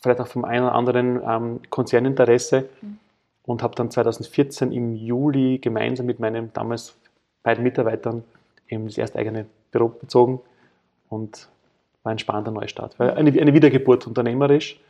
vielleicht 0.00 0.20
auch 0.20 0.26
vom 0.26 0.44
einen 0.44 0.64
oder 0.64 0.74
anderen 0.74 1.20
ähm, 1.24 1.60
Konzerninteresse. 1.68 2.68
Mhm 2.80 2.98
und 3.44 3.62
habe 3.62 3.74
dann 3.74 3.90
2014 3.90 4.72
im 4.72 4.94
Juli 4.94 5.58
gemeinsam 5.58 6.06
mit 6.06 6.20
meinen 6.20 6.52
damals 6.52 6.96
beiden 7.42 7.64
Mitarbeitern 7.64 8.24
eben 8.68 8.86
das 8.86 8.98
erste 8.98 9.18
eigene 9.18 9.46
Büro 9.70 9.88
bezogen 9.88 10.40
und 11.08 11.48
war 12.02 12.12
ein 12.12 12.18
spannender 12.18 12.50
Neustart. 12.50 12.98
War 12.98 13.16
eine, 13.16 13.30
eine 13.40 13.54
Wiedergeburt 13.54 14.06
unternehmerisch 14.06 14.80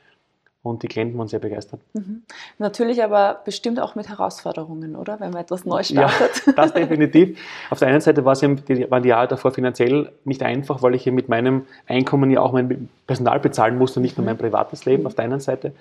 und 0.62 0.82
die 0.82 0.88
Klienten 0.88 1.18
waren 1.18 1.28
sehr 1.28 1.40
begeistert. 1.40 1.80
Mhm. 1.92 2.22
Natürlich 2.58 3.02
aber 3.02 3.40
bestimmt 3.44 3.80
auch 3.80 3.94
mit 3.96 4.08
Herausforderungen, 4.08 4.94
oder? 4.94 5.18
Wenn 5.18 5.30
man 5.30 5.42
etwas 5.42 5.64
neu 5.64 5.82
startet. 5.82 6.46
Ja, 6.46 6.52
das 6.56 6.72
definitiv. 6.72 7.38
Auf 7.70 7.80
der 7.80 7.88
einen 7.88 8.00
Seite 8.00 8.24
war 8.24 8.32
es 8.32 8.40
die, 8.40 8.90
waren 8.90 9.02
die 9.02 9.08
Jahre 9.08 9.28
davor 9.28 9.50
finanziell 9.50 10.12
nicht 10.24 10.42
einfach, 10.42 10.82
weil 10.82 10.94
ich 10.94 11.02
hier 11.02 11.12
mit 11.12 11.28
meinem 11.28 11.66
Einkommen 11.86 12.30
ja 12.30 12.40
auch 12.40 12.52
mein 12.52 12.88
Personal 13.06 13.40
bezahlen 13.40 13.76
musste 13.76 13.98
und 13.98 14.04
nicht 14.04 14.16
nur 14.16 14.24
mein 14.24 14.36
mhm. 14.36 14.40
privates 14.40 14.84
Leben 14.84 15.06
auf 15.06 15.14
der 15.14 15.24
einen 15.24 15.40
Seite. 15.40 15.72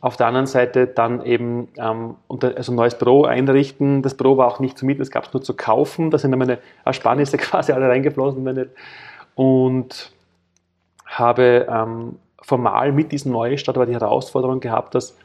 Auf 0.00 0.16
der 0.16 0.26
anderen 0.26 0.46
Seite 0.46 0.86
dann 0.86 1.24
eben 1.24 1.68
ähm, 1.76 2.14
also 2.28 2.72
ein 2.72 2.76
neues 2.76 2.96
Büro 2.96 3.24
einrichten. 3.24 4.02
Das 4.02 4.14
Büro 4.14 4.38
war 4.38 4.46
auch 4.46 4.58
nicht 4.58 4.78
zu 4.78 4.86
mieten, 4.86 5.02
es 5.02 5.10
gab 5.10 5.26
es 5.26 5.32
nur 5.32 5.42
zu 5.42 5.54
kaufen. 5.54 6.10
Da 6.10 6.16
sind 6.16 6.30
dann 6.30 6.38
meine 6.38 6.58
Ersparnisse 6.84 7.36
quasi 7.38 7.72
alle 7.72 7.88
reingeflossen. 7.88 8.70
Und 9.34 10.12
habe 11.04 11.66
ähm, 11.68 12.16
formal 12.40 12.92
mit 12.92 13.12
diesem 13.12 13.32
Neustart 13.32 13.76
aber 13.76 13.86
die 13.86 13.92
Herausforderung 13.92 14.60
gehabt, 14.60 14.94
dass 14.94 15.16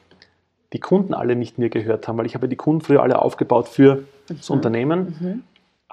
die 0.74 0.80
Kunden 0.80 1.14
alle 1.14 1.36
nicht 1.36 1.58
mir 1.58 1.70
gehört 1.70 2.08
haben, 2.08 2.18
weil 2.18 2.26
ich 2.26 2.36
habe 2.36 2.50
die 2.50 2.56
Kunden 2.56 2.82
früher 2.82 3.02
alle 3.02 3.22
aufgebaut 3.22 3.70
für 3.70 3.96
mhm. 3.96 4.06
das 4.28 4.50
Unternehmen. 4.50 5.16
Mhm. 5.20 5.44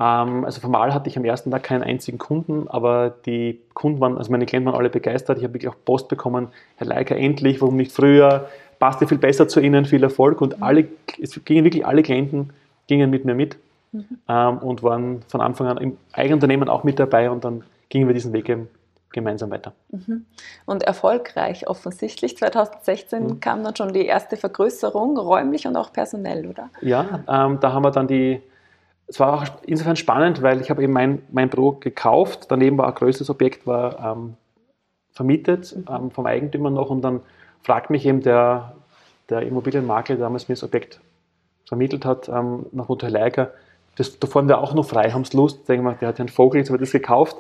Ähm, 0.01 0.45
also 0.45 0.61
formal 0.61 0.95
hatte 0.95 1.09
ich 1.09 1.17
am 1.17 1.25
ersten 1.25 1.51
Tag 1.51 1.63
keinen 1.63 1.83
einzigen 1.83 2.19
Kunden, 2.19 2.67
aber 2.69 3.15
die 3.27 3.61
Kunden 3.75 4.01
waren, 4.01 4.19
also 4.19 4.33
meine 4.33 4.47
Klienten 4.47 4.73
waren 4.73 4.79
alle 4.79 4.91
begeistert. 4.91 5.39
Ich 5.39 5.45
habe 5.45 5.55
wirklich 5.55 5.71
auch 5.71 5.77
Post 5.85 6.09
bekommen, 6.09 6.49
Herr 6.77 6.87
Leiker, 6.87 7.17
endlich, 7.17 7.61
warum 7.61 7.77
nicht 7.77 7.93
früher? 7.93 8.49
Passt 8.83 9.01
ja 9.01 9.07
viel 9.07 9.19
besser 9.19 9.47
zu 9.47 9.61
Ihnen, 9.61 9.85
viel 9.85 10.03
Erfolg. 10.03 10.41
Und 10.41 10.57
mhm. 10.57 10.63
alle, 10.65 10.89
es 11.21 11.41
gingen 11.45 11.63
wirklich 11.63 11.87
alle 11.87 12.03
Klienten 12.03 12.51
gingen 12.89 13.11
mit 13.11 13.25
mir 13.25 13.37
mit 13.37 13.57
mhm. 13.93 14.19
ähm, 14.29 14.59
und 14.59 14.83
waren 14.83 15.23
von 15.29 15.41
Anfang 15.41 15.69
an 15.69 15.79
im 15.79 15.99
Eigenunternehmen 16.13 16.69
auch 16.69 16.83
mit 16.83 16.99
dabei 16.99 17.31
und 17.31 17.45
dann 17.45 17.63
gingen 17.91 18.09
wir 18.09 18.15
diesen 18.15 18.33
Weg 18.33 18.49
eben 18.49 18.69
gemeinsam 19.13 19.53
weiter. 19.53 19.73
Mhm. 19.93 20.27
Und 20.67 20.83
erfolgreich 20.83 21.69
offensichtlich. 21.69 22.37
2016 22.37 23.23
mhm. 23.23 23.41
kam 23.41 23.63
dann 23.63 23.77
schon 23.77 23.93
die 23.93 24.05
erste 24.05 24.37
Vergrößerung, 24.37 25.17
räumlich 25.17 25.65
und 25.69 25.77
auch 25.77 25.93
personell, 25.93 26.49
oder? 26.49 26.69
Ja, 26.81 27.21
ähm, 27.29 27.61
da 27.61 27.73
haben 27.73 27.85
wir 27.85 27.93
dann 27.93 28.09
die, 28.09 28.43
es 29.07 29.21
war 29.21 29.35
auch 29.35 29.45
insofern 29.65 29.95
spannend, 29.95 30.43
weil 30.43 30.61
ich 30.61 30.71
habe 30.71 30.83
eben 30.83 30.93
mein, 30.93 31.23
mein 31.31 31.49
Büro 31.51 31.71
gekauft, 31.71 32.47
daneben 32.49 32.79
war 32.79 32.89
ein 32.89 32.95
größeres 32.97 33.31
Objekt, 33.31 33.65
war 33.65 34.17
ähm, 34.17 34.35
vermietet 35.13 35.73
mhm. 35.77 35.85
ähm, 35.89 36.11
vom 36.11 36.27
Eigentümer 36.27 36.71
noch 36.71 36.91
und 36.91 37.03
dann 37.03 37.21
fragt 37.63 37.91
mich 37.91 38.07
eben 38.07 38.23
der, 38.23 38.75
der 39.31 39.43
Immobilienmakler, 39.43 40.17
der 40.17 40.27
damals 40.27 40.49
mir 40.49 40.55
das 40.55 40.65
Objekt 40.65 41.01
vermittelt 41.67 42.05
hat, 42.05 42.29
ähm, 42.29 42.67
nach 42.73 42.89
Motto 42.89 43.07
Leiger, 43.07 43.53
das, 43.97 44.19
da 44.19 44.27
fahren 44.27 44.49
wir 44.49 44.59
auch 44.59 44.75
noch 44.75 44.85
frei, 44.85 45.11
haben 45.11 45.23
es 45.23 45.33
Lust, 45.33 45.69
denken 45.69 45.85
wir, 45.85 45.93
der 45.93 46.09
hat 46.09 46.19
ja 46.19 46.23
einen 46.23 46.29
Vogel, 46.29 46.59
jetzt 46.59 46.69
haben 46.69 46.77
wir 46.77 46.81
das 46.81 46.93
gekauft, 46.93 47.37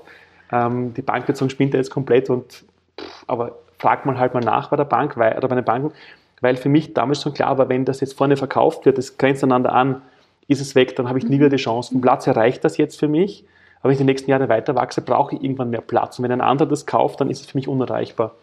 ähm, 0.50 0.94
die 0.94 1.02
Bankbeziehung 1.02 1.50
spinnt 1.50 1.74
jetzt 1.74 1.90
komplett 1.90 2.30
und 2.30 2.64
pff, 3.00 3.24
aber 3.26 3.56
fragt 3.78 4.06
man 4.06 4.18
halt 4.18 4.35
mal 4.35 4.40
nach 4.40 4.68
bei 4.68 4.76
der 4.76 4.85
Bank 4.85 5.16
weil, 5.16 5.37
oder 5.37 5.48
bei 5.48 5.54
den 5.54 5.64
Banken, 5.64 5.92
weil 6.40 6.56
für 6.56 6.68
mich 6.68 6.92
damals 6.92 7.22
schon 7.22 7.32
klar 7.32 7.56
war, 7.58 7.68
wenn 7.68 7.85
das 7.85 8.00
jetzt 8.00 8.16
vorne 8.16 8.37
verkauft 8.37 8.85
wird, 8.85 8.98
das 8.98 9.16
grenzt 9.16 9.42
einander 9.42 9.72
an, 9.72 10.02
ist 10.48 10.61
es 10.61 10.74
weg, 10.74 10.94
dann 10.96 11.08
habe 11.08 11.18
ich 11.18 11.24
nie 11.24 11.38
wieder 11.38 11.48
die 11.48 11.56
Chance. 11.56 11.92
Vom 11.92 12.00
Platz 12.00 12.26
her 12.26 12.37
reicht 12.37 12.64
das 12.64 12.76
jetzt 12.76 12.98
für 12.98 13.08
mich, 13.08 13.44
aber 13.80 13.88
wenn 13.88 13.92
ich 13.92 13.98
die 13.98 14.04
nächsten 14.04 14.30
Jahre 14.30 14.48
weiter 14.48 14.74
wachse, 14.74 15.00
brauche 15.00 15.35
ich 15.35 15.42
irgendwann 15.42 15.70
mehr 15.70 15.80
Platz. 15.80 16.18
Und 16.18 16.24
wenn 16.24 16.32
ein 16.32 16.40
anderer 16.40 16.68
das 16.68 16.85
kauft, 16.85 17.20
dann 17.20 17.30
ist 17.30 17.40
es 17.40 17.46
für 17.46 17.56
mich 17.56 17.68
unerreichbar. 17.68 18.35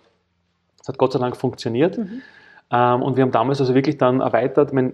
Hat 0.90 0.98
Gott 0.98 1.14
sei 1.14 1.20
Dank 1.20 1.38
funktioniert. 1.38 1.98
Mhm. 1.98 2.22
Ähm, 2.72 3.02
und 3.02 3.16
wir 3.16 3.24
haben 3.24 3.32
damals 3.32 3.62
also 3.62 3.74
wirklich 3.74 3.98
dann 3.98 4.20
erweitert. 4.20 4.74
Meine, 4.74 4.94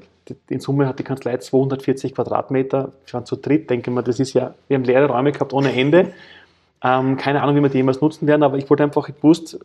in 0.49 0.60
Summe 0.60 0.88
hat 0.88 0.99
die 0.99 1.03
Kanzlei 1.03 1.38
240 1.38 2.13
Quadratmeter. 2.13 2.91
Wir 3.05 3.13
waren 3.13 3.25
zu 3.25 3.36
dritt, 3.36 3.69
denke 3.69 3.89
ich 3.89 3.95
mal, 3.95 4.01
das 4.01 4.19
ist 4.19 4.34
ja, 4.34 4.53
wir 4.67 4.75
haben 4.77 4.84
leere 4.84 5.08
Räume 5.08 5.31
gehabt 5.31 5.53
ohne 5.53 5.73
Ende. 5.73 6.13
Ähm, 6.84 7.17
keine 7.17 7.41
Ahnung, 7.41 7.55
wie 7.55 7.62
wir 7.62 7.69
die 7.69 7.77
jemals 7.77 7.99
nutzen 7.99 8.27
werden, 8.27 8.43
aber 8.43 8.58
ich 8.58 8.69
wollte 8.69 8.84
einfach 8.84 9.08
gewusst, 9.08 9.60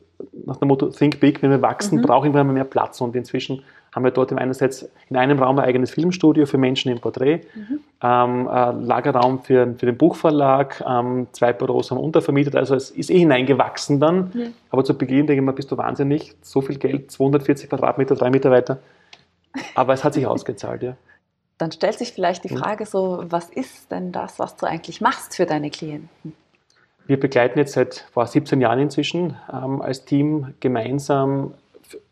nach 0.46 0.56
dem 0.56 0.68
Motto 0.68 0.86
Think 0.86 1.20
Big, 1.20 1.42
wenn 1.42 1.50
wir 1.50 1.60
wachsen, 1.60 1.98
mhm. 1.98 2.02
brauchen 2.02 2.34
wir 2.34 2.44
mehr 2.44 2.64
Platz. 2.64 3.00
Und 3.00 3.14
inzwischen 3.14 3.62
haben 3.92 4.04
wir 4.04 4.10
dort 4.10 4.30
im 4.30 4.38
einerseits 4.38 4.88
in 5.08 5.16
einem 5.16 5.38
Raum 5.40 5.58
ein 5.58 5.64
eigenes 5.64 5.90
Filmstudio 5.90 6.46
für 6.46 6.58
Menschen 6.58 6.92
im 6.92 7.00
Porträt, 7.00 7.42
mhm. 7.54 7.80
ähm, 8.02 8.46
Lagerraum 8.46 9.42
für, 9.42 9.74
für 9.74 9.86
den 9.86 9.96
Buchverlag, 9.96 10.82
ähm, 10.86 11.26
zwei 11.32 11.52
Büros 11.52 11.90
haben 11.90 11.98
untervermietet, 11.98 12.56
also 12.56 12.74
es 12.74 12.90
ist 12.90 13.10
eh 13.10 13.18
hineingewachsen 13.18 14.00
dann. 14.00 14.30
Mhm. 14.32 14.54
Aber 14.70 14.84
zu 14.84 14.96
Beginn 14.96 15.26
denke 15.26 15.40
ich 15.40 15.46
mal, 15.46 15.52
bist 15.52 15.70
du 15.72 15.76
wahnsinnig, 15.76 16.34
so 16.42 16.60
viel 16.60 16.78
Geld, 16.78 17.10
240 17.10 17.68
Quadratmeter, 17.68 18.14
drei 18.14 18.30
Mitarbeiter. 18.30 18.78
Aber 19.74 19.92
es 19.92 20.04
hat 20.04 20.14
sich 20.14 20.26
ausgezahlt, 20.28 20.82
ja. 20.82 20.96
Dann 21.58 21.72
stellt 21.72 21.98
sich 21.98 22.12
vielleicht 22.12 22.44
die 22.44 22.54
mhm. 22.54 22.58
Frage 22.58 22.86
so, 22.86 23.24
was 23.28 23.50
ist 23.50 23.90
denn 23.90 24.12
das, 24.12 24.38
was 24.38 24.56
du 24.56 24.66
eigentlich 24.66 25.00
machst 25.00 25.36
für 25.36 25.44
deine 25.44 25.70
Klienten? 25.70 26.32
Wir 27.06 27.18
begleiten 27.18 27.58
jetzt 27.58 27.72
seit 27.72 28.06
vor 28.12 28.26
17 28.26 28.60
Jahren 28.60 28.78
inzwischen 28.78 29.36
ähm, 29.52 29.82
als 29.82 30.04
Team 30.04 30.54
gemeinsam 30.60 31.54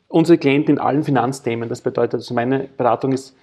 unsere 0.08 0.38
Klienten 0.38 0.76
in 0.76 0.80
allen 0.80 1.04
Finanzthemen. 1.04 1.68
Das 1.68 1.80
bedeutet, 1.80 2.14
also 2.14 2.34
meine 2.34 2.68
Beratung 2.76 3.12
ist 3.12 3.36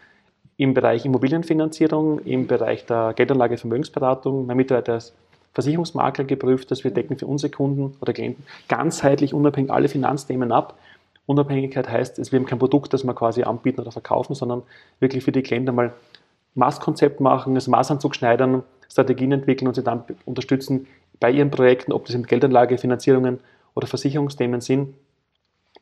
im 0.57 0.73
Bereich 0.73 1.05
Immobilienfinanzierung, 1.05 2.19
im 2.19 2.47
Bereich 2.47 2.85
der 2.85 3.13
Geldanlage 3.13 3.57
Vermögensberatung. 3.57 4.45
Mein 4.45 4.57
Mitarbeiter 4.57 4.97
ist 4.97 5.13
Versicherungsmakler 5.53 6.25
geprüft, 6.25 6.71
dass 6.71 6.83
wir 6.83 6.91
decken 6.91 7.17
für 7.17 7.27
unsere 7.27 7.51
Kunden 7.51 7.95
oder 8.01 8.13
Klienten 8.13 8.43
ganzheitlich 8.67 9.33
unabhängig 9.33 9.71
alle 9.71 9.87
Finanzthemen 9.87 10.51
ab. 10.51 10.77
Unabhängigkeit 11.27 11.89
heißt, 11.89 12.31
wir 12.31 12.39
haben 12.39 12.45
kein 12.45 12.59
Produkt, 12.59 12.93
das 12.93 13.03
wir 13.03 13.13
quasi 13.13 13.43
anbieten 13.43 13.81
oder 13.81 13.91
verkaufen, 13.91 14.35
sondern 14.35 14.63
wirklich 14.99 15.23
für 15.23 15.31
die 15.31 15.41
Klienten 15.41 15.73
mal 15.73 15.93
Maßkonzept 16.55 17.19
machen, 17.19 17.55
das 17.55 17.67
Maßanzug 17.67 18.15
schneidern, 18.15 18.63
Strategien 18.89 19.31
entwickeln 19.31 19.67
und 19.67 19.73
sie 19.73 19.83
dann 19.83 20.03
unterstützen, 20.25 20.87
bei 21.19 21.31
Ihren 21.31 21.51
Projekten, 21.51 21.91
ob 21.91 22.05
das 22.05 22.15
in 22.15 22.23
Geldanlage, 22.23 22.77
Finanzierungen 22.77 23.39
oder 23.73 23.87
Versicherungsthemen 23.87 24.61
sind, 24.61 24.93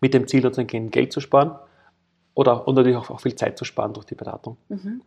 mit 0.04 0.14
dem 0.14 0.28
Ziel, 0.28 0.46
unseren 0.46 0.68
Klienten 0.68 0.92
Geld 0.92 1.14
zu 1.14 1.22
sparen 1.22 1.56
oder 2.34 2.68
und 2.68 2.76
natürlich 2.76 2.98
auch, 2.98 3.10
auch, 3.10 3.22
viel 3.22 3.36
Zeit 3.36 3.58
zu 3.58 3.64
sparen 3.64 3.94
durch 3.94 4.06
die 4.06 4.16
Beratung. 4.16 4.58
Mhm. 4.68 5.02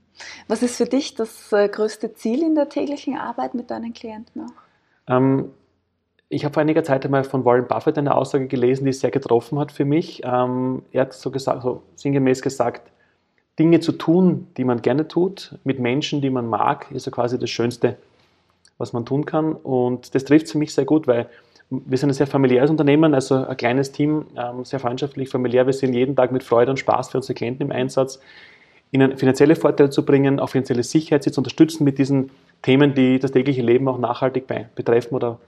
Was 0.48 0.62
ist 0.62 0.76
für 0.76 0.86
dich 0.86 1.14
das 1.14 1.52
äh, 1.52 1.68
größte 1.68 2.14
Ziel 2.14 2.42
in 2.42 2.54
der 2.54 2.70
täglichen 2.70 3.18
Arbeit 3.18 3.52
mit 3.52 3.70
deinen 3.70 3.92
Klienten 3.92 4.46
auch? 4.46 5.12
Ähm, 5.14 5.50
ich 6.30 6.46
habe 6.46 6.54
vor 6.54 6.62
einiger 6.62 6.82
Zeit 6.82 7.04
einmal 7.04 7.24
von 7.24 7.44
Warren 7.44 7.68
Buffett 7.68 7.98
eine 7.98 8.14
Aussage 8.14 8.46
gelesen, 8.46 8.84
die 8.84 8.90
es 8.90 9.00
sehr 9.00 9.10
getroffen 9.10 9.58
hat 9.58 9.70
für 9.70 9.84
mich. 9.84 10.22
Ähm, 10.24 10.82
er 10.92 11.02
hat 11.02 11.12
so, 11.12 11.30
gesagt, 11.30 11.62
so 11.62 11.82
sinngemäß 11.94 12.40
gesagt, 12.40 12.90
Dinge 13.58 13.80
zu 13.80 13.92
tun, 13.92 14.48
die 14.56 14.64
man 14.64 14.80
gerne 14.80 15.06
tut, 15.06 15.58
mit 15.62 15.78
Menschen, 15.78 16.22
die 16.22 16.30
man 16.30 16.46
mag, 16.46 16.90
ist 16.90 17.04
so 17.04 17.10
quasi 17.10 17.38
das 17.38 17.50
Schönste, 17.50 17.98
was 18.78 18.94
man 18.94 19.04
tun 19.04 19.26
kann. 19.26 19.52
Und 19.52 20.14
das 20.14 20.24
trifft 20.24 20.48
für 20.48 20.56
mich 20.56 20.72
sehr 20.72 20.86
gut, 20.86 21.06
weil 21.06 21.28
wir 21.70 21.98
sind 21.98 22.10
ein 22.10 22.14
sehr 22.14 22.26
familiäres 22.26 22.70
Unternehmen, 22.70 23.14
also 23.14 23.44
ein 23.44 23.56
kleines 23.56 23.90
Team, 23.92 24.26
ähm, 24.36 24.64
sehr 24.64 24.78
freundschaftlich, 24.78 25.28
familiär. 25.28 25.66
Wir 25.66 25.72
sind 25.72 25.94
jeden 25.94 26.14
Tag 26.14 26.30
mit 26.30 26.44
Freude 26.44 26.70
und 26.70 26.78
Spaß 26.78 27.10
für 27.10 27.18
unsere 27.18 27.34
Klienten 27.34 27.66
im 27.66 27.72
Einsatz, 27.72 28.20
ihnen 28.92 29.16
finanzielle 29.16 29.56
Vorteile 29.56 29.90
zu 29.90 30.04
bringen, 30.04 30.38
auch 30.38 30.50
finanzielle 30.50 30.84
Sicherheit, 30.84 31.24
sie 31.24 31.32
zu 31.32 31.40
unterstützen 31.40 31.82
mit 31.84 31.98
diesen 31.98 32.30
Themen, 32.62 32.94
die 32.94 33.18
das 33.18 33.32
tägliche 33.32 33.62
Leben 33.62 33.88
auch 33.88 33.98
nachhaltig 33.98 34.46
betreffen 34.74 35.14
oder 35.14 35.38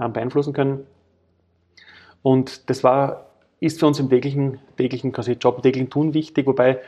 ähm, 0.00 0.12
beeinflussen 0.12 0.54
können. 0.54 0.86
Und 2.22 2.70
das 2.70 2.82
war, 2.82 3.26
ist 3.60 3.78
für 3.78 3.86
uns 3.86 4.00
im 4.00 4.08
täglichen, 4.08 4.58
täglichen 4.78 5.12
quasi 5.12 5.32
Job, 5.32 5.62
täglichen 5.62 5.90
Tun 5.90 6.14
wichtig, 6.14 6.46
wobei 6.46 6.80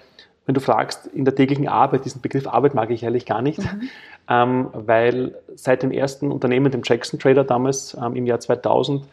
wenn 0.48 0.54
du 0.54 0.62
fragst, 0.62 1.06
in 1.08 1.26
der 1.26 1.34
täglichen 1.34 1.68
Arbeit, 1.68 2.06
diesen 2.06 2.22
Begriff 2.22 2.46
Arbeit 2.46 2.72
mag 2.72 2.88
ich 2.88 3.02
ehrlich 3.02 3.26
gar 3.26 3.42
nicht, 3.42 3.58
mhm. 3.58 3.90
ähm, 4.30 4.68
weil 4.72 5.34
seit 5.54 5.82
dem 5.82 5.90
ersten 5.92 6.32
Unternehmen, 6.32 6.72
dem 6.72 6.80
Jackson 6.82 7.20
Trader 7.20 7.44
damals 7.44 7.94
ähm, 8.02 8.16
im 8.16 8.24
Jahr 8.24 8.40
2000, 8.40 9.04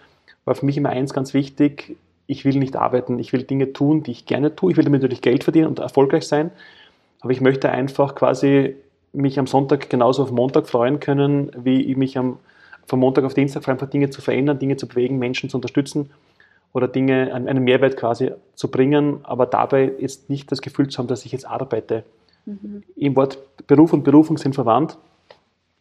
war 0.46 0.56
für 0.56 0.66
mich 0.66 0.78
immer 0.78 0.92
eins 0.92 1.14
ganz 1.14 1.34
wichtig, 1.34 1.98
ich 2.26 2.46
will 2.46 2.58
nicht 2.58 2.78
arbeiten, 2.78 3.20
ich 3.20 3.34
will 3.34 3.44
Dinge 3.44 3.74
tun, 3.74 4.02
die 4.02 4.12
ich 4.12 4.26
gerne 4.26 4.56
tue, 4.56 4.72
ich 4.72 4.78
will 4.78 4.86
damit 4.86 5.02
natürlich 5.02 5.22
Geld 5.22 5.44
verdienen 5.44 5.68
und 5.68 5.80
erfolgreich 5.80 6.26
sein, 6.26 6.52
aber 7.20 7.34
ich 7.34 7.42
möchte 7.42 7.70
einfach 7.70 8.16
quasi 8.16 8.78
mich 9.12 9.38
am 9.38 9.46
Sonntag 9.46 9.90
genauso 9.90 10.24
auf 10.24 10.32
Montag 10.32 10.70
freuen 10.70 11.02
können, 11.02 11.52
wie 11.58 11.82
ich 11.82 11.98
mich 11.98 12.18
am, 12.18 12.38
vom 12.88 13.02
Montag 13.02 13.26
auf 13.26 13.34
Dienstag 13.34 13.66
freue, 13.66 13.74
einfach 13.74 13.90
Dinge 13.90 14.10
zu 14.10 14.22
verändern, 14.22 14.58
Dinge 14.58 14.78
zu 14.78 14.88
bewegen, 14.88 15.20
Menschen 15.20 15.50
zu 15.50 15.58
unterstützen 15.58 16.12
oder 16.76 16.90
Dinge, 16.90 17.34
einen 17.34 17.64
Mehrwert 17.64 17.96
quasi 17.96 18.34
zu 18.54 18.70
bringen, 18.70 19.22
aber 19.24 19.46
dabei 19.46 19.94
jetzt 19.98 20.30
nicht 20.30 20.52
das 20.52 20.62
Gefühl 20.62 20.90
zu 20.90 20.98
haben, 20.98 21.08
dass 21.08 21.26
ich 21.26 21.32
jetzt 21.32 21.48
arbeite. 21.48 22.04
Mhm. 22.46 22.84
Im 22.98 23.16
Wort 23.16 23.38
Beruf 23.66 23.94
und 23.94 24.04
Berufung 24.04 24.38
sind 24.38 24.56
verwandt. 24.56 24.98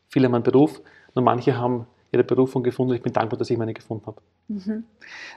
Viele 0.09 0.27
haben 0.27 0.37
einen 0.37 0.45
Beruf, 0.45 0.81
nur 1.17 1.25
manche 1.25 1.59
haben 1.59 1.89
ihre 2.13 2.23
Berufung 2.23 2.63
gefunden. 2.63 2.95
Ich 2.95 3.03
bin 3.03 3.13
dankbar, 3.13 3.37
dass 3.37 3.51
ich 3.51 3.59
meine 3.59 3.75
gefunden 3.75 4.07
habe. 4.07 4.19
Mhm. 4.47 4.85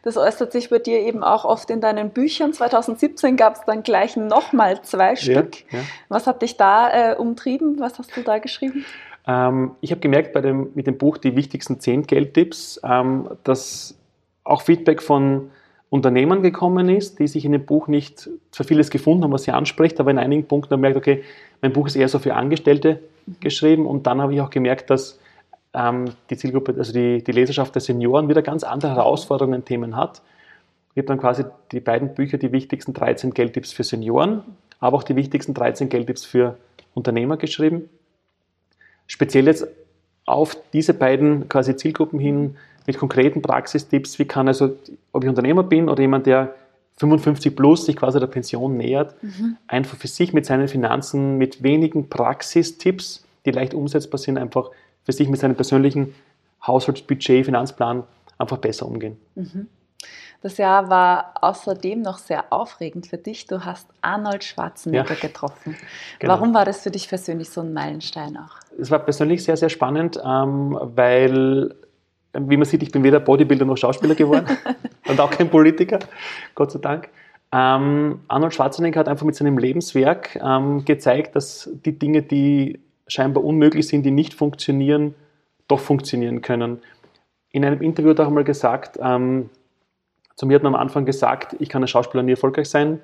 Das 0.03 0.15
äußert 0.15 0.51
sich 0.51 0.69
bei 0.69 0.77
dir 0.77 0.99
eben 0.99 1.23
auch 1.23 1.43
oft 1.43 1.71
in 1.71 1.81
deinen 1.81 2.11
Büchern. 2.11 2.53
2017 2.53 3.35
gab 3.35 3.55
es 3.55 3.65
dann 3.65 3.81
gleich 3.81 4.15
nochmal 4.15 4.83
zwei 4.83 5.15
Stück. 5.15 5.71
Ja, 5.71 5.79
ja. 5.79 5.85
Was 6.07 6.27
hat 6.27 6.43
dich 6.43 6.57
da 6.57 7.13
äh, 7.13 7.15
umtrieben? 7.15 7.79
Was 7.79 7.97
hast 7.97 8.15
du 8.15 8.21
da 8.21 8.37
geschrieben? 8.37 8.85
Ähm, 9.25 9.71
ich 9.81 9.89
habe 9.89 10.01
gemerkt 10.01 10.33
bei 10.33 10.41
dem, 10.41 10.69
mit 10.75 10.85
dem 10.85 10.99
Buch 10.99 11.17
die 11.17 11.35
wichtigsten 11.35 11.79
zehn 11.79 12.03
Geldtipps, 12.03 12.79
ähm, 12.83 13.27
dass 13.43 13.97
auch 14.47 14.61
Feedback 14.61 15.01
von 15.01 15.51
Unternehmern 15.89 16.41
gekommen 16.41 16.89
ist, 16.89 17.19
die 17.19 17.27
sich 17.27 17.45
in 17.45 17.53
dem 17.53 17.65
Buch 17.65 17.87
nicht 17.87 18.29
für 18.51 18.63
vieles 18.63 18.89
gefunden 18.89 19.23
haben, 19.23 19.31
was 19.31 19.43
sie 19.43 19.51
anspricht, 19.51 19.99
aber 19.99 20.11
in 20.11 20.19
einigen 20.19 20.45
Punkten 20.45 20.71
haben 20.73 20.81
gemerkt, 20.81 20.97
okay, 20.97 21.23
mein 21.61 21.71
Buch 21.71 21.87
ist 21.87 21.95
eher 21.95 22.09
so 22.09 22.19
für 22.19 22.33
Angestellte 22.33 22.99
geschrieben 23.39 23.85
und 23.85 24.05
dann 24.05 24.21
habe 24.21 24.33
ich 24.33 24.41
auch 24.41 24.49
gemerkt, 24.49 24.89
dass 24.89 25.19
ähm, 25.73 26.05
die 26.29 26.37
Zielgruppe, 26.37 26.75
also 26.77 26.91
die, 26.91 27.23
die 27.23 27.31
Leserschaft 27.31 27.73
der 27.75 27.81
Senioren 27.81 28.27
wieder 28.27 28.41
ganz 28.41 28.63
andere 28.63 28.95
Herausforderungen, 28.95 29.63
Themen 29.63 29.95
hat. 29.95 30.21
Ich 30.93 30.99
habe 30.99 31.07
dann 31.07 31.19
quasi 31.19 31.45
die 31.71 31.79
beiden 31.79 32.15
Bücher, 32.15 32.37
die 32.37 32.51
wichtigsten 32.51 32.93
13 32.93 33.33
Geldtipps 33.33 33.71
für 33.71 33.83
Senioren, 33.83 34.43
aber 34.79 34.97
auch 34.97 35.03
die 35.03 35.15
wichtigsten 35.15 35.53
13 35.53 35.89
Geldtipps 35.89 36.25
für 36.25 36.57
Unternehmer 36.93 37.37
geschrieben. 37.37 37.89
Speziell 39.05 39.45
jetzt 39.45 39.67
auf 40.25 40.57
diese 40.73 40.93
beiden 40.93 41.47
quasi 41.47 41.75
Zielgruppen 41.77 42.19
hin 42.19 42.57
mit 42.87 42.97
konkreten 42.97 43.41
Praxistipps, 43.43 44.17
wie 44.17 44.25
kann 44.25 44.47
also, 44.47 44.75
ob 45.11 45.23
ich 45.23 45.29
Unternehmer 45.29 45.61
bin 45.61 45.89
oder 45.89 46.01
jemand, 46.01 46.25
der 46.25 46.55
55 46.97 47.55
plus 47.55 47.85
sich 47.85 47.95
quasi 47.95 48.19
der 48.19 48.27
Pension 48.27 48.75
nähert, 48.75 49.21
mhm. 49.21 49.57
einfach 49.67 49.97
für 49.97 50.07
sich 50.07 50.33
mit 50.33 50.47
seinen 50.47 50.67
Finanzen, 50.67 51.37
mit 51.37 51.61
wenigen 51.61 52.09
Praxistipps, 52.09 53.23
die 53.45 53.51
leicht 53.51 53.75
umsetzbar 53.75 54.17
sind, 54.17 54.39
einfach 54.39 54.71
für 55.03 55.11
sich 55.11 55.29
mit 55.29 55.39
seinem 55.39 55.55
persönlichen 55.55 56.15
Haushaltsbudget, 56.65 57.45
Finanzplan 57.45 58.03
einfach 58.39 58.57
besser 58.57 58.87
umgehen. 58.87 59.17
Mhm. 59.35 59.67
Das 60.41 60.57
Jahr 60.57 60.89
war 60.89 61.33
außerdem 61.41 62.01
noch 62.01 62.19
sehr 62.19 62.53
aufregend 62.53 63.07
für 63.07 63.17
dich. 63.17 63.47
Du 63.47 63.65
hast 63.65 63.87
Arnold 64.01 64.43
Schwarzenegger 64.43 65.15
ja. 65.15 65.19
getroffen. 65.19 65.75
Genau. 66.19 66.33
Warum 66.33 66.53
war 66.53 66.63
das 66.63 66.81
für 66.81 66.91
dich 66.91 67.09
persönlich 67.09 67.49
so 67.49 67.61
ein 67.61 67.73
Meilenstein 67.73 68.37
auch? 68.37 68.57
Es 68.79 68.91
war 68.91 68.99
persönlich 68.99 69.43
sehr, 69.43 69.57
sehr 69.57 69.69
spannend, 69.69 70.19
ähm, 70.23 70.77
weil, 70.79 71.75
wie 72.39 72.57
man 72.57 72.65
sieht, 72.65 72.83
ich 72.83 72.91
bin 72.91 73.03
weder 73.03 73.19
Bodybuilder 73.19 73.65
noch 73.65 73.77
Schauspieler 73.77 74.15
geworden 74.15 74.45
und 75.07 75.19
auch 75.19 75.31
kein 75.31 75.49
Politiker, 75.49 75.99
Gott 76.55 76.71
sei 76.71 76.79
Dank. 76.79 77.09
Ähm, 77.51 78.19
Arnold 78.27 78.53
Schwarzenegger 78.53 78.99
hat 78.99 79.07
einfach 79.07 79.25
mit 79.25 79.35
seinem 79.35 79.57
Lebenswerk 79.57 80.37
ähm, 80.43 80.83
gezeigt, 80.83 81.35
dass 81.35 81.69
die 81.85 81.97
Dinge, 81.97 82.21
die 82.21 82.79
scheinbar 83.07 83.43
unmöglich 83.43 83.87
sind, 83.87 84.03
die 84.05 84.11
nicht 84.11 84.33
funktionieren, 84.33 85.15
doch 85.67 85.79
funktionieren 85.79 86.41
können. 86.41 86.79
In 87.51 87.63
einem 87.63 87.81
Interview 87.81 88.11
hat 88.11 88.19
er 88.19 88.27
auch 88.27 88.31
mal 88.31 88.43
gesagt, 88.43 88.99
ähm, 89.01 89.49
zu 90.35 90.45
mir 90.45 90.55
hat 90.55 90.63
man 90.63 90.75
am 90.75 90.81
Anfang 90.81 91.05
gesagt, 91.05 91.55
ich 91.59 91.69
kann 91.69 91.81
als 91.81 91.91
Schauspieler 91.91 92.21
nie 92.21 92.31
erfolgreich 92.31 92.69
sein. 92.69 92.99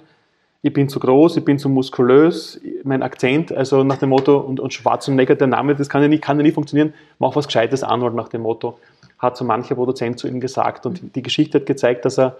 Ich 0.62 0.72
bin 0.72 0.88
zu 0.88 1.00
groß, 1.00 1.38
ich 1.38 1.46
bin 1.46 1.58
zu 1.58 1.67
muskulös, 1.67 2.62
mein 2.84 3.02
Akzent, 3.02 3.52
also 3.52 3.84
nach 3.84 3.98
dem 3.98 4.10
Motto, 4.10 4.38
und, 4.38 4.60
und 4.60 4.74
Schwarzenegger, 4.74 5.36
der 5.36 5.48
Name, 5.48 5.76
das 5.76 5.89
kann 5.89 6.02
ja, 6.02 6.08
nicht, 6.08 6.24
kann 6.24 6.38
ja 6.38 6.43
nie 6.43 6.52
funktionieren, 6.52 6.93
mach 7.19 7.36
was 7.36 7.48
Gescheites, 7.48 7.84
Arnold, 7.84 8.13
nach 8.13 8.30
dem 8.30 8.43
Motto, 8.43 8.78
hat 9.23 9.38
so 9.38 9.45
mancher 9.45 9.75
Produzent 9.75 10.19
zu 10.19 10.27
ihm 10.27 10.39
gesagt. 10.39 10.86
Und 10.86 11.15
die 11.15 11.23
Geschichte 11.23 11.59
hat 11.59 11.65
gezeigt, 11.65 12.05
dass 12.05 12.19
er 12.19 12.38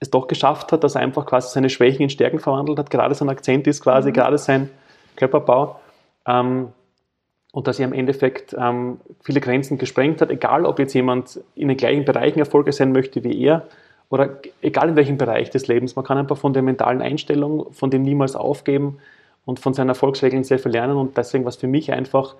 es 0.00 0.10
doch 0.10 0.26
geschafft 0.26 0.72
hat, 0.72 0.82
dass 0.82 0.96
er 0.96 1.02
einfach 1.02 1.26
quasi 1.26 1.52
seine 1.52 1.70
Schwächen 1.70 2.02
in 2.02 2.10
Stärken 2.10 2.40
verwandelt 2.40 2.78
hat. 2.78 2.90
Gerade 2.90 3.14
sein 3.14 3.28
Akzent 3.28 3.66
ist 3.66 3.82
quasi, 3.82 4.08
mhm. 4.08 4.14
gerade 4.14 4.38
sein 4.38 4.70
Körperbau. 5.16 5.80
Ähm, 6.26 6.68
und 7.52 7.66
dass 7.66 7.78
er 7.78 7.84
im 7.84 7.92
Endeffekt 7.92 8.56
ähm, 8.58 8.98
viele 9.22 9.40
Grenzen 9.40 9.78
gesprengt 9.78 10.20
hat, 10.22 10.30
egal 10.30 10.64
ob 10.64 10.78
jetzt 10.78 10.94
jemand 10.94 11.38
in 11.54 11.68
den 11.68 11.76
gleichen 11.76 12.04
Bereichen 12.04 12.38
erfolgreich 12.38 12.76
sein 12.76 12.92
möchte 12.92 13.22
wie 13.24 13.38
er 13.44 13.66
oder 14.08 14.40
egal 14.62 14.88
in 14.88 14.96
welchem 14.96 15.18
Bereich 15.18 15.50
des 15.50 15.68
Lebens, 15.68 15.94
man 15.94 16.04
kann 16.04 16.18
einfach 16.18 16.38
von 16.38 16.54
der 16.54 16.62
mentalen 16.62 17.02
Einstellung, 17.02 17.70
von 17.72 17.90
dem 17.90 18.02
niemals 18.02 18.36
aufgeben 18.36 18.98
und 19.44 19.60
von 19.60 19.74
seinen 19.74 19.90
Erfolgsregeln 19.90 20.44
sehr 20.44 20.58
viel 20.58 20.72
lernen 20.72 20.96
und 20.96 21.16
deswegen 21.16 21.44
war 21.44 21.50
es 21.50 21.56
für 21.56 21.66
mich 21.66 21.92
einfach 21.92 22.36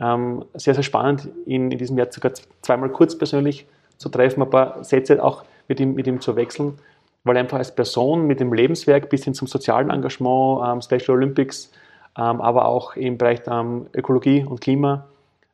ähm, 0.00 0.44
sehr, 0.54 0.74
sehr 0.74 0.82
spannend, 0.82 1.28
ihn 1.46 1.70
in 1.70 1.78
diesem 1.78 1.98
Jahr 1.98 2.08
sogar 2.10 2.32
zweimal 2.62 2.90
kurz 2.90 3.16
persönlich 3.16 3.66
zu 3.96 4.08
treffen, 4.08 4.42
ein 4.42 4.50
paar 4.50 4.84
Sätze 4.84 5.22
auch 5.22 5.44
mit 5.66 5.80
ihm, 5.80 5.94
mit 5.94 6.06
ihm 6.06 6.20
zu 6.20 6.36
wechseln, 6.36 6.78
weil 7.24 7.36
er 7.36 7.40
einfach 7.40 7.58
als 7.58 7.74
Person 7.74 8.26
mit 8.26 8.40
dem 8.40 8.52
Lebenswerk 8.52 9.10
bis 9.10 9.24
hin 9.24 9.34
zum 9.34 9.48
sozialen 9.48 9.90
Engagement, 9.90 10.62
ähm, 10.64 10.80
Special 10.82 11.16
Olympics, 11.16 11.72
ähm, 12.16 12.40
aber 12.40 12.66
auch 12.66 12.96
im 12.96 13.18
Bereich 13.18 13.40
ähm, 13.46 13.86
Ökologie 13.94 14.44
und 14.44 14.60
Klima 14.60 15.06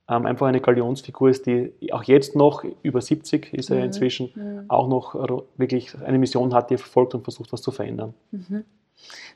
ähm, 0.08 0.26
einfach 0.26 0.46
eine 0.46 0.60
Galionsfigur 0.60 1.30
ist, 1.30 1.46
die 1.46 1.72
auch 1.92 2.02
jetzt 2.04 2.36
noch, 2.36 2.64
über 2.82 3.00
70 3.00 3.54
ist 3.54 3.70
er 3.70 3.78
mhm. 3.78 3.84
inzwischen, 3.84 4.30
mhm. 4.34 4.64
auch 4.68 4.88
noch 4.88 5.14
wirklich 5.56 5.96
eine 6.04 6.18
Mission 6.18 6.52
hat, 6.52 6.70
die 6.70 6.74
er 6.74 6.78
verfolgt 6.78 7.14
und 7.14 7.22
versucht, 7.22 7.52
was 7.52 7.62
zu 7.62 7.70
verändern. 7.70 8.12
Mhm. 8.30 8.64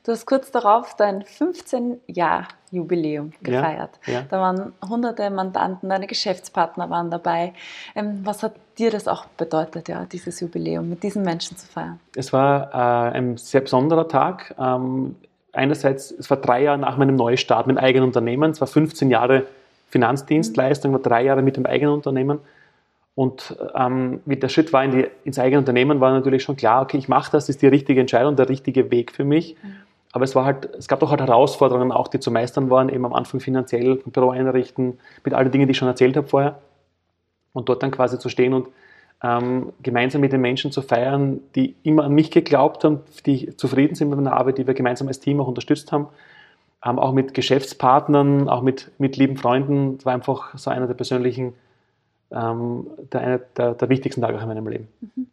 Du 0.03 0.11
hast 0.11 0.25
kurz 0.25 0.51
darauf 0.51 0.95
dein 0.95 1.23
15-Jahr-Jubiläum 1.23 3.31
gefeiert. 3.41 3.99
Ja, 4.07 4.13
ja. 4.13 4.23
Da 4.29 4.39
waren 4.39 4.73
hunderte 4.87 5.29
Mandanten, 5.29 5.89
deine 5.89 6.07
Geschäftspartner 6.07 6.89
waren 6.89 7.11
dabei. 7.11 7.53
Ähm, 7.95 8.21
was 8.23 8.41
hat 8.41 8.53
dir 8.77 8.91
das 8.91 9.07
auch 9.07 9.25
bedeutet, 9.25 9.87
ja, 9.87 10.05
dieses 10.05 10.39
Jubiläum 10.39 10.89
mit 10.89 11.03
diesen 11.03 11.23
Menschen 11.23 11.57
zu 11.57 11.67
feiern? 11.67 11.99
Es 12.15 12.33
war 12.33 12.73
äh, 12.73 13.17
ein 13.17 13.37
sehr 13.37 13.61
besonderer 13.61 14.07
Tag. 14.07 14.55
Ähm, 14.57 15.15
einerseits, 15.53 16.11
es 16.11 16.29
war 16.29 16.37
drei 16.37 16.63
Jahre 16.63 16.79
nach 16.79 16.97
meinem 16.97 17.15
Neustart 17.15 17.67
mit 17.67 17.77
eigenem 17.77 18.05
Unternehmen. 18.05 18.51
Es 18.51 18.61
war 18.61 18.67
15 18.67 19.11
Jahre 19.11 19.45
Finanzdienstleistung, 19.89 20.93
war 20.93 21.01
drei 21.01 21.23
Jahre 21.23 21.41
mit 21.41 21.57
dem 21.57 21.65
eigenen 21.65 21.93
Unternehmen. 21.93 22.39
Und 23.19 23.57
ähm, 23.75 24.21
mit 24.23 24.43
der 24.43 24.47
Schritt 24.47 24.71
war 24.71 24.81
in 24.85 24.91
die, 24.91 25.07
ins 25.25 25.37
eigene 25.37 25.59
Unternehmen 25.59 25.99
war 25.99 26.13
natürlich 26.13 26.41
schon 26.41 26.55
klar, 26.55 26.83
okay, 26.83 26.95
ich 26.95 27.09
mache 27.09 27.29
das, 27.33 27.47
das 27.47 27.49
ist 27.49 27.61
die 27.61 27.67
richtige 27.67 27.99
Entscheidung, 27.99 28.37
der 28.37 28.47
richtige 28.47 28.91
Weg 28.91 29.11
für 29.11 29.25
mich. 29.25 29.57
Mhm. 29.61 29.75
Aber 30.13 30.23
es 30.23 30.35
war 30.35 30.45
halt, 30.45 30.69
es 30.77 30.87
gab 30.87 31.01
doch 31.01 31.11
halt 31.11 31.19
Herausforderungen 31.19 31.91
auch, 31.91 32.07
die 32.07 32.21
zu 32.21 32.31
meistern 32.31 32.69
waren, 32.69 32.87
eben 32.87 33.03
am 33.03 33.11
Anfang 33.11 33.41
finanziell, 33.41 34.01
ein 34.05 34.11
Büro 34.13 34.29
einrichten, 34.29 34.99
mit 35.25 35.33
all 35.33 35.43
den 35.43 35.51
Dingen, 35.51 35.67
die 35.67 35.71
ich 35.71 35.77
schon 35.77 35.89
erzählt 35.89 36.15
habe 36.15 36.27
vorher. 36.27 36.59
Und 37.51 37.67
dort 37.67 37.83
dann 37.83 37.91
quasi 37.91 38.17
zu 38.19 38.29
stehen 38.29 38.53
und 38.53 38.69
ähm, 39.21 39.73
gemeinsam 39.83 40.21
mit 40.21 40.31
den 40.31 40.39
Menschen 40.39 40.71
zu 40.71 40.81
feiern, 40.81 41.41
die 41.55 41.75
immer 41.83 42.05
an 42.05 42.13
mich 42.13 42.31
geglaubt 42.31 42.85
haben, 42.85 43.01
die 43.25 43.53
zufrieden 43.57 43.95
sind 43.95 44.07
mit 44.07 44.17
meiner 44.17 44.31
Arbeit, 44.31 44.59
die 44.59 44.65
wir 44.65 44.75
gemeinsam 44.75 45.09
als 45.09 45.19
Team 45.19 45.41
auch 45.41 45.47
unterstützt 45.47 45.91
haben 45.91 46.07
ähm, 46.85 46.97
auch 46.97 47.11
mit 47.11 47.33
Geschäftspartnern, 47.33 48.47
auch 48.47 48.61
mit, 48.61 48.91
mit 48.97 49.17
lieben 49.17 49.35
Freunden. 49.35 49.97
Das 49.97 50.05
war 50.05 50.13
einfach 50.13 50.57
so 50.57 50.69
einer 50.69 50.87
der 50.87 50.93
persönlichen, 50.93 51.53
ähm, 52.31 52.87
der, 53.11 53.21
einer 53.21 53.37
der, 53.57 53.73
der, 53.73 53.89
wichtigsten 53.89 54.21
Tage 54.21 54.37
in 54.37 54.47
meinem 54.47 54.67
Leben. 54.67 54.87
Mhm. 55.01 55.27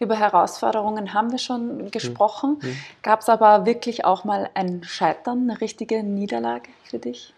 Über 0.00 0.16
Herausforderungen 0.16 1.14
haben 1.14 1.30
wir 1.30 1.38
schon 1.38 1.90
gesprochen. 1.90 2.58
Mhm. 2.60 2.76
Gab 3.02 3.20
es 3.20 3.28
aber 3.28 3.66
wirklich 3.66 4.04
auch 4.04 4.24
mal 4.24 4.50
ein 4.54 4.82
Scheitern, 4.82 5.48
eine 5.48 5.60
richtige 5.60 6.02
Niederlage 6.02 6.68
für 6.84 6.98
dich? 6.98 7.32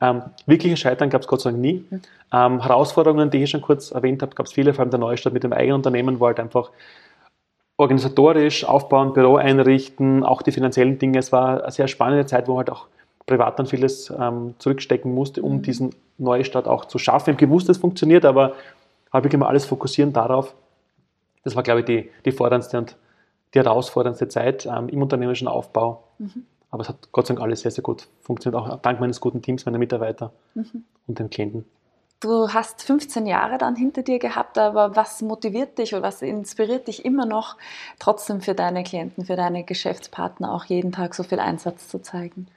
Ähm, 0.00 0.22
wirkliche 0.46 0.76
Scheitern 0.76 1.10
gab 1.10 1.22
es 1.22 1.26
Gott 1.26 1.42
sei 1.42 1.50
Dank 1.50 1.60
nie. 1.60 1.84
Mhm. 1.90 2.02
Ähm, 2.32 2.62
Herausforderungen, 2.62 3.30
die 3.30 3.42
ich 3.42 3.50
schon 3.50 3.60
kurz 3.60 3.90
erwähnt 3.90 4.22
habe, 4.22 4.34
gab 4.34 4.46
es 4.46 4.52
viele, 4.52 4.72
vor 4.72 4.82
allem 4.82 4.90
der 4.90 5.00
Neustart 5.00 5.34
mit 5.34 5.44
dem 5.44 5.52
eigenen 5.52 5.76
Unternehmen, 5.76 6.20
wo 6.20 6.26
halt 6.26 6.40
einfach 6.40 6.70
organisatorisch 7.76 8.64
aufbauen, 8.64 9.12
Büro 9.12 9.36
einrichten, 9.36 10.24
auch 10.24 10.42
die 10.42 10.52
finanziellen 10.52 10.98
Dinge. 10.98 11.18
Es 11.18 11.32
war 11.32 11.62
eine 11.62 11.72
sehr 11.72 11.88
spannende 11.88 12.26
Zeit, 12.26 12.48
wo 12.48 12.56
halt 12.56 12.70
auch 12.70 12.86
privat 13.26 13.58
dann 13.58 13.66
vieles 13.66 14.10
ähm, 14.10 14.54
zurückstecken 14.58 15.12
musste, 15.14 15.42
um 15.42 15.56
mhm. 15.56 15.62
diesen 15.62 15.94
Neustart 16.18 16.68
auch 16.68 16.84
zu 16.84 16.98
schaffen. 16.98 17.30
Ich 17.30 17.36
habe 17.36 17.46
gewusst, 17.46 17.68
es 17.68 17.78
funktioniert, 17.78 18.24
aber 18.24 18.54
habe 19.12 19.28
ich 19.28 19.34
immer 19.34 19.48
alles 19.48 19.64
fokussieren 19.64 20.12
darauf. 20.12 20.54
Das 21.42 21.56
war, 21.56 21.62
glaube 21.62 21.80
ich, 21.80 21.86
die, 21.86 22.10
die 22.24 22.32
forderndste 22.32 22.78
und 22.78 22.96
die 23.54 23.58
herausforderndste 23.60 24.28
Zeit 24.28 24.66
ähm, 24.66 24.88
im 24.88 25.02
unternehmerischen 25.02 25.48
Aufbau. 25.48 26.04
Mhm. 26.18 26.44
Aber 26.70 26.82
es 26.82 26.88
hat 26.88 27.12
Gott 27.12 27.26
sei 27.26 27.34
Dank 27.34 27.44
alles 27.44 27.60
sehr, 27.60 27.70
sehr 27.70 27.84
gut 27.84 28.08
funktioniert, 28.20 28.60
auch 28.60 28.80
dank 28.80 28.98
meines 28.98 29.20
guten 29.20 29.40
Teams, 29.40 29.64
meiner 29.64 29.78
Mitarbeiter 29.78 30.32
mhm. 30.54 30.84
und 31.06 31.18
den 31.18 31.30
Klienten. 31.30 31.64
Du 32.18 32.48
hast 32.48 32.82
15 32.82 33.26
Jahre 33.26 33.58
dann 33.58 33.76
hinter 33.76 34.02
dir 34.02 34.18
gehabt, 34.18 34.58
aber 34.58 34.96
was 34.96 35.20
motiviert 35.22 35.78
dich 35.78 35.92
oder 35.94 36.02
was 36.02 36.22
inspiriert 36.22 36.88
dich 36.88 37.04
immer 37.04 37.26
noch, 37.26 37.56
trotzdem 37.98 38.40
für 38.40 38.54
deine 38.54 38.82
Klienten, 38.82 39.26
für 39.26 39.36
deine 39.36 39.62
Geschäftspartner 39.62 40.52
auch 40.52 40.64
jeden 40.64 40.90
Tag 40.90 41.14
so 41.14 41.22
viel 41.22 41.38
Einsatz 41.38 41.88
zu 41.88 42.00
zeigen? 42.00 42.48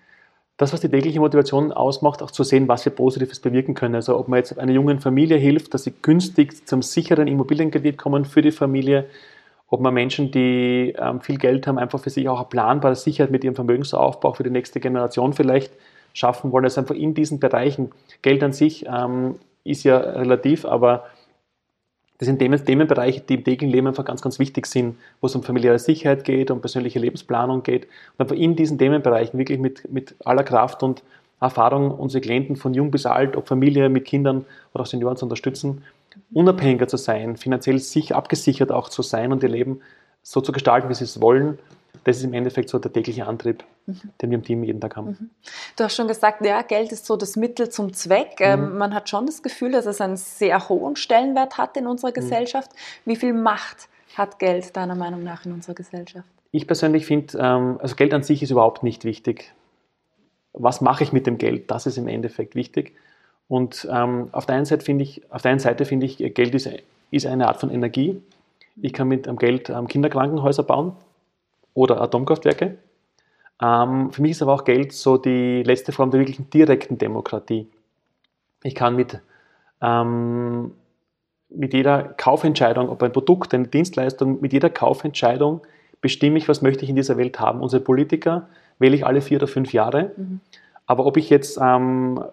Das, 0.57 0.73
was 0.73 0.81
die 0.81 0.89
tägliche 0.89 1.19
Motivation 1.19 1.71
ausmacht, 1.71 2.23
auch 2.23 2.31
zu 2.31 2.43
sehen, 2.43 2.67
was 2.67 2.83
wir 2.83 2.91
Positives 2.91 3.39
bewirken 3.39 3.75
können. 3.75 3.93
Also 3.93 4.17
ob 4.17 4.27
man 4.27 4.37
jetzt 4.37 4.57
einer 4.57 4.71
jungen 4.71 4.99
Familie 4.99 5.37
hilft, 5.37 5.73
dass 5.73 5.83
sie 5.83 5.93
günstig 6.01 6.67
zum 6.67 6.81
sicheren 6.81 7.27
Immobilienkredit 7.27 7.97
kommen 7.97 8.25
für 8.25 8.41
die 8.41 8.51
Familie, 8.51 9.05
ob 9.69 9.81
man 9.81 9.93
Menschen, 9.93 10.31
die 10.31 10.95
ähm, 10.97 11.21
viel 11.21 11.37
Geld 11.37 11.67
haben, 11.67 11.77
einfach 11.77 11.99
für 11.99 12.09
sich 12.09 12.27
auch 12.27 12.39
eine 12.39 12.47
planbare 12.47 12.95
Sicherheit 12.95 13.31
mit 13.31 13.43
ihrem 13.43 13.55
Vermögensaufbau 13.55 14.33
für 14.33 14.43
die 14.43 14.49
nächste 14.49 14.79
Generation 14.79 15.33
vielleicht 15.33 15.71
schaffen 16.13 16.51
wollen. 16.51 16.65
Also 16.65 16.81
einfach 16.81 16.95
in 16.95 17.13
diesen 17.13 17.39
Bereichen. 17.39 17.91
Geld 18.23 18.41
an 18.43 18.53
sich 18.53 18.85
ähm, 18.87 19.35
ist 19.63 19.83
ja 19.83 19.97
relativ, 19.97 20.65
aber 20.65 21.05
das 22.17 22.25
sind 22.25 22.39
Themen, 22.39 22.63
Themenbereiche, 22.63 23.21
die 23.21 23.35
im 23.35 23.43
täglichen 23.43 23.71
Leben 23.71 23.87
einfach 23.87 24.05
ganz, 24.05 24.21
ganz 24.21 24.39
wichtig 24.39 24.65
sind, 24.65 24.97
wo 25.21 25.27
es 25.27 25.35
um 25.35 25.43
familiäre 25.43 25.77
Sicherheit 25.77 26.23
geht, 26.23 26.49
um 26.49 26.61
persönliche 26.61 26.99
Lebensplanung 26.99 27.61
geht. 27.61 27.85
Und 27.85 28.21
einfach 28.21 28.35
in 28.35 28.55
diesen 28.55 28.79
Themenbereichen 28.79 29.37
wirklich 29.37 29.59
mit, 29.59 29.91
mit 29.91 30.15
aller 30.25 30.43
Kraft 30.43 30.81
und 30.81 31.03
Erfahrung 31.39 31.91
unsere 31.91 32.21
Klienten 32.21 32.55
von 32.55 32.73
jung 32.73 32.89
bis 32.89 33.05
alt, 33.05 33.35
ob 33.35 33.47
Familie 33.47 33.89
mit 33.89 34.05
Kindern 34.05 34.45
oder 34.73 34.83
auch 34.83 34.87
Senioren 34.87 35.17
zu 35.17 35.25
unterstützen, 35.25 35.83
unabhängiger 36.33 36.87
zu 36.87 36.97
sein, 36.97 37.37
finanziell 37.37 37.77
sich 37.77 38.15
abgesichert 38.15 38.71
auch 38.71 38.89
zu 38.89 39.03
sein 39.03 39.31
und 39.31 39.43
ihr 39.43 39.49
Leben 39.49 39.81
so 40.23 40.41
zu 40.41 40.51
gestalten, 40.51 40.89
wie 40.89 40.95
sie 40.95 41.03
es 41.03 41.21
wollen 41.21 41.59
das 42.03 42.17
ist 42.17 42.23
im 42.23 42.33
Endeffekt 42.33 42.69
so 42.69 42.79
der 42.79 42.91
tägliche 42.91 43.25
Antrieb, 43.25 43.63
mhm. 43.85 44.01
den 44.21 44.29
wir 44.31 44.37
im 44.37 44.43
Team 44.43 44.63
jeden 44.63 44.81
Tag 44.81 44.95
haben. 44.95 45.07
Mhm. 45.07 45.29
Du 45.75 45.83
hast 45.83 45.95
schon 45.95 46.07
gesagt, 46.07 46.45
ja, 46.45 46.61
Geld 46.61 46.91
ist 46.91 47.05
so 47.05 47.15
das 47.15 47.35
Mittel 47.35 47.69
zum 47.69 47.93
Zweck. 47.93 48.37
Ähm, 48.39 48.71
mhm. 48.71 48.77
man 48.77 48.93
hat 48.93 49.09
schon 49.09 49.25
das 49.25 49.43
Gefühl, 49.43 49.71
dass 49.71 49.85
es 49.85 50.01
einen 50.01 50.17
sehr 50.17 50.69
hohen 50.69 50.95
Stellenwert 50.95 51.57
hat 51.57 51.77
in 51.77 51.87
unserer 51.87 52.11
mhm. 52.11 52.15
Gesellschaft. 52.15 52.71
Wie 53.05 53.15
viel 53.15 53.33
Macht 53.33 53.89
hat 54.15 54.39
Geld 54.39 54.75
deiner 54.75 54.95
Meinung 54.95 55.23
nach 55.23 55.45
in 55.45 55.53
unserer 55.53 55.75
Gesellschaft? 55.75 56.27
Ich 56.51 56.67
persönlich 56.67 57.05
finde, 57.05 57.37
ähm, 57.37 57.77
also 57.81 57.95
Geld 57.95 58.13
an 58.13 58.23
sich 58.23 58.41
ist 58.41 58.51
überhaupt 58.51 58.83
nicht 58.83 59.05
wichtig. 59.05 59.53
Was 60.53 60.81
mache 60.81 61.03
ich 61.03 61.11
mit 61.11 61.27
dem 61.27 61.37
Geld? 61.37 61.69
Das 61.69 61.85
ist 61.85 61.97
im 61.97 62.07
Endeffekt 62.07 62.55
wichtig. 62.55 62.95
Und 63.47 63.87
ähm, 63.91 64.29
auf 64.31 64.45
der 64.45 64.55
einen 64.55 64.65
Seite 64.65 64.83
finde 64.83 65.03
ich, 65.03 65.21
auf 65.31 65.41
der 65.41 65.51
einen 65.51 65.59
Seite 65.59 65.85
finde 65.85 66.05
ich, 66.05 66.17
Geld 66.17 66.55
ist, 66.55 66.69
ist 67.11 67.25
eine 67.25 67.47
Art 67.47 67.59
von 67.59 67.69
Energie. 67.69 68.21
Ich 68.81 68.93
kann 68.93 69.07
mit 69.07 69.25
dem 69.25 69.37
Geld 69.37 69.69
ähm, 69.69 69.87
Kinderkrankenhäuser 69.87 70.63
bauen 70.63 70.93
oder 71.77 72.01
Atomkraftwerke. 72.01 72.79
Ähm, 73.61 74.11
für 74.11 74.21
mich 74.21 74.31
ist 74.31 74.41
aber 74.41 74.53
auch 74.53 74.63
Geld 74.63 74.91
so 74.93 75.17
die 75.17 75.61
letzte 75.61 75.91
Form 75.91 76.09
der 76.09 76.19
wirklichen 76.19 76.49
direkten 76.49 76.97
Demokratie. 76.97 77.67
Ich 78.63 78.73
kann 78.73 78.95
mit, 78.95 79.21
ähm, 79.81 80.71
mit 81.49 81.73
jeder 81.73 82.03
Kaufentscheidung, 82.03 82.89
ob 82.89 83.03
ein 83.03 83.11
Produkt, 83.11 83.53
eine 83.53 83.67
Dienstleistung, 83.67 84.41
mit 84.41 84.53
jeder 84.53 84.71
Kaufentscheidung 84.71 85.61
bestimme 86.01 86.39
ich, 86.39 86.49
was 86.49 86.63
möchte 86.63 86.83
ich 86.83 86.89
in 86.89 86.95
dieser 86.95 87.17
Welt 87.17 87.39
haben. 87.39 87.61
Unsere 87.61 87.83
Politiker 87.83 88.49
wähle 88.79 88.95
ich 88.95 89.05
alle 89.05 89.21
vier 89.21 89.37
oder 89.37 89.47
fünf 89.47 89.71
Jahre. 89.71 90.11
Mhm. 90.17 90.39
Aber 90.87 91.05
ob 91.05 91.15
ich 91.15 91.29
jetzt 91.29 91.59
ähm, 91.61 92.23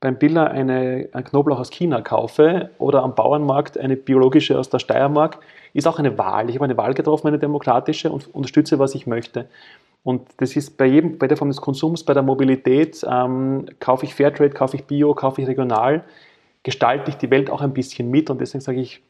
beim 0.00 0.18
Biller 0.18 0.50
eine, 0.50 1.08
ein 1.12 1.24
Knoblauch 1.24 1.58
aus 1.58 1.70
China 1.70 2.00
kaufe 2.00 2.70
oder 2.78 3.02
am 3.02 3.14
Bauernmarkt 3.14 3.78
eine 3.78 3.96
biologische 3.96 4.58
aus 4.58 4.68
der 4.68 4.78
Steiermark, 4.78 5.38
ist 5.72 5.86
auch 5.88 5.98
eine 5.98 6.16
Wahl. 6.18 6.48
Ich 6.48 6.56
habe 6.56 6.64
eine 6.64 6.76
Wahl 6.76 6.94
getroffen, 6.94 7.28
eine 7.28 7.38
demokratische 7.38 8.10
und 8.10 8.32
unterstütze, 8.34 8.78
was 8.78 8.94
ich 8.94 9.06
möchte. 9.06 9.48
Und 10.04 10.28
das 10.36 10.54
ist 10.54 10.76
bei 10.76 10.86
jedem, 10.86 11.18
bei 11.18 11.26
der 11.26 11.36
Form 11.36 11.48
des 11.48 11.60
Konsums, 11.60 12.04
bei 12.04 12.14
der 12.14 12.22
Mobilität, 12.22 13.04
ähm, 13.10 13.66
kaufe 13.80 14.06
ich 14.06 14.14
Fairtrade, 14.14 14.50
kaufe 14.50 14.76
ich 14.76 14.84
Bio, 14.84 15.14
kaufe 15.14 15.42
ich 15.42 15.48
regional, 15.48 16.04
gestalte 16.62 17.10
ich 17.10 17.16
die 17.16 17.30
Welt 17.30 17.50
auch 17.50 17.60
ein 17.60 17.72
bisschen 17.72 18.08
mit 18.10 18.30
und 18.30 18.40
deswegen 18.40 18.62
sage 18.62 18.80
ich, 18.80 19.02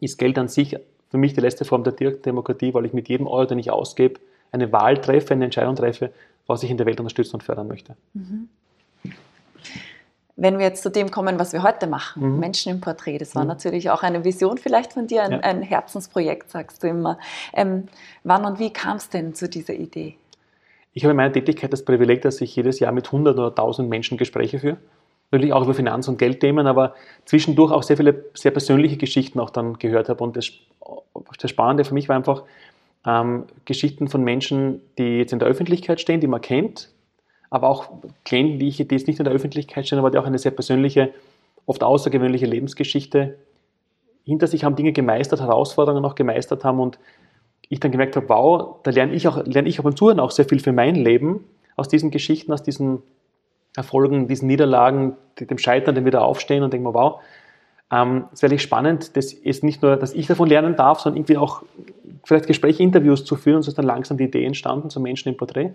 ist 0.00 0.18
Geld 0.18 0.38
an 0.38 0.48
sich 0.48 0.76
für 1.10 1.18
mich 1.18 1.34
die 1.34 1.40
letzte 1.40 1.64
Form 1.64 1.84
der 1.84 1.92
Demokratie, 1.92 2.74
weil 2.74 2.84
ich 2.84 2.92
mit 2.92 3.08
jedem 3.08 3.26
Euro, 3.26 3.46
den 3.46 3.58
ich 3.58 3.70
ausgebe, 3.70 4.20
eine 4.52 4.72
Wahl 4.72 5.00
treffe, 5.00 5.34
eine 5.34 5.44
Entscheidung 5.44 5.76
treffe, 5.76 6.12
was 6.46 6.62
ich 6.62 6.70
in 6.70 6.76
der 6.76 6.86
Welt 6.86 7.00
unterstützen 7.00 7.36
und 7.36 7.42
fördern 7.42 7.68
möchte. 7.68 7.96
Mhm. 8.14 8.48
Wenn 10.36 10.58
wir 10.58 10.66
jetzt 10.66 10.82
zu 10.84 10.90
dem 10.90 11.10
kommen, 11.10 11.40
was 11.40 11.52
wir 11.52 11.64
heute 11.64 11.88
machen, 11.88 12.34
mhm. 12.34 12.38
Menschen 12.38 12.70
im 12.70 12.80
Porträt, 12.80 13.18
das 13.18 13.34
war 13.34 13.42
mhm. 13.42 13.48
natürlich 13.48 13.90
auch 13.90 14.02
eine 14.02 14.24
Vision 14.24 14.56
vielleicht 14.56 14.92
von 14.92 15.06
dir, 15.06 15.24
ein, 15.24 15.32
ja. 15.32 15.40
ein 15.40 15.62
Herzensprojekt, 15.62 16.50
sagst 16.50 16.82
du 16.82 16.88
immer. 16.88 17.18
Ähm, 17.52 17.88
wann 18.22 18.44
und 18.44 18.58
wie 18.58 18.72
kam 18.72 18.98
es 18.98 19.08
denn 19.08 19.34
zu 19.34 19.48
dieser 19.48 19.74
Idee? 19.74 20.16
Ich 20.92 21.04
habe 21.04 21.10
in 21.10 21.16
meiner 21.16 21.32
Tätigkeit 21.32 21.72
das 21.72 21.84
Privileg, 21.84 22.22
dass 22.22 22.40
ich 22.40 22.54
jedes 22.54 22.80
Jahr 22.80 22.92
mit 22.92 23.06
100 23.06 23.36
oder 23.36 23.48
1000 23.48 23.88
Menschen 23.88 24.16
Gespräche 24.16 24.58
führe. 24.58 24.78
Natürlich 25.30 25.52
auch 25.52 25.62
über 25.62 25.74
Finanz- 25.74 26.08
und 26.08 26.18
Geldthemen, 26.18 26.66
aber 26.66 26.94
zwischendurch 27.24 27.70
auch 27.70 27.82
sehr 27.82 27.96
viele 27.96 28.24
sehr 28.34 28.50
persönliche 28.50 28.96
Geschichten 28.96 29.40
auch 29.40 29.50
dann 29.50 29.74
gehört 29.78 30.08
habe. 30.08 30.24
Und 30.24 30.36
das, 30.36 30.50
das 31.38 31.50
Spannende 31.50 31.84
für 31.84 31.94
mich 31.94 32.08
war 32.08 32.16
einfach 32.16 32.44
ähm, 33.06 33.44
Geschichten 33.64 34.08
von 34.08 34.22
Menschen, 34.24 34.80
die 34.98 35.18
jetzt 35.18 35.32
in 35.32 35.38
der 35.38 35.48
Öffentlichkeit 35.48 36.00
stehen, 36.00 36.20
die 36.20 36.26
man 36.26 36.40
kennt, 36.40 36.90
aber 37.50 37.68
auch 37.68 37.88
Klienten, 38.24 38.58
die, 38.58 38.68
ich, 38.68 38.78
jetzt 38.78 39.06
nicht 39.06 39.18
in 39.18 39.24
der 39.24 39.34
Öffentlichkeit 39.34 39.86
stehen, 39.86 39.98
aber 39.98 40.10
die 40.10 40.18
auch 40.18 40.26
eine 40.26 40.38
sehr 40.38 40.52
persönliche, 40.52 41.10
oft 41.66 41.82
außergewöhnliche 41.82 42.46
Lebensgeschichte 42.46 43.36
hinter 44.24 44.46
sich 44.46 44.64
haben, 44.64 44.76
Dinge 44.76 44.92
gemeistert, 44.92 45.40
Herausforderungen 45.40 46.04
auch 46.04 46.14
gemeistert 46.14 46.64
haben 46.64 46.80
und 46.80 46.98
ich 47.70 47.80
dann 47.80 47.90
gemerkt 47.90 48.16
habe, 48.16 48.28
wow, 48.28 48.76
da 48.82 48.90
lerne 48.90 49.12
ich 49.14 49.26
auch, 49.28 49.44
lerne 49.44 49.68
ich 49.68 49.78
ab 49.78 49.84
und 49.84 49.96
zu 49.98 50.10
auch 50.10 50.30
sehr 50.30 50.44
viel 50.44 50.60
für 50.60 50.72
mein 50.72 50.94
Leben 50.94 51.44
aus 51.76 51.88
diesen 51.88 52.10
Geschichten, 52.10 52.52
aus 52.52 52.62
diesen 52.62 53.02
Erfolgen, 53.76 54.28
diesen 54.28 54.48
Niederlagen, 54.48 55.16
dem 55.38 55.58
Scheitern, 55.58 55.94
dem 55.94 56.04
Wiederaufstehen 56.04 56.62
und 56.62 56.72
denke 56.72 56.88
mir, 56.88 56.94
wow, 56.94 57.20
ähm, 57.90 58.24
es 58.32 58.42
wäre 58.42 58.58
spannend, 58.58 59.16
das 59.16 59.32
ist 59.32 59.64
nicht 59.64 59.82
nur, 59.82 59.96
dass 59.96 60.12
ich 60.12 60.26
davon 60.26 60.48
lernen 60.48 60.76
darf, 60.76 61.00
sondern 61.00 61.18
irgendwie 61.18 61.36
auch 61.38 61.62
vielleicht 62.24 62.46
Gespräche, 62.46 62.82
Interviews 62.82 63.24
zu 63.24 63.36
führen 63.36 63.56
und 63.56 63.62
so 63.62 63.70
ist 63.70 63.78
dann 63.78 63.86
langsam 63.86 64.18
die 64.18 64.24
Idee 64.24 64.44
entstanden 64.44 64.90
zum 64.90 65.02
Menschen 65.02 65.30
im 65.30 65.36
Porträt. 65.36 65.70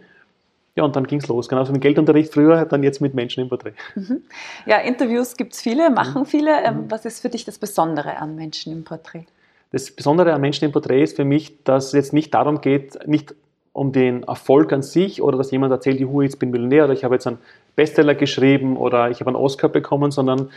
Ja, 0.75 0.83
und 0.83 0.95
dann 0.95 1.05
ging 1.05 1.19
es 1.19 1.27
los. 1.27 1.49
Genauso 1.49 1.71
mit 1.71 1.81
Geldunterricht 1.81 2.33
früher, 2.33 2.65
dann 2.65 2.81
jetzt 2.81 2.99
mit 2.99 3.13
Menschen 3.13 3.41
im 3.41 3.49
Porträt. 3.49 3.73
Mhm. 3.95 4.23
Ja, 4.65 4.77
Interviews 4.77 5.37
gibt 5.37 5.53
es 5.53 5.61
viele, 5.61 5.91
machen 5.91 6.21
mhm. 6.21 6.25
viele. 6.25 6.63
Ähm, 6.63 6.75
mhm. 6.75 6.91
Was 6.91 7.05
ist 7.05 7.21
für 7.21 7.29
dich 7.29 7.45
das 7.45 7.59
Besondere 7.59 8.17
an 8.17 8.35
Menschen 8.35 8.73
im 8.73 8.83
Porträt? 8.83 9.25
Das 9.71 9.91
Besondere 9.91 10.33
an 10.33 10.41
Menschen 10.41 10.65
im 10.65 10.71
Porträt 10.71 11.03
ist 11.03 11.15
für 11.15 11.25
mich, 11.25 11.63
dass 11.63 11.87
es 11.87 11.91
jetzt 11.93 12.13
nicht 12.13 12.33
darum 12.33 12.61
geht, 12.61 13.07
nicht 13.07 13.35
um 13.73 13.91
den 13.91 14.21
Erfolg 14.23 14.71
an 14.71 14.83
sich 14.83 15.21
oder 15.21 15.37
dass 15.37 15.49
jemand 15.49 15.71
erzählt, 15.71 15.99
juhu, 15.99 16.21
jetzt 16.21 16.37
bin 16.37 16.51
Millionär 16.51 16.85
oder 16.85 16.93
ich 16.93 17.03
habe 17.03 17.15
jetzt 17.15 17.25
einen 17.25 17.39
Bestseller 17.75 18.13
geschrieben 18.13 18.77
oder 18.77 19.09
ich 19.09 19.19
habe 19.19 19.29
einen 19.29 19.35
Oscar 19.35 19.67
bekommen, 19.67 20.11
sondern 20.11 20.51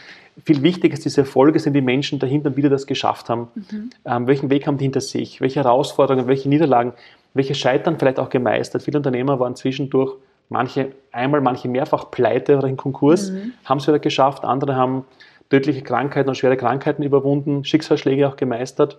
viel 0.45 0.63
wichtiger 0.63 0.93
ist, 0.93 1.07
diese 1.07 1.23
Erfolge 1.23 1.59
sind 1.59 1.73
die 1.73 1.81
Menschen 1.81 2.19
dahinter, 2.19 2.51
die 2.51 2.61
das 2.63 2.87
geschafft 2.87 3.31
haben. 3.31 3.49
Mhm. 3.55 3.91
Ähm, 4.05 4.27
welchen 4.27 4.51
Weg 4.51 4.67
haben 4.67 4.77
die 4.77 4.85
hinter 4.85 5.01
sich? 5.01 5.41
Welche 5.41 5.61
Herausforderungen, 5.65 6.27
welche 6.27 6.51
Niederlagen? 6.51 6.93
Welche 7.37 7.55
Scheitern 7.55 7.99
vielleicht 7.99 8.19
auch 8.19 8.29
gemeistert. 8.29 8.83
Viele 8.83 8.99
Unternehmer 8.99 9.39
waren 9.39 9.57
zwischendurch 9.57 10.17
manche 10.49 10.93
einmal, 11.13 11.41
manche 11.41 11.69
mehrfach 11.69 12.11
pleite 12.11 12.59
oder 12.59 12.69
in 12.69 12.77
Konkurs, 12.77 13.31
mhm. 13.31 13.53
haben 13.65 13.79
es 13.79 13.87
wieder 13.87 13.99
geschafft, 13.99 14.45
andere 14.45 14.77
haben 14.77 15.05
tödliche 15.51 15.83
Krankheiten 15.83 16.29
und 16.29 16.35
schwere 16.35 16.57
Krankheiten 16.57 17.03
überwunden, 17.03 17.65
Schicksalsschläge 17.65 18.29
auch 18.29 18.37
gemeistert. 18.37 18.99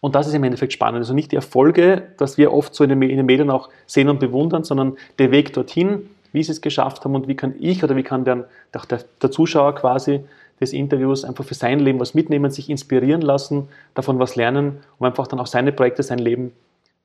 Und 0.00 0.14
das 0.14 0.26
ist 0.26 0.34
im 0.34 0.44
Endeffekt 0.44 0.72
spannend. 0.72 0.98
Also 0.98 1.14
nicht 1.14 1.30
die 1.30 1.36
Erfolge, 1.36 2.02
dass 2.16 2.38
wir 2.38 2.52
oft 2.52 2.74
so 2.74 2.84
in 2.84 2.90
den, 2.90 3.02
in 3.02 3.16
den 3.18 3.26
Medien 3.26 3.50
auch 3.50 3.68
sehen 3.86 4.08
und 4.08 4.18
bewundern, 4.18 4.64
sondern 4.64 4.96
der 5.18 5.30
Weg 5.30 5.52
dorthin, 5.52 6.08
wie 6.32 6.42
sie 6.42 6.52
es 6.52 6.60
geschafft 6.60 7.04
haben 7.04 7.14
und 7.14 7.28
wie 7.28 7.36
kann 7.36 7.54
ich 7.58 7.84
oder 7.84 7.96
wie 7.96 8.02
kann 8.02 8.24
der, 8.24 8.48
der, 8.72 9.00
der 9.20 9.30
Zuschauer 9.30 9.74
quasi 9.74 10.20
des 10.60 10.72
Interviews 10.72 11.24
einfach 11.24 11.44
für 11.44 11.54
sein 11.54 11.80
Leben 11.80 12.00
was 12.00 12.14
mitnehmen, 12.14 12.50
sich 12.50 12.70
inspirieren 12.70 13.20
lassen, 13.20 13.68
davon 13.94 14.18
was 14.18 14.36
lernen, 14.36 14.78
um 14.98 15.06
einfach 15.06 15.26
dann 15.26 15.40
auch 15.40 15.46
seine 15.46 15.72
Projekte, 15.72 16.02
sein 16.02 16.18
Leben 16.18 16.52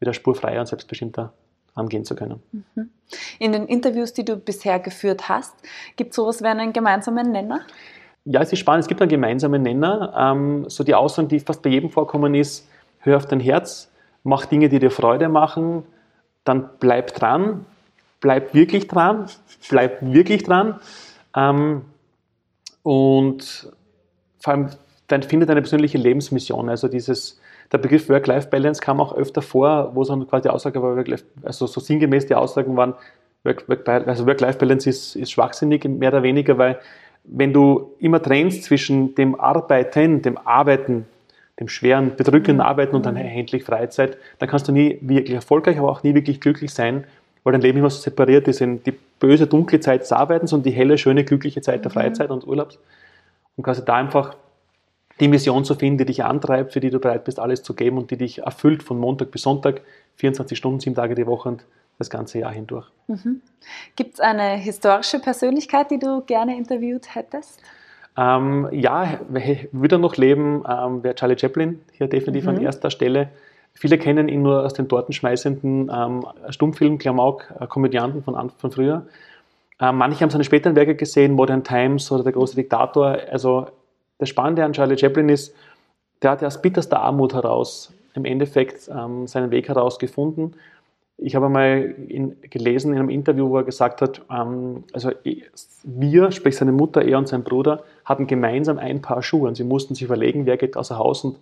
wieder 0.05 0.13
spurfreier 0.13 0.61
und 0.61 0.67
selbstbestimmter 0.67 1.33
angehen 1.73 2.05
zu 2.05 2.15
können. 2.15 2.41
Mhm. 2.51 2.89
In 3.39 3.51
den 3.51 3.67
Interviews, 3.67 4.13
die 4.13 4.23
du 4.23 4.37
bisher 4.37 4.79
geführt 4.79 5.27
hast, 5.27 5.53
gibt 5.95 6.11
es 6.11 6.15
sowas 6.15 6.41
wie 6.41 6.47
einen 6.47 6.71
gemeinsamen 6.71 7.31
Nenner? 7.31 7.61
Ja, 8.23 8.41
es 8.41 8.51
ist 8.51 8.59
spannend, 8.59 8.83
es 8.83 8.87
gibt 8.87 9.01
einen 9.01 9.09
gemeinsamen 9.09 9.61
Nenner. 9.61 10.13
Ähm, 10.17 10.69
so 10.69 10.83
die 10.83 10.95
Aussage, 10.95 11.27
die 11.27 11.39
fast 11.39 11.61
bei 11.61 11.69
jedem 11.69 11.89
vorkommen 11.89 12.33
ist, 12.33 12.67
hör 12.99 13.17
auf 13.17 13.27
dein 13.27 13.39
Herz, 13.39 13.91
mach 14.23 14.45
Dinge, 14.45 14.69
die 14.69 14.79
dir 14.79 14.89
Freude 14.89 15.29
machen, 15.29 15.83
dann 16.43 16.69
bleib 16.79 17.13
dran, 17.13 17.65
bleib 18.21 18.53
wirklich 18.53 18.87
dran, 18.87 19.27
bleib 19.69 20.01
wirklich 20.01 20.43
dran. 20.43 20.79
Ähm, 21.35 21.81
und 22.83 23.71
vor 24.39 24.53
allem 24.53 24.69
dann 25.07 25.21
finde 25.21 25.45
deine 25.45 25.61
persönliche 25.61 25.97
Lebensmission, 25.97 26.69
also 26.69 26.87
dieses 26.87 27.39
der 27.71 27.77
Begriff 27.77 28.09
Work-Life-Balance 28.09 28.81
kam 28.81 28.99
auch 28.99 29.15
öfter 29.15 29.41
vor, 29.41 29.91
wo 29.95 30.03
so 30.03 30.17
quasi 30.25 30.43
die 30.43 30.49
Aussage 30.49 30.81
war, 30.81 31.03
also 31.43 31.67
so 31.67 31.79
sinngemäß 31.79 32.25
die 32.27 32.35
Aussagen 32.35 32.77
waren, 32.77 32.93
Work-Life-Balance 33.43 34.09
also 34.09 34.25
Work 34.25 34.87
ist, 34.87 35.15
ist 35.15 35.31
schwachsinnig, 35.31 35.85
mehr 35.85 36.09
oder 36.09 36.23
weniger, 36.23 36.57
weil 36.57 36.79
wenn 37.23 37.53
du 37.53 37.91
immer 37.99 38.21
trennst 38.21 38.63
zwischen 38.63 39.15
dem 39.15 39.39
Arbeiten, 39.39 40.21
dem 40.21 40.37
Arbeiten, 40.37 41.05
dem 41.59 41.67
schweren, 41.67 42.15
bedrückenden 42.15 42.57
mhm. 42.57 42.69
Arbeiten 42.69 42.95
und 42.95 43.05
dann 43.05 43.15
mhm. 43.15 43.21
endlich 43.21 43.63
Freizeit, 43.63 44.17
dann 44.39 44.49
kannst 44.49 44.67
du 44.67 44.71
nie 44.71 44.97
wirklich 45.01 45.35
erfolgreich, 45.35 45.77
aber 45.77 45.89
auch 45.89 46.03
nie 46.03 46.13
wirklich 46.13 46.41
glücklich 46.41 46.73
sein, 46.73 47.05
weil 47.43 47.53
dein 47.53 47.61
Leben 47.61 47.79
immer 47.79 47.89
so 47.89 47.99
separiert 47.99 48.47
ist 48.47 48.61
in 48.61 48.83
die 48.83 48.93
böse, 49.19 49.47
dunkle 49.47 49.79
Zeit 49.79 50.01
des 50.01 50.11
Arbeitens 50.11 50.53
und 50.53 50.65
die 50.65 50.71
helle, 50.71 50.97
schöne, 50.97 51.23
glückliche 51.23 51.61
Zeit 51.61 51.83
der 51.85 51.91
mhm. 51.91 51.93
Freizeit 51.93 52.29
und 52.29 52.45
Urlaubs. 52.45 52.79
Und 53.57 53.63
quasi 53.63 53.83
da 53.85 53.95
einfach 53.95 54.35
die 55.19 55.27
Mission 55.27 55.63
zu 55.63 55.75
finden, 55.75 55.99
die 55.99 56.05
dich 56.05 56.23
antreibt, 56.23 56.73
für 56.73 56.79
die 56.79 56.89
du 56.89 56.99
bereit 56.99 57.23
bist, 57.23 57.39
alles 57.39 57.63
zu 57.63 57.73
geben 57.73 57.97
und 57.97 58.11
die 58.11 58.17
dich 58.17 58.39
erfüllt 58.39 58.83
von 58.83 58.99
Montag 58.99 59.31
bis 59.31 59.43
Sonntag, 59.43 59.81
24 60.17 60.57
Stunden, 60.57 60.79
sieben 60.79 60.95
Tage 60.95 61.15
die 61.15 61.25
Woche 61.25 61.49
und 61.49 61.65
das 61.97 62.09
ganze 62.09 62.39
Jahr 62.39 62.51
hindurch. 62.51 62.87
Mhm. 63.07 63.41
Gibt 63.95 64.15
es 64.15 64.19
eine 64.19 64.55
historische 64.57 65.19
Persönlichkeit, 65.19 65.91
die 65.91 65.99
du 65.99 66.21
gerne 66.21 66.57
interviewt 66.57 67.15
hättest? 67.15 67.61
Ähm, 68.17 68.67
ja, 68.71 69.19
würde 69.71 69.95
er 69.95 69.99
noch 69.99 70.15
leben, 70.15 70.63
ähm, 70.67 71.03
wäre 71.03 71.15
Charlie 71.15 71.37
Chaplin 71.37 71.81
hier 71.93 72.07
definitiv 72.07 72.43
mhm. 72.43 72.49
an 72.49 72.61
erster 72.61 72.89
Stelle. 72.89 73.29
Viele 73.73 73.97
kennen 73.97 74.29
ihn 74.29 74.41
nur 74.41 74.63
aus 74.63 74.73
den 74.73 74.87
tortenschmeißenden 74.87 75.91
ähm, 75.93 76.25
Stummfilmen, 76.49 76.97
Klamauk, 76.97 77.53
äh, 77.59 77.67
Komödianten 77.67 78.23
von, 78.23 78.49
von 78.49 78.71
früher. 78.71 79.05
Ähm, 79.81 79.97
manche 79.97 80.21
haben 80.21 80.29
seine 80.29 80.45
späteren 80.45 80.77
Werke 80.77 80.95
gesehen, 80.95 81.33
Modern 81.33 81.63
Times 81.63 82.09
oder 82.09 82.23
Der 82.23 82.31
große 82.31 82.55
Diktator. 82.55 83.17
Also 83.29 83.67
das 84.17 84.29
Spannende 84.29 84.63
an 84.63 84.73
Charlie 84.73 84.97
Chaplin 84.97 85.29
ist, 85.29 85.53
der 86.21 86.31
hat 86.31 86.41
ja 86.41 86.47
aus 86.47 86.61
bitterster 86.61 87.01
Armut 87.01 87.33
heraus 87.33 87.93
im 88.13 88.25
Endeffekt 88.25 88.89
ähm, 88.89 89.27
seinen 89.27 89.51
Weg 89.51 89.67
herausgefunden. 89.67 90.55
Ich 91.17 91.35
habe 91.35 91.45
einmal 91.45 91.95
in, 92.07 92.35
gelesen 92.41 92.93
in 92.93 92.99
einem 92.99 93.09
Interview, 93.09 93.49
wo 93.49 93.57
er 93.57 93.63
gesagt 93.63 94.01
hat, 94.01 94.21
ähm, 94.29 94.83
also 94.93 95.11
wir, 95.83 96.31
sprich 96.31 96.57
seine 96.57 96.71
Mutter, 96.71 97.01
er 97.03 97.17
und 97.17 97.27
sein 97.27 97.43
Bruder, 97.43 97.83
hatten 98.03 98.27
gemeinsam 98.27 98.79
ein 98.79 99.01
Paar 99.01 99.21
Schuhe 99.21 99.47
und 99.47 99.55
sie 99.55 99.63
mussten 99.63 99.95
sich 99.95 100.03
überlegen, 100.03 100.45
wer 100.45 100.57
geht 100.57 100.75
außer 100.77 100.97
Haus 100.97 101.23
und 101.23 101.37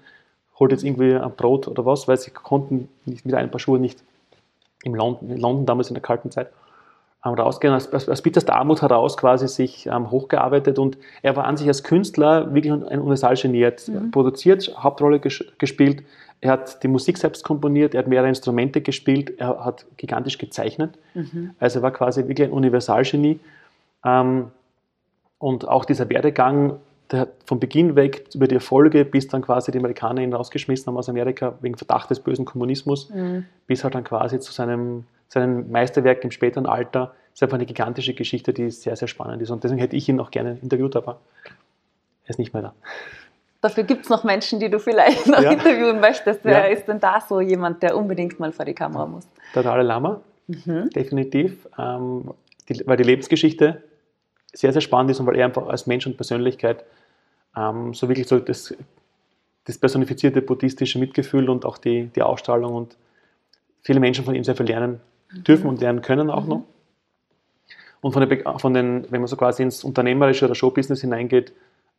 holt 0.59 0.71
jetzt 0.71 0.83
irgendwie 0.83 1.15
ein 1.15 1.35
Brot 1.35 1.67
oder 1.67 1.85
was, 1.85 2.07
weil 2.07 2.17
sie 2.17 2.31
konnten 2.31 2.89
nicht 3.05 3.25
mit 3.25 3.35
ein 3.35 3.49
Paar 3.49 3.59
Schuhe 3.59 3.79
nicht 3.79 4.03
in 4.83 4.93
London, 4.93 5.29
in 5.29 5.37
London 5.37 5.65
damals 5.65 5.89
in 5.89 5.95
der 5.95 6.03
kalten 6.03 6.29
Zeit. 6.29 6.51
Ähm, 7.25 7.33
rausgehen, 7.33 7.73
aus, 7.73 7.91
aus, 7.93 8.09
aus 8.09 8.21
bitterster 8.21 8.55
Armut 8.55 8.81
heraus 8.81 9.17
quasi 9.17 9.47
sich 9.47 9.85
ähm, 9.87 10.11
hochgearbeitet 10.11 10.79
und 10.79 10.97
er 11.21 11.35
war 11.35 11.45
an 11.45 11.57
sich 11.57 11.67
als 11.67 11.83
Künstler 11.83 12.53
wirklich 12.53 12.71
ein 12.71 12.83
Universalgenie. 12.83 13.61
Er 13.61 13.67
hat 13.67 13.87
mhm. 13.87 14.11
produziert, 14.11 14.73
Hauptrolle 14.77 15.19
ges 15.19 15.43
gespielt, 15.57 16.03
er 16.41 16.51
hat 16.51 16.83
die 16.83 16.89
Musik 16.89 17.17
selbst 17.17 17.43
komponiert, 17.45 17.93
er 17.93 17.99
hat 17.99 18.07
mehrere 18.07 18.27
Instrumente 18.27 18.81
gespielt, 18.81 19.39
er 19.39 19.63
hat 19.63 19.85
gigantisch 19.95 20.37
gezeichnet. 20.37 20.97
Mhm. 21.13 21.51
Also 21.59 21.79
er 21.79 21.83
war 21.83 21.91
quasi 21.91 22.27
wirklich 22.27 22.49
ein 22.49 22.53
Universalgenie. 22.53 23.39
Ähm, 24.03 24.51
und 25.37 25.67
auch 25.67 25.85
dieser 25.85 26.09
Werdegang, 26.09 26.79
der 27.11 27.21
hat 27.21 27.29
von 27.45 27.59
Beginn 27.59 27.95
weg 27.95 28.25
über 28.33 28.47
die 28.47 28.55
Erfolge, 28.55 29.05
bis 29.05 29.29
dann 29.29 29.41
quasi 29.41 29.71
die 29.71 29.77
Amerikaner 29.77 30.21
ihn 30.21 30.33
rausgeschmissen 30.33 30.87
haben 30.87 30.97
aus 30.97 31.07
Amerika 31.07 31.53
wegen 31.61 31.77
Verdacht 31.77 32.09
des 32.09 32.19
bösen 32.19 32.43
Kommunismus, 32.43 33.09
mhm. 33.09 33.45
bis 33.67 33.85
halt 33.85 33.95
dann 33.95 34.03
quasi 34.03 34.39
zu 34.39 34.51
seinem 34.51 35.05
sein 35.33 35.71
Meisterwerk 35.71 36.23
im 36.23 36.31
späteren 36.31 36.67
Alter 36.67 37.15
ist 37.33 37.41
einfach 37.41 37.55
eine 37.55 37.65
gigantische 37.65 38.13
Geschichte, 38.13 38.53
die 38.53 38.69
sehr, 38.69 38.95
sehr 38.95 39.07
spannend 39.07 39.41
ist. 39.41 39.49
Und 39.49 39.63
deswegen 39.63 39.79
hätte 39.79 39.95
ich 39.95 40.07
ihn 40.07 40.19
auch 40.19 40.29
gerne 40.29 40.59
interviewt, 40.61 40.95
aber 40.95 41.19
er 42.23 42.29
ist 42.29 42.37
nicht 42.37 42.53
mehr 42.53 42.61
da. 42.61 42.73
Dafür 43.59 43.83
gibt 43.83 44.03
es 44.03 44.09
noch 44.09 44.23
Menschen, 44.23 44.59
die 44.59 44.69
du 44.69 44.79
vielleicht 44.79 45.25
noch 45.25 45.41
ja. 45.41 45.51
interviewen 45.51 45.99
möchtest. 45.99 46.41
Wer 46.43 46.67
ja. 46.69 46.73
ist 46.73 46.87
denn 46.87 46.99
da 46.99 47.19
so 47.27 47.41
jemand, 47.41 47.81
der 47.81 47.97
unbedingt 47.97 48.39
mal 48.39 48.51
vor 48.51 48.65
die 48.65 48.75
Kamera 48.75 49.07
muss? 49.07 49.25
Der 49.55 49.63
Dalai 49.63 49.81
Lama, 49.81 50.21
mhm. 50.47 50.91
definitiv. 50.91 51.67
Ähm, 51.79 52.31
die, 52.69 52.85
weil 52.85 52.97
die 52.97 53.03
Lebensgeschichte 53.03 53.81
sehr, 54.53 54.71
sehr 54.71 54.81
spannend 54.81 55.11
ist 55.11 55.19
und 55.19 55.25
weil 55.25 55.37
er 55.37 55.45
einfach 55.45 55.67
als 55.67 55.87
Mensch 55.87 56.05
und 56.05 56.15
Persönlichkeit 56.15 56.85
ähm, 57.57 57.95
so 57.95 58.07
wirklich 58.07 58.27
so 58.27 58.37
das, 58.37 58.75
das 59.65 59.79
personifizierte 59.79 60.43
buddhistische 60.43 60.99
Mitgefühl 60.99 61.49
und 61.49 61.65
auch 61.65 61.79
die, 61.79 62.11
die 62.15 62.21
Ausstrahlung 62.21 62.75
und 62.75 62.97
viele 63.81 63.99
Menschen 63.99 64.23
von 64.23 64.35
ihm 64.35 64.43
sehr 64.43 64.55
viel 64.55 64.67
lernen 64.67 64.99
dürfen 65.33 65.67
und 65.67 65.81
lernen 65.81 66.01
können 66.01 66.29
auch 66.29 66.45
noch. 66.45 66.63
Und 68.01 68.11
von, 68.11 68.27
der, 68.27 68.59
von 68.59 68.73
den, 68.73 69.05
wenn 69.11 69.21
man 69.21 69.27
so 69.27 69.37
quasi 69.37 69.63
ins 69.63 69.83
Unternehmerische 69.83 70.45
oder 70.45 70.55
Showbusiness 70.55 71.01
hineingeht, 71.01 71.53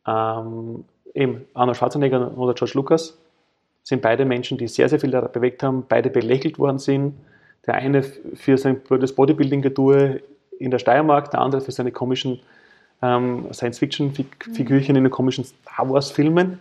ähm, 0.07 0.85
eben 1.15 1.45
Arnold 1.55 1.77
Schwarzenegger 1.77 2.37
oder 2.37 2.53
George 2.53 2.73
Lucas 2.75 3.17
sind 3.81 4.01
beide 4.01 4.25
Menschen, 4.25 4.57
die 4.57 4.67
sehr, 4.67 4.87
sehr 4.87 4.99
viel 4.99 5.11
bewegt 5.11 5.63
haben, 5.63 5.85
beide 5.87 6.09
belächelt 6.09 6.59
worden 6.59 6.79
sind. 6.79 7.15
Der 7.65 7.75
eine 7.75 8.03
für 8.03 8.57
sein 8.57 8.79
blödes 8.81 9.15
Bodybuilding-Getue 9.15 10.21
in 10.59 10.71
der 10.71 10.79
Steiermark, 10.79 11.31
der 11.31 11.41
andere 11.41 11.61
für 11.61 11.71
seine 11.71 11.91
komischen 11.91 12.39
ähm, 13.01 13.47
Science-Fiction-Figürchen 13.51 14.95
in 14.95 15.03
den 15.03 15.11
komischen 15.11 15.43
Star 15.43 15.89
Wars-Filmen. 15.89 16.59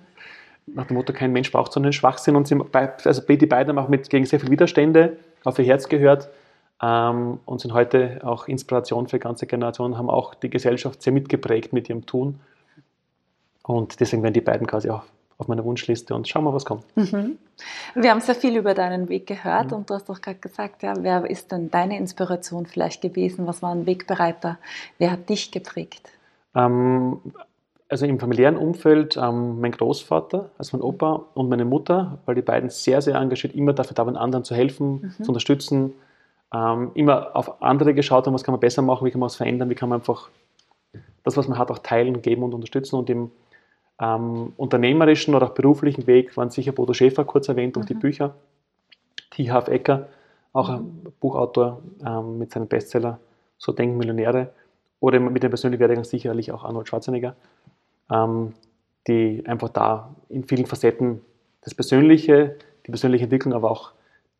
Nach 0.66 0.86
dem 0.86 0.96
Motto, 0.96 1.12
kein 1.12 1.32
Mensch 1.32 1.52
braucht 1.52 1.72
so 1.72 1.80
einen 1.80 1.92
Schwachsinn. 1.92 2.36
Und 2.36 2.48
sie, 2.48 2.58
also 2.72 3.22
die 3.22 3.46
beiden 3.46 3.76
haben 3.76 3.84
auch 3.84 3.90
mit, 3.90 4.08
gegen 4.08 4.24
sehr 4.24 4.40
viele 4.40 4.52
Widerstände 4.52 5.18
auf 5.44 5.58
ihr 5.58 5.66
Herz 5.66 5.88
gehört 5.88 6.30
ähm, 6.84 7.40
und 7.46 7.60
sind 7.60 7.72
heute 7.72 8.20
auch 8.24 8.46
Inspiration 8.46 9.08
für 9.08 9.18
ganze 9.18 9.46
Generationen, 9.46 9.96
haben 9.96 10.10
auch 10.10 10.34
die 10.34 10.50
Gesellschaft 10.50 11.02
sehr 11.02 11.12
mitgeprägt 11.12 11.72
mit 11.72 11.88
ihrem 11.88 12.04
Tun. 12.04 12.40
Und 13.62 14.00
deswegen 14.00 14.22
werden 14.22 14.34
die 14.34 14.42
beiden 14.42 14.66
quasi 14.66 14.90
auch 14.90 15.04
auf 15.38 15.48
meiner 15.48 15.64
Wunschliste 15.64 16.14
und 16.14 16.28
schauen 16.28 16.44
wir, 16.44 16.52
was 16.52 16.64
kommt. 16.64 16.84
Mhm. 16.96 17.38
Wir 17.94 18.10
haben 18.10 18.20
sehr 18.20 18.34
viel 18.34 18.56
über 18.56 18.74
deinen 18.74 19.08
Weg 19.08 19.26
gehört 19.26 19.70
mhm. 19.70 19.78
und 19.78 19.90
du 19.90 19.94
hast 19.94 20.08
doch 20.08 20.20
gerade 20.20 20.38
gesagt, 20.38 20.82
ja, 20.82 20.94
wer 21.00 21.28
ist 21.28 21.50
denn 21.50 21.70
deine 21.70 21.96
Inspiration 21.96 22.66
vielleicht 22.66 23.00
gewesen? 23.00 23.46
Was 23.46 23.62
war 23.62 23.70
ein 23.70 23.86
Wegbereiter? 23.86 24.58
Wer 24.98 25.12
hat 25.12 25.28
dich 25.28 25.50
geprägt? 25.50 26.10
Ähm, 26.54 27.18
also 27.88 28.06
im 28.06 28.20
familiären 28.20 28.56
Umfeld 28.56 29.16
ähm, 29.16 29.60
mein 29.60 29.72
Großvater, 29.72 30.50
also 30.58 30.76
mein 30.76 30.84
Opa 30.84 31.24
und 31.34 31.48
meine 31.48 31.64
Mutter, 31.64 32.18
weil 32.26 32.34
die 32.34 32.42
beiden 32.42 32.68
sehr, 32.70 33.02
sehr 33.02 33.16
engagiert 33.16 33.54
immer 33.54 33.72
dafür 33.72 33.94
da 33.94 34.06
waren, 34.06 34.16
anderen 34.16 34.44
zu 34.44 34.54
helfen, 34.54 35.14
mhm. 35.18 35.24
zu 35.24 35.30
unterstützen, 35.30 35.94
ähm, 36.54 36.92
immer 36.94 37.34
auf 37.34 37.62
andere 37.62 37.94
geschaut 37.94 38.26
haben, 38.26 38.34
was 38.34 38.44
kann 38.44 38.52
man 38.52 38.60
besser 38.60 38.82
machen, 38.82 39.04
wie 39.04 39.10
kann 39.10 39.20
man 39.20 39.26
was 39.26 39.36
verändern, 39.36 39.68
wie 39.70 39.74
kann 39.74 39.88
man 39.88 40.00
einfach 40.00 40.28
das, 41.24 41.36
was 41.36 41.48
man 41.48 41.58
hat, 41.58 41.70
auch 41.70 41.78
teilen, 41.78 42.22
geben 42.22 42.42
und 42.44 42.54
unterstützen. 42.54 42.96
Und 42.96 43.10
im 43.10 43.30
ähm, 44.00 44.52
unternehmerischen 44.56 45.34
oder 45.34 45.46
auch 45.46 45.54
beruflichen 45.54 46.06
Weg 46.06 46.36
waren 46.36 46.50
sicher 46.50 46.72
Bodo 46.72 46.92
Schäfer 46.92 47.24
kurz 47.24 47.48
erwähnt 47.48 47.76
durch 47.76 47.86
mhm. 47.86 47.88
die 47.88 47.94
Bücher, 47.94 48.34
T. 49.30 49.50
Half 49.50 49.68
Ecker, 49.68 50.08
auch 50.52 50.68
mhm. 50.68 50.74
ein 50.74 51.12
Buchautor 51.18 51.82
ähm, 52.06 52.38
mit 52.38 52.52
seinem 52.52 52.68
Bestseller 52.68 53.18
So 53.58 53.72
denken 53.72 53.96
Millionäre 53.96 54.52
oder 55.00 55.18
mit 55.18 55.42
dem 55.42 55.50
persönlichen 55.50 55.80
Werdegang 55.80 56.04
sicherlich 56.04 56.52
auch 56.52 56.64
Arnold 56.64 56.88
Schwarzenegger, 56.88 57.34
ähm, 58.10 58.54
die 59.08 59.42
einfach 59.46 59.70
da 59.70 60.14
in 60.28 60.44
vielen 60.44 60.66
Facetten 60.66 61.20
das 61.62 61.74
Persönliche, 61.74 62.56
die 62.86 62.90
persönliche 62.90 63.24
Entwicklung, 63.24 63.54
aber 63.54 63.70
auch 63.70 63.92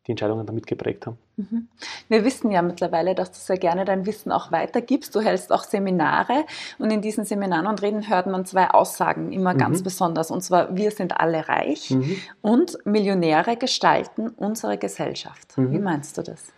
die 0.05 0.11
Entscheidungen 0.11 0.45
damit 0.45 0.67
geprägt 0.67 1.07
haben. 1.07 1.17
Mhm. 1.37 1.67
Wir 2.09 2.23
wissen 2.23 2.51
ja 2.51 2.61
mittlerweile, 2.61 3.15
dass 3.15 3.31
du 3.31 3.39
sehr 3.39 3.57
gerne 3.57 3.85
dein 3.85 4.05
Wissen 4.05 4.31
auch 4.31 4.51
weitergibst. 4.51 5.15
Du 5.15 5.21
hältst 5.21 5.51
auch 5.51 5.63
Seminare 5.63 6.45
und 6.77 6.91
in 6.91 7.01
diesen 7.01 7.25
Seminaren 7.25 7.65
und 7.65 7.81
Reden 7.81 8.07
hört 8.07 8.27
man 8.27 8.45
zwei 8.45 8.69
Aussagen 8.69 9.31
immer 9.31 9.53
mhm. 9.53 9.57
ganz 9.57 9.83
besonders. 9.83 10.29
Und 10.29 10.41
zwar, 10.41 10.75
wir 10.75 10.91
sind 10.91 11.19
alle 11.19 11.47
reich 11.47 11.91
mhm. 11.91 12.17
und 12.41 12.77
Millionäre 12.85 13.57
gestalten 13.57 14.29
unsere 14.29 14.77
Gesellschaft. 14.77 15.57
Mhm. 15.57 15.71
Wie 15.71 15.79
meinst 15.79 16.17
du 16.17 16.21
das? 16.21 16.53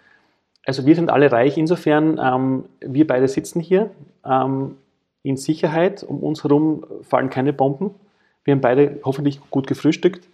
Also 0.66 0.86
wir 0.86 0.96
sind 0.96 1.10
alle 1.10 1.32
reich 1.32 1.58
insofern, 1.58 2.20
ähm, 2.22 2.66
wir 2.82 3.08
beide 3.08 3.30
sitzen 3.30 3.62
hier 3.62 3.92
ähm, 4.26 4.76
in 5.24 5.38
Sicherheit, 5.38 6.04
um 6.04 6.22
uns 6.22 6.44
herum 6.44 6.86
fallen 7.04 7.30
keine 7.30 7.54
Bomben. 7.54 7.96
Wir 8.44 8.54
haben 8.54 8.62
beide 8.62 9.00
hoffentlich 9.06 9.40
gut 9.50 9.68
gefrühstückt 9.68 10.28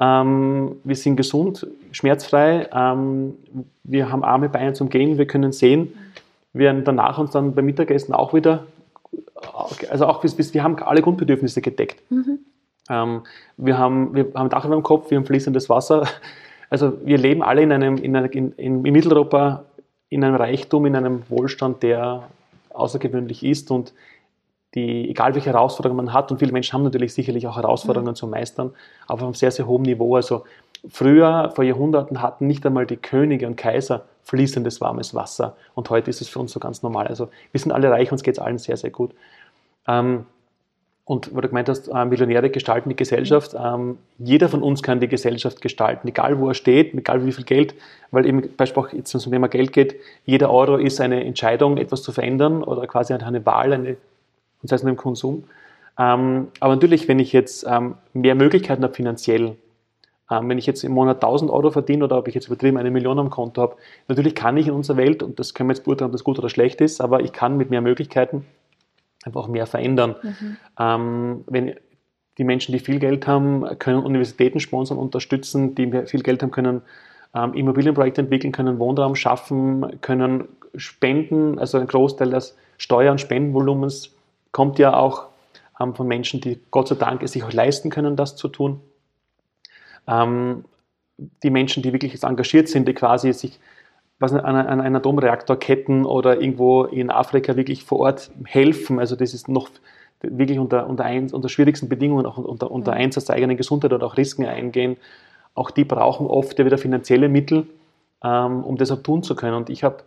ähm, 0.00 0.76
wir 0.84 0.96
sind 0.96 1.16
gesund, 1.16 1.66
schmerzfrei, 1.92 2.68
ähm, 2.72 3.34
wir 3.84 4.10
haben 4.10 4.24
arme 4.24 4.48
Beine 4.48 4.72
zum 4.72 4.88
Gehen, 4.88 5.18
wir 5.18 5.26
können 5.26 5.52
sehen. 5.52 5.92
Wir 6.52 6.66
werden 6.66 6.84
danach 6.84 7.18
uns 7.18 7.32
dann 7.32 7.54
beim 7.54 7.66
Mittagessen 7.66 8.14
auch 8.14 8.32
wieder, 8.32 8.66
also 9.90 10.06
auch 10.06 10.20
bis, 10.20 10.34
bis 10.34 10.54
wir 10.54 10.62
haben 10.62 10.76
alle 10.82 11.02
Grundbedürfnisse 11.02 11.60
gedeckt. 11.60 12.00
Mhm. 12.10 12.38
Ähm, 12.88 13.22
wir, 13.56 13.78
haben, 13.78 14.14
wir 14.14 14.28
haben 14.34 14.48
Dach 14.48 14.64
über 14.64 14.74
dem 14.74 14.82
Kopf, 14.82 15.10
wir 15.10 15.18
haben 15.18 15.26
fließendes 15.26 15.68
Wasser. 15.68 16.06
Also 16.68 16.94
wir 17.04 17.16
leben 17.16 17.44
alle 17.44 17.62
in 17.62 17.70
einem, 17.70 17.96
in, 17.96 18.12
in, 18.16 18.52
in, 18.52 18.84
in 18.84 18.92
Mitteleuropa 18.92 19.66
in 20.08 20.24
einem 20.24 20.36
Reichtum, 20.36 20.86
in 20.86 20.96
einem 20.96 21.22
Wohlstand, 21.28 21.82
der 21.82 22.24
außergewöhnlich 22.70 23.44
ist 23.44 23.70
und 23.70 23.92
die, 24.76 25.10
egal 25.10 25.34
welche 25.34 25.50
Herausforderungen 25.50 26.04
man 26.04 26.12
hat, 26.12 26.30
und 26.30 26.38
viele 26.38 26.52
Menschen 26.52 26.74
haben 26.74 26.84
natürlich 26.84 27.14
sicherlich 27.14 27.46
auch 27.48 27.56
Herausforderungen 27.56 28.12
mhm. 28.12 28.16
zu 28.16 28.26
meistern, 28.28 28.72
aber 29.06 29.14
auf 29.14 29.22
einem 29.24 29.34
sehr, 29.34 29.50
sehr 29.50 29.66
hohen 29.66 29.82
Niveau. 29.82 30.14
Also 30.14 30.44
früher, 30.88 31.50
vor 31.54 31.64
Jahrhunderten, 31.64 32.22
hatten 32.22 32.46
nicht 32.46 32.64
einmal 32.64 32.86
die 32.86 32.98
Könige 32.98 33.46
und 33.46 33.56
Kaiser 33.56 34.04
fließendes 34.24 34.80
warmes 34.80 35.14
Wasser. 35.14 35.56
Und 35.74 35.88
heute 35.90 36.10
ist 36.10 36.20
es 36.20 36.28
für 36.28 36.38
uns 36.38 36.52
so 36.52 36.60
ganz 36.60 36.82
normal. 36.82 37.06
Also 37.06 37.28
wir 37.52 37.60
sind 37.60 37.72
alle 37.72 37.90
reich, 37.90 38.12
uns 38.12 38.22
geht 38.22 38.34
es 38.34 38.38
allen 38.38 38.58
sehr, 38.58 38.76
sehr 38.76 38.90
gut. 38.90 39.12
Ähm, 39.88 40.26
und 41.06 41.32
weil 41.32 41.42
du 41.42 41.48
gemeint 41.48 41.68
hast, 41.68 41.86
äh, 41.86 42.04
Millionäre 42.04 42.50
gestalten 42.50 42.88
die 42.88 42.96
Gesellschaft. 42.96 43.54
Mhm. 43.54 43.60
Ähm, 43.64 43.98
jeder 44.18 44.48
von 44.48 44.62
uns 44.62 44.82
kann 44.82 45.00
die 45.00 45.08
Gesellschaft 45.08 45.62
gestalten, 45.62 46.06
egal 46.08 46.38
wo 46.38 46.48
er 46.48 46.54
steht, 46.54 46.92
egal 46.92 47.24
wie 47.24 47.32
viel 47.32 47.44
Geld, 47.44 47.74
weil 48.10 48.26
eben 48.26 48.42
beispielsweise 48.56 48.96
jetzt, 48.96 49.14
wenn 49.14 49.18
es 49.20 49.26
um 49.26 49.32
Thema 49.32 49.48
Geld 49.48 49.72
geht, 49.72 49.96
jeder 50.26 50.50
Euro 50.50 50.76
ist 50.76 51.00
eine 51.00 51.24
Entscheidung, 51.24 51.78
etwas 51.78 52.02
zu 52.02 52.12
verändern 52.12 52.62
oder 52.62 52.86
quasi 52.88 53.14
eine 53.14 53.46
Wahl, 53.46 53.72
eine 53.72 53.96
und 54.62 54.68
sei 54.68 54.76
es 54.76 54.82
nur 54.82 54.90
im 54.90 54.96
Konsum. 54.96 55.44
Ähm, 55.98 56.48
aber 56.60 56.74
natürlich, 56.74 57.08
wenn 57.08 57.18
ich 57.18 57.32
jetzt 57.32 57.66
ähm, 57.68 57.94
mehr 58.12 58.34
Möglichkeiten 58.34 58.82
habe 58.82 58.94
finanziell, 58.94 59.56
ähm, 60.30 60.48
wenn 60.48 60.58
ich 60.58 60.66
jetzt 60.66 60.84
im 60.84 60.92
Monat 60.92 61.16
1000 61.16 61.50
Euro 61.50 61.70
verdiene 61.70 62.04
oder 62.04 62.18
ob 62.18 62.28
ich 62.28 62.34
jetzt 62.34 62.48
übertrieben 62.48 62.76
eine 62.76 62.90
Million 62.90 63.18
am 63.18 63.30
Konto 63.30 63.62
habe, 63.62 63.76
natürlich 64.08 64.34
kann 64.34 64.56
ich 64.56 64.66
in 64.66 64.74
unserer 64.74 64.96
Welt, 64.96 65.22
und 65.22 65.38
das 65.38 65.54
können 65.54 65.68
wir 65.68 65.74
jetzt 65.74 65.84
beurteilen, 65.84 66.08
ob 66.08 66.12
das 66.12 66.24
gut 66.24 66.38
oder 66.38 66.48
schlecht 66.48 66.80
ist, 66.80 67.00
aber 67.00 67.20
ich 67.20 67.32
kann 67.32 67.56
mit 67.56 67.70
mehr 67.70 67.80
Möglichkeiten 67.80 68.44
einfach 69.24 69.48
mehr 69.48 69.66
verändern. 69.66 70.16
Mhm. 70.22 70.56
Ähm, 70.78 71.44
wenn 71.46 71.74
die 72.38 72.44
Menschen, 72.44 72.72
die 72.72 72.78
viel 72.78 72.98
Geld 72.98 73.26
haben, 73.26 73.64
können 73.78 74.04
Universitäten 74.04 74.60
sponsern, 74.60 74.98
unterstützen, 74.98 75.74
die 75.74 75.90
viel 76.06 76.22
Geld 76.22 76.42
haben, 76.42 76.50
können 76.50 76.82
ähm, 77.34 77.54
Immobilienprojekte 77.54 78.20
entwickeln, 78.20 78.52
können 78.52 78.78
Wohnraum 78.78 79.14
schaffen, 79.14 80.00
können 80.00 80.48
spenden, 80.76 81.58
also 81.58 81.78
ein 81.78 81.86
Großteil 81.86 82.30
des 82.30 82.56
Steuer- 82.76 83.12
und 83.12 83.20
Spendenvolumens 83.20 84.15
kommt 84.56 84.78
ja 84.78 84.96
auch 84.96 85.26
ähm, 85.78 85.94
von 85.94 86.08
Menschen, 86.08 86.40
die 86.40 86.58
Gott 86.70 86.88
sei 86.88 86.94
Dank 86.94 87.22
es 87.22 87.32
sich 87.32 87.44
auch 87.44 87.52
leisten 87.52 87.90
können, 87.90 88.16
das 88.16 88.36
zu 88.36 88.48
tun. 88.48 88.80
Ähm, 90.08 90.64
die 91.42 91.50
Menschen, 91.50 91.82
die 91.82 91.92
wirklich 91.92 92.22
engagiert 92.22 92.68
sind, 92.68 92.88
die 92.88 92.94
quasi 92.94 93.34
sich 93.34 93.60
was 94.18 94.32
an, 94.32 94.56
an 94.56 94.80
einen 94.80 94.96
Atomreaktorketten 94.96 96.06
oder 96.06 96.40
irgendwo 96.40 96.84
in 96.84 97.10
Afrika 97.10 97.54
wirklich 97.56 97.84
vor 97.84 97.98
Ort 97.98 98.30
helfen. 98.46 98.98
Also 98.98 99.14
das 99.14 99.34
ist 99.34 99.46
noch 99.46 99.68
wirklich 100.22 100.58
unter, 100.58 100.86
unter, 100.86 101.04
ein, 101.04 101.30
unter 101.30 101.50
schwierigsten 101.50 101.90
Bedingungen, 101.90 102.24
auch 102.24 102.38
unter, 102.38 102.70
unter 102.70 102.92
mhm. 102.92 102.98
Einsatz 102.98 103.26
der 103.26 103.36
eigenen 103.36 103.58
Gesundheit 103.58 103.92
oder 103.92 104.06
auch 104.06 104.16
Risiken 104.16 104.46
eingehen. 104.46 104.96
Auch 105.54 105.70
die 105.70 105.84
brauchen 105.84 106.26
oft 106.28 106.58
ja 106.58 106.64
wieder 106.64 106.78
finanzielle 106.78 107.28
Mittel, 107.28 107.66
ähm, 108.24 108.64
um 108.64 108.78
das 108.78 108.90
auch 108.90 109.02
tun 109.02 109.22
zu 109.22 109.36
können. 109.36 109.54
Und 109.54 109.68
ich 109.68 109.84
habe 109.84 109.98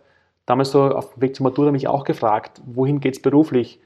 damals 0.44 0.72
so 0.72 0.82
auf 0.82 1.14
dem 1.14 1.22
Weg 1.22 1.36
zur 1.36 1.44
Matura 1.44 1.70
mich 1.70 1.86
auch 1.86 2.02
gefragt, 2.02 2.60
wohin 2.66 2.98
geht 2.98 3.14
es 3.14 3.22
beruflich? 3.22 3.78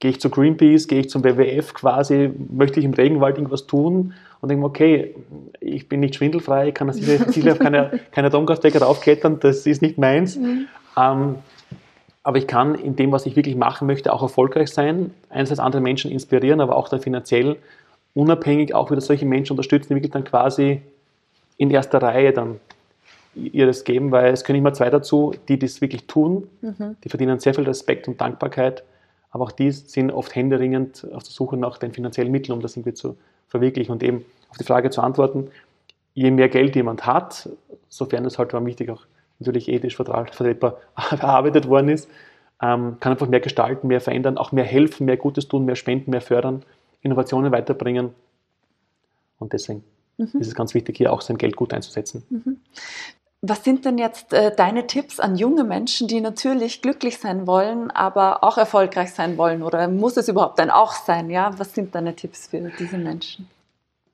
Gehe 0.00 0.12
ich 0.12 0.20
zu 0.20 0.30
Greenpeace, 0.30 0.86
gehe 0.86 1.00
ich 1.00 1.10
zum 1.10 1.24
WWF 1.24 1.74
quasi, 1.74 2.30
möchte 2.50 2.78
ich 2.78 2.86
im 2.86 2.94
Regenwald 2.94 3.36
irgendwas 3.36 3.66
tun 3.66 4.14
und 4.40 4.48
denke 4.48 4.60
mir, 4.60 4.66
okay, 4.66 5.14
ich 5.60 5.88
bin 5.88 6.00
nicht 6.00 6.14
schwindelfrei, 6.14 6.68
ich 6.68 6.74
kann 6.74 6.92
sicher, 6.92 7.24
sicher 7.32 7.52
auf 7.52 7.58
keine, 7.58 8.00
keine 8.12 8.28
Atomkraftwerke 8.28 8.80
raufklettern, 8.80 9.40
das 9.40 9.66
ist 9.66 9.82
nicht 9.82 9.98
meins. 9.98 10.36
Mhm. 10.36 10.66
Ähm, 10.96 11.34
aber 12.22 12.38
ich 12.38 12.46
kann 12.46 12.74
in 12.74 12.94
dem, 12.94 13.10
was 13.10 13.26
ich 13.26 13.36
wirklich 13.36 13.56
machen 13.56 13.86
möchte, 13.86 14.12
auch 14.12 14.22
erfolgreich 14.22 14.70
sein, 14.70 15.12
einerseits 15.30 15.60
andere 15.60 15.80
Menschen 15.80 16.10
inspirieren, 16.10 16.60
aber 16.60 16.76
auch 16.76 16.88
dann 16.88 17.00
finanziell 17.00 17.56
unabhängig 18.14 18.74
auch 18.74 18.90
wieder 18.90 19.00
solche 19.00 19.24
Menschen 19.24 19.52
unterstützen, 19.54 19.88
die 19.88 19.94
wirklich 19.94 20.12
dann 20.12 20.24
quasi 20.24 20.82
in 21.56 21.70
erster 21.70 22.02
Reihe 22.02 22.32
dann 22.32 22.60
ihr 23.34 23.66
das 23.66 23.84
geben, 23.84 24.10
weil 24.10 24.32
es 24.32 24.44
können 24.44 24.58
immer 24.58 24.72
zwei 24.72 24.90
dazu, 24.90 25.34
die 25.48 25.58
das 25.58 25.80
wirklich 25.80 26.06
tun, 26.06 26.48
mhm. 26.60 26.96
die 27.02 27.08
verdienen 27.08 27.38
sehr 27.38 27.54
viel 27.54 27.64
Respekt 27.64 28.08
und 28.08 28.20
Dankbarkeit, 28.20 28.82
aber 29.30 29.44
auch 29.44 29.52
die 29.52 29.70
sind 29.70 30.10
oft 30.10 30.34
händeringend 30.34 31.06
auf 31.12 31.22
der 31.22 31.32
Suche 31.32 31.56
nach 31.56 31.78
den 31.78 31.92
finanziellen 31.92 32.32
Mitteln, 32.32 32.54
um 32.54 32.60
das 32.60 32.76
irgendwie 32.76 32.94
zu 32.94 33.16
verwirklichen 33.48 33.92
und 33.92 34.02
eben 34.02 34.24
auf 34.50 34.58
die 34.58 34.64
Frage 34.64 34.90
zu 34.90 35.00
antworten, 35.00 35.50
je 36.14 36.30
mehr 36.30 36.48
Geld 36.48 36.74
jemand 36.76 37.06
hat, 37.06 37.48
sofern 37.88 38.24
es 38.24 38.38
halt 38.38 38.52
wichtig 38.52 38.90
auch 38.90 39.06
natürlich 39.38 39.68
ethisch 39.68 39.96
vertretbar 39.96 40.78
erarbeitet 41.10 41.68
worden 41.68 41.88
ist, 41.90 42.08
ähm, 42.60 42.96
kann 43.00 43.12
einfach 43.12 43.28
mehr 43.28 43.40
gestalten, 43.40 43.86
mehr 43.88 44.00
verändern, 44.00 44.36
auch 44.36 44.52
mehr 44.52 44.64
helfen, 44.64 45.04
mehr 45.04 45.16
Gutes 45.16 45.48
tun, 45.48 45.64
mehr 45.64 45.76
spenden, 45.76 46.10
mehr 46.10 46.20
fördern, 46.20 46.64
Innovationen 47.02 47.52
weiterbringen. 47.52 48.10
Und 49.38 49.52
deswegen 49.52 49.84
mhm. 50.16 50.24
ist 50.40 50.48
es 50.48 50.54
ganz 50.54 50.74
wichtig, 50.74 50.96
hier 50.96 51.12
auch 51.12 51.20
sein 51.20 51.38
Geld 51.38 51.54
gut 51.54 51.72
einzusetzen. 51.72 52.24
Mhm. 52.30 52.56
Was 53.40 53.62
sind 53.62 53.84
denn 53.84 53.98
jetzt 53.98 54.32
äh, 54.32 54.54
deine 54.54 54.88
Tipps 54.88 55.20
an 55.20 55.36
junge 55.36 55.62
Menschen, 55.62 56.08
die 56.08 56.20
natürlich 56.20 56.82
glücklich 56.82 57.18
sein 57.18 57.46
wollen, 57.46 57.92
aber 57.92 58.42
auch 58.42 58.58
erfolgreich 58.58 59.12
sein 59.12 59.38
wollen? 59.38 59.62
Oder 59.62 59.86
muss 59.86 60.16
es 60.16 60.28
überhaupt 60.28 60.58
ein 60.58 60.70
Auch 60.70 60.92
sein? 60.92 61.30
Ja? 61.30 61.56
Was 61.56 61.72
sind 61.72 61.94
deine 61.94 62.16
Tipps 62.16 62.48
für 62.48 62.72
diese 62.78 62.98
Menschen? 62.98 63.48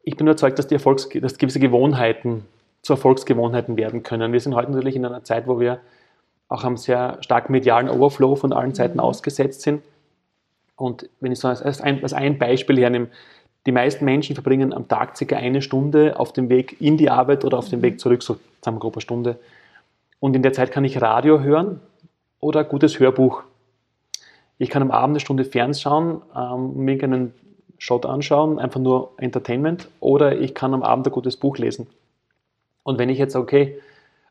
Ich 0.03 0.17
bin 0.17 0.27
überzeugt, 0.27 0.59
dass, 0.59 0.67
die 0.67 0.75
Erfolgs 0.75 1.09
dass 1.09 1.39
gewisse 1.39 1.59
Gewohnheiten 1.59 2.45
zu 2.83 2.93
Erfolgsgewohnheiten 2.93 3.79
werden 3.79 4.03
können. 4.03 4.35
Wir 4.35 4.41
sind 4.41 4.55
heute 4.55 4.71
natürlich 4.71 4.97
in 4.97 5.07
einer 5.07 5.25
Zeit, 5.25 5.47
wo 5.47 5.59
wir 5.59 5.81
auch 6.49 6.65
am 6.65 6.77
sehr 6.77 7.17
starken 7.23 7.53
medialen 7.53 7.89
Overflow 7.89 8.37
von 8.37 8.53
allen 8.53 8.75
Seiten 8.75 8.95
mhm. 8.95 9.01
ausgesetzt 9.01 9.63
sind. 9.63 9.83
Und 10.77 11.09
wenn 11.21 11.33
ich 11.33 11.39
so 11.39 11.49
als 11.49 11.81
ein, 11.81 12.03
als 12.03 12.13
ein 12.13 12.39
Beispiel 12.39 12.79
hernehme, 12.79 13.09
die 13.67 13.73
meisten 13.73 14.05
Menschen 14.05 14.35
verbringen 14.35 14.73
am 14.73 14.89
Tag 14.89 15.17
circa 15.17 15.37
eine 15.37 15.63
Stunde 15.63 16.19
auf 16.19 16.33
dem 16.33 16.49
Weg 16.49 16.81
in 16.81 16.97
die 16.97 17.11
Arbeit 17.11 17.45
oder 17.45 17.59
auf 17.59 17.69
dem 17.69 17.83
Weg 17.83 17.99
zurück, 17.99 18.23
so 18.23 18.37
sagen 18.63 18.77
wir 18.77 18.81
grob 18.81 18.97
eine 18.97 19.01
Stunde. 19.01 19.39
Und 20.21 20.37
in 20.37 20.43
der 20.43 20.53
Zeit 20.53 20.71
kann 20.71 20.85
ich 20.85 21.01
Radio 21.01 21.41
hören 21.41 21.81
oder 22.41 22.61
ein 22.61 22.69
gutes 22.69 22.99
Hörbuch. 22.99 23.43
Ich 24.59 24.71
kann 24.71 24.83
am 24.83 24.91
Abend 24.91 25.15
eine 25.15 25.21
Stunde 25.21 25.45
fernschauen, 25.45 26.23
ähm, 26.37 26.85
mir 26.85 27.03
einen 27.03 27.35
Shot 27.79 28.07
anschauen, 28.07 28.59
einfach 28.59 28.81
nur 28.81 29.13
Entertainment, 29.17 29.89
oder 30.01 30.39
ich 30.39 30.55
kann 30.55 30.73
am 30.75 30.83
Abend 30.83 31.07
ein 31.07 31.13
gutes 31.13 31.37
Buch 31.37 31.59
lesen. 31.59 31.87
Und 32.83 32.99
wenn 32.99 33.09
ich 33.09 33.19
jetzt, 33.19 33.35
okay, 33.35 33.81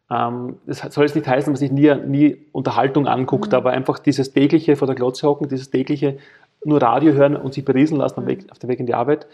ähm, 0.09 0.57
das 0.65 0.79
soll 0.79 1.05
jetzt 1.05 1.15
nicht 1.15 1.27
heißen, 1.27 1.53
dass 1.53 1.61
man 1.61 1.67
sich 1.67 1.71
nie, 1.71 1.93
nie 2.05 2.37
Unterhaltung 2.51 3.07
anguckt, 3.07 3.51
mhm. 3.51 3.57
aber 3.57 3.71
einfach 3.71 3.99
dieses 3.99 4.31
tägliche 4.31 4.75
vor 4.75 4.87
der 4.87 4.95
Glotze 4.95 5.27
hocken, 5.27 5.49
dieses 5.49 5.71
tägliche 5.71 6.17
nur 6.65 6.81
Radio 6.81 7.13
hören 7.13 7.35
und 7.35 7.53
sich 7.53 7.65
beriesen 7.65 7.97
lassen 7.97 8.23
mhm. 8.23 8.49
auf 8.51 8.59
dem 8.59 8.69
Weg 8.69 8.79
in 8.79 8.85
die 8.85 8.93
Arbeit. 8.93 9.27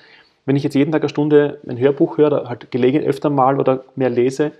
Wenn 0.46 0.56
ich 0.56 0.64
jetzt 0.64 0.76
jeden 0.76 0.92
Tag 0.92 1.02
eine 1.02 1.10
Stunde 1.10 1.60
ein 1.68 1.78
Hörbuch 1.78 2.18
höre, 2.18 2.50
halt 2.50 2.72
gelegen 2.72 3.04
öfter 3.04 3.30
mal 3.30 3.60
oder 3.60 3.86
mehr 3.96 4.10
lese, 4.10 4.52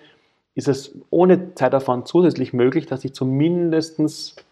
ist 0.56 0.68
es 0.68 0.96
ohne 1.10 1.56
Zeitaufwand 1.56 2.08
zusätzlich 2.08 2.54
möglich, 2.54 2.86
dass 2.86 3.06
ich 3.06 3.14
zumindest 3.14 4.46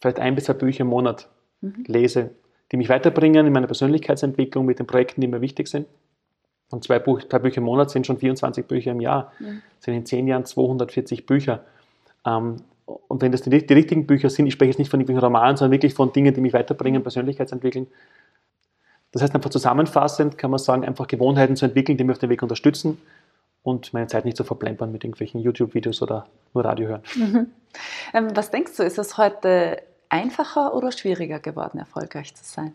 vielleicht 0.00 0.18
ein 0.18 0.34
bis 0.34 0.44
zwei 0.44 0.54
Bücher 0.54 0.80
im 0.80 0.88
Monat 0.88 1.28
mhm. 1.60 1.84
lese, 1.86 2.30
die 2.72 2.76
mich 2.76 2.88
weiterbringen 2.88 3.46
in 3.46 3.52
meiner 3.52 3.66
Persönlichkeitsentwicklung 3.66 4.66
mit 4.66 4.78
den 4.78 4.86
Projekten, 4.86 5.20
die 5.20 5.28
mir 5.28 5.40
wichtig 5.40 5.68
sind. 5.68 5.86
Und 6.70 6.84
zwei, 6.84 6.98
Buch, 6.98 7.20
zwei 7.28 7.40
Bücher 7.40 7.58
im 7.58 7.64
Monat 7.64 7.90
sind 7.90 8.06
schon 8.06 8.18
24 8.18 8.66
Bücher 8.66 8.92
im 8.92 9.00
Jahr, 9.00 9.32
mhm. 9.38 9.62
sind 9.80 9.94
in 9.94 10.06
zehn 10.06 10.26
Jahren 10.26 10.44
240 10.44 11.26
Bücher. 11.26 11.64
Ähm, 12.24 12.56
und 13.08 13.22
wenn 13.22 13.32
das 13.32 13.42
die, 13.42 13.50
die, 13.66 13.74
richtigen 13.74 14.06
Bücher 14.06 14.30
sind, 14.30 14.46
ich 14.46 14.54
spreche 14.54 14.70
jetzt 14.70 14.78
nicht 14.78 14.90
von 14.90 15.00
irgendwelchen 15.00 15.24
Romanen, 15.24 15.56
sondern 15.56 15.72
wirklich 15.72 15.94
von 15.94 16.12
Dingen, 16.12 16.34
die 16.34 16.40
mich 16.40 16.52
weiterbringen, 16.52 17.02
Persönlichkeitsentwickeln. 17.02 17.86
Das 19.12 19.22
heißt 19.22 19.34
einfach 19.34 19.50
zusammenfassend 19.50 20.38
kann 20.38 20.50
man 20.50 20.58
sagen, 20.58 20.84
einfach 20.84 21.06
Gewohnheiten 21.06 21.56
zu 21.56 21.64
entwickeln, 21.64 21.98
die 21.98 22.04
mich 22.04 22.14
auf 22.14 22.18
dem 22.18 22.30
Weg 22.30 22.42
unterstützen 22.42 22.98
und 23.62 23.92
meine 23.92 24.06
Zeit 24.06 24.24
nicht 24.24 24.36
zu 24.36 24.44
verplempern 24.44 24.92
mit 24.92 25.04
irgendwelchen 25.04 25.40
YouTube-Videos 25.40 26.02
oder 26.02 26.26
nur 26.54 26.64
Radio 26.64 26.88
hören. 26.88 27.02
Mhm. 27.16 27.46
Ähm, 28.14 28.28
was 28.34 28.50
denkst 28.50 28.76
du, 28.76 28.82
ist 28.82 28.98
es 28.98 29.18
heute 29.18 29.82
einfacher 30.08 30.74
oder 30.74 30.92
schwieriger 30.92 31.38
geworden, 31.38 31.78
erfolgreich 31.78 32.34
zu 32.34 32.44
sein? 32.44 32.74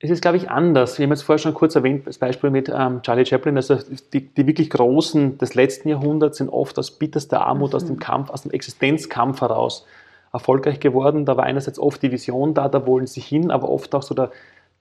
Es 0.00 0.10
ist, 0.10 0.22
glaube 0.22 0.36
ich, 0.36 0.48
anders. 0.48 0.98
Wir 0.98 1.04
haben 1.04 1.10
jetzt 1.10 1.22
vorher 1.22 1.38
schon 1.38 1.54
kurz 1.54 1.74
erwähnt, 1.74 2.06
das 2.06 2.18
Beispiel 2.18 2.50
mit 2.50 2.68
ähm, 2.68 3.02
Charlie 3.02 3.26
Chaplin. 3.26 3.56
Also 3.56 3.78
die, 4.12 4.20
die, 4.20 4.46
wirklich 4.46 4.70
Großen 4.70 5.38
des 5.38 5.54
letzten 5.54 5.88
Jahrhunderts 5.88 6.38
sind 6.38 6.48
oft 6.48 6.78
aus 6.78 6.92
bitterster 6.92 7.44
Armut, 7.44 7.70
mhm. 7.70 7.76
aus 7.76 7.84
dem 7.84 7.96
mhm. 7.96 8.00
Kampf, 8.00 8.30
aus 8.30 8.42
dem 8.42 8.52
Existenzkampf 8.52 9.40
heraus 9.40 9.86
erfolgreich 10.32 10.78
geworden. 10.78 11.24
Da 11.24 11.36
war 11.36 11.44
einerseits 11.44 11.80
oft 11.80 12.00
die 12.02 12.12
Vision 12.12 12.54
da, 12.54 12.68
da 12.68 12.86
wollen 12.86 13.08
sie 13.08 13.20
hin, 13.20 13.50
aber 13.50 13.68
oft 13.68 13.92
auch 13.94 14.02
so 14.02 14.14
der, 14.14 14.30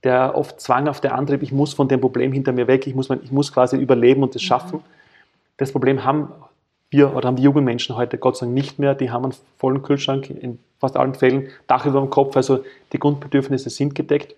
der 0.03 0.35
oft 0.35 0.61
Zwang 0.61 0.87
auf 0.87 1.01
der 1.01 1.15
Antrieb, 1.15 1.41
ich 1.41 1.51
muss 1.51 1.73
von 1.73 1.87
dem 1.87 1.99
Problem 1.99 2.31
hinter 2.31 2.51
mir 2.51 2.67
weg, 2.67 2.85
ich 2.85 2.93
muss, 2.93 3.09
ich 3.09 3.31
muss 3.31 3.51
quasi 3.51 3.77
überleben 3.77 4.21
und 4.21 4.35
das 4.35 4.43
mhm. 4.43 4.45
schaffen. 4.45 4.79
Das 5.57 5.71
Problem 5.71 6.03
haben 6.03 6.31
wir 6.91 7.15
oder 7.15 7.27
haben 7.27 7.37
die 7.37 7.43
jungen 7.43 7.63
Menschen 7.63 7.95
heute 7.95 8.19
Gott 8.19 8.37
sei 8.37 8.45
Dank 8.45 8.53
nicht 8.53 8.77
mehr. 8.77 8.93
Die 8.93 9.09
haben 9.09 9.23
einen 9.23 9.33
vollen 9.57 9.81
Kühlschrank 9.81 10.29
in 10.29 10.59
fast 10.79 10.95
allen 10.95 11.15
Fällen, 11.15 11.47
Dach 11.65 11.87
über 11.87 11.99
dem 11.99 12.11
Kopf, 12.11 12.37
also 12.37 12.63
die 12.93 12.99
Grundbedürfnisse 12.99 13.71
sind 13.71 13.95
gedeckt. 13.95 14.35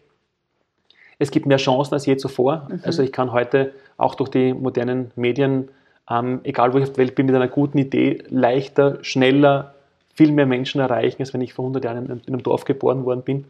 Es 1.19 1.31
gibt 1.31 1.45
mehr 1.45 1.57
Chancen 1.57 1.93
als 1.93 2.05
je 2.05 2.17
zuvor. 2.17 2.67
Mhm. 2.69 2.79
Also 2.83 3.03
ich 3.03 3.11
kann 3.11 3.31
heute 3.31 3.73
auch 3.97 4.15
durch 4.15 4.29
die 4.29 4.53
modernen 4.53 5.11
Medien, 5.15 5.69
ähm, 6.09 6.39
egal 6.43 6.73
wo 6.73 6.77
ich 6.77 6.83
auf 6.83 6.93
der 6.93 7.05
Welt 7.05 7.15
bin, 7.15 7.27
mit 7.27 7.35
einer 7.35 7.47
guten 7.47 7.77
Idee 7.77 8.23
leichter, 8.29 8.97
schneller, 9.03 9.75
viel 10.15 10.31
mehr 10.31 10.45
Menschen 10.45 10.81
erreichen, 10.81 11.21
als 11.21 11.33
wenn 11.33 11.41
ich 11.41 11.53
vor 11.53 11.63
100 11.65 11.83
Jahren 11.83 12.05
in, 12.05 12.21
in 12.25 12.33
einem 12.33 12.43
Dorf 12.43 12.65
geboren 12.65 13.05
worden 13.05 13.21
bin 13.21 13.45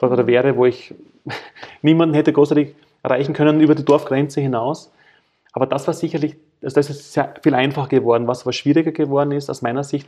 oder 0.00 0.22
mhm. 0.22 0.26
wäre, 0.26 0.56
wo 0.56 0.66
ich 0.66 0.94
niemanden 1.82 2.14
hätte 2.14 2.32
großartig 2.32 2.74
erreichen 3.02 3.32
können 3.32 3.60
über 3.60 3.74
die 3.74 3.84
Dorfgrenze 3.84 4.40
hinaus. 4.40 4.90
Aber 5.52 5.66
das 5.66 5.86
war 5.86 5.94
sicherlich, 5.94 6.36
also 6.62 6.74
das 6.74 6.90
ist 6.90 7.12
sehr 7.12 7.34
viel 7.42 7.54
einfacher 7.54 7.88
geworden. 7.88 8.26
Was 8.26 8.42
aber 8.42 8.52
schwieriger 8.52 8.92
geworden 8.92 9.32
ist, 9.32 9.48
aus 9.48 9.62
meiner 9.62 9.84
Sicht, 9.84 10.06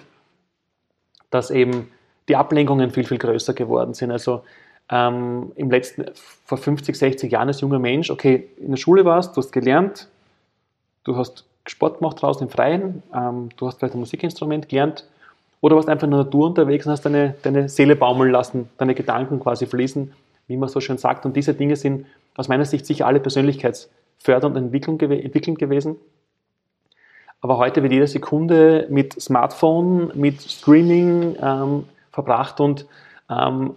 dass 1.31 1.51
eben 1.51 1.91
die 2.29 2.37
Ablenkungen 2.37 2.91
viel, 2.91 3.05
viel 3.05 3.19
größer 3.19 3.55
geworden 3.55 3.95
sind. 3.95 4.11
Also 4.11 4.43
ähm, 4.91 5.53
im 5.57 5.71
letzten, 5.71 6.07
vor 6.45 6.59
50, 6.59 6.97
60 6.97 7.31
Jahren 7.31 7.49
als 7.49 7.61
junger 7.61 7.79
Mensch, 7.79 8.11
okay, 8.11 8.49
in 8.57 8.71
der 8.71 8.77
Schule 8.77 9.05
warst, 9.05 9.37
du 9.37 9.43
hast 9.43 9.53
gelernt, 9.53 10.09
du 11.05 11.17
hast 11.17 11.45
Sport 11.67 11.99
gemacht 11.99 12.21
draußen 12.23 12.47
im 12.47 12.51
Freien, 12.51 13.03
ähm, 13.15 13.51
du 13.57 13.67
hast 13.67 13.79
vielleicht 13.79 13.95
ein 13.95 14.01
Musikinstrument 14.01 14.69
gelernt 14.69 15.05
oder 15.61 15.77
warst 15.77 15.89
einfach 15.89 16.05
in 16.05 16.13
der 16.13 16.25
Natur 16.25 16.47
unterwegs 16.47 16.87
und 16.87 16.93
hast 16.93 17.05
deine, 17.05 17.35
deine 17.43 17.69
Seele 17.69 17.97
baumeln 17.97 18.31
lassen, 18.31 18.69
deine 18.79 18.95
Gedanken 18.95 19.41
quasi 19.41 19.67
fließen, 19.67 20.13
wie 20.47 20.57
man 20.57 20.69
so 20.69 20.81
schön 20.81 20.99
sagt. 20.99 21.27
Und 21.27 21.37
diese 21.37 21.55
Dinge 21.55 21.77
sind 21.77 22.07
aus 22.37 22.49
meiner 22.49 22.65
Sicht 22.65 22.87
sicher 22.87 23.07
alle 23.07 23.21
persönlichkeitsfördernd 23.21 24.57
und 24.57 24.75
entwickelnd 24.75 25.59
gewesen. 25.59 25.97
Aber 27.41 27.59
heute 27.59 27.83
wird 27.83 27.93
jede 27.93 28.07
Sekunde 28.07 28.87
mit 28.91 29.21
Smartphone, 29.21 30.11
mit 30.15 30.43
Streaming 30.43 31.37
ähm, 31.41 31.85
verbracht 32.11 32.61
und 32.61 32.87
ähm, 33.31 33.75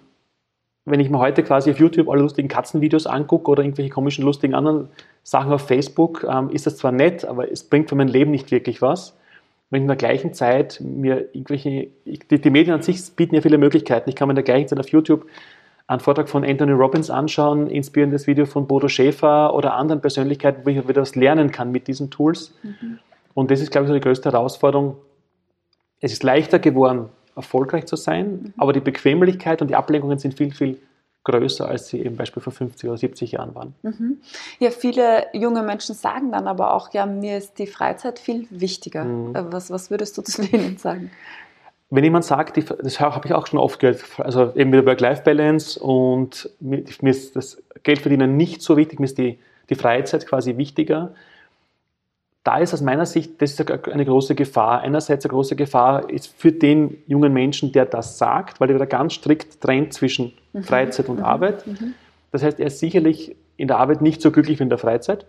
wenn 0.86 1.00
ich 1.00 1.10
mir 1.10 1.20
heute 1.20 1.44
quasi 1.44 1.72
auf 1.72 1.80
YouTube 1.80 2.10
alle 2.10 2.22
lustigen 2.22 2.48
Katzenvideos 2.48 3.06
angucke 3.06 3.52
oder 3.52 3.64
irgendwelche 3.64 3.92
komischen, 3.92 4.26
lustigen 4.26 4.56
anderen 4.56 4.90
Sachen 5.24 5.54
auf 5.54 5.68
Facebook, 5.68 6.26
ähm, 6.30 6.50
ist 6.50 6.66
das 6.66 6.78
zwar 6.78 6.92
nett, 6.92 7.26
aber 7.26 7.52
es 7.52 7.64
bringt 7.64 7.90
für 7.90 7.96
mein 7.96 8.08
Leben 8.08 8.32
nicht 8.32 8.52
wirklich 8.52 8.82
was. 8.82 9.16
Wenn 9.70 9.82
ich 9.82 9.84
in 9.84 9.88
der 9.88 9.98
gleichen 9.98 10.34
Zeit 10.34 10.82
mir 10.82 11.34
irgendwelche, 11.34 11.88
die, 12.06 12.42
die 12.42 12.50
Medien 12.50 12.74
an 12.74 12.82
sich 12.82 13.00
bieten 13.16 13.36
ja 13.36 13.42
viele 13.42 13.58
Möglichkeiten. 13.58 14.10
Ich 14.10 14.16
kann 14.16 14.28
mir 14.28 14.34
in 14.34 14.36
der 14.36 14.44
gleichen 14.44 14.68
Zeit 14.68 14.80
auf 14.80 14.90
YouTube 14.90 15.28
einen 15.88 16.00
Vortrag 16.00 16.30
von 16.30 16.44
Anthony 16.44 16.72
Robbins 16.72 17.10
anschauen, 17.10 17.68
inspirierendes 17.68 18.26
Video 18.26 18.46
von 18.46 18.68
Bodo 18.68 18.88
Schäfer 18.88 19.54
oder 19.54 19.74
anderen 19.76 20.02
Persönlichkeiten, 20.02 20.66
wo 20.66 20.70
ich 20.70 20.88
wieder 20.88 21.02
was 21.02 21.16
lernen 21.16 21.52
kann 21.52 21.72
mit 21.72 21.88
diesen 21.88 22.10
Tools. 22.10 22.54
Mhm. 22.64 23.00
Und 23.34 23.52
das 23.52 23.62
ist, 23.62 23.72
glaube 23.72 23.86
ich, 23.86 23.88
so 23.90 23.94
die 23.94 24.02
größte 24.02 24.32
Herausforderung. 24.32 24.98
Es 26.00 26.12
ist 26.12 26.24
leichter 26.24 26.60
geworden, 26.60 27.10
erfolgreich 27.36 27.86
zu 27.86 27.96
sein, 27.96 28.32
mhm. 28.32 28.54
aber 28.58 28.74
die 28.74 28.80
Bequemlichkeit 28.80 29.62
und 29.62 29.68
die 29.68 29.76
Ablenkungen 29.76 30.20
sind 30.20 30.38
viel, 30.38 30.54
viel 30.54 30.80
größer, 31.24 31.68
als 31.68 31.88
sie 31.88 32.00
eben 32.00 32.16
Beispiel 32.16 32.42
vor 32.42 32.54
50 32.54 32.90
oder 32.90 32.98
70 32.98 33.34
Jahren 33.34 33.54
waren. 33.54 33.76
Mhm. 33.84 34.18
Ja, 34.60 34.72
viele 34.72 35.28
junge 35.34 35.62
Menschen 35.62 35.94
sagen 35.94 36.32
dann 36.32 36.48
aber 36.48 36.74
auch, 36.74 36.94
ja, 36.94 37.06
mir 37.06 37.38
ist 37.38 37.60
die 37.60 37.68
Freizeit 37.68 38.18
viel 38.18 38.48
wichtiger. 38.50 39.04
Mhm. 39.04 39.36
Äh, 39.36 39.52
was, 39.52 39.70
was 39.70 39.92
würdest 39.92 40.18
du 40.18 40.22
zu 40.24 40.44
denen 40.44 40.78
sagen? 40.78 41.12
Wenn 41.90 42.06
jemand 42.06 42.24
sagt, 42.24 42.56
die, 42.56 42.64
das 42.64 43.00
habe 43.02 43.28
ich 43.28 43.34
auch 43.34 43.48
schon 43.48 43.60
oft 43.60 43.80
gehört, 43.80 44.02
also 44.18 44.54
eben 44.56 44.70
mit 44.70 44.80
der 44.80 44.86
Work-Life-Balance 44.86 45.80
und 45.80 46.50
mir, 46.62 46.84
mir, 47.02 47.10
ist 47.10 47.36
das 47.36 47.62
Geldverdienen 47.84 48.38
nicht 48.38 48.62
so 48.62 48.78
wichtig, 48.78 49.00
mir 49.00 49.06
ist 49.06 49.18
die, 49.18 49.40
die 49.70 49.76
Freizeit 49.76 50.26
quasi 50.26 50.56
wichtiger, 50.56 51.14
da 52.44 52.58
ist 52.58 52.74
aus 52.74 52.82
meiner 52.82 53.06
Sicht, 53.06 53.42
das 53.42 53.52
ist 53.52 53.72
eine 53.72 54.06
große 54.06 54.34
Gefahr. 54.34 54.82
Einerseits 54.82 55.26
eine 55.26 55.32
große 55.32 55.56
Gefahr 55.56 56.10
ist 56.10 56.28
für 56.28 56.52
den 56.52 56.98
jungen 57.06 57.34
Menschen, 57.34 57.72
der 57.72 57.86
das 57.86 58.18
sagt, 58.18 58.60
weil 58.60 58.70
er 58.70 58.76
wieder 58.76 58.88
ganz 58.88 59.14
strikt 59.14 59.62
trennt 59.62 59.94
zwischen 59.94 60.34
mhm. 60.54 60.64
Freizeit 60.64 61.08
und 61.10 61.20
mhm. 61.20 61.26
Arbeit. 61.26 61.68
Mhm. 61.68 61.94
Das 62.32 62.42
heißt, 62.42 62.60
er 62.60 62.68
ist 62.68 62.80
sicherlich 62.80 63.36
in 63.58 63.68
der 63.68 63.78
Arbeit 63.78 64.02
nicht 64.02 64.22
so 64.22 64.32
glücklich 64.32 64.60
wie 64.60 64.64
in 64.64 64.70
der 64.70 64.80
Freizeit. 64.80 65.28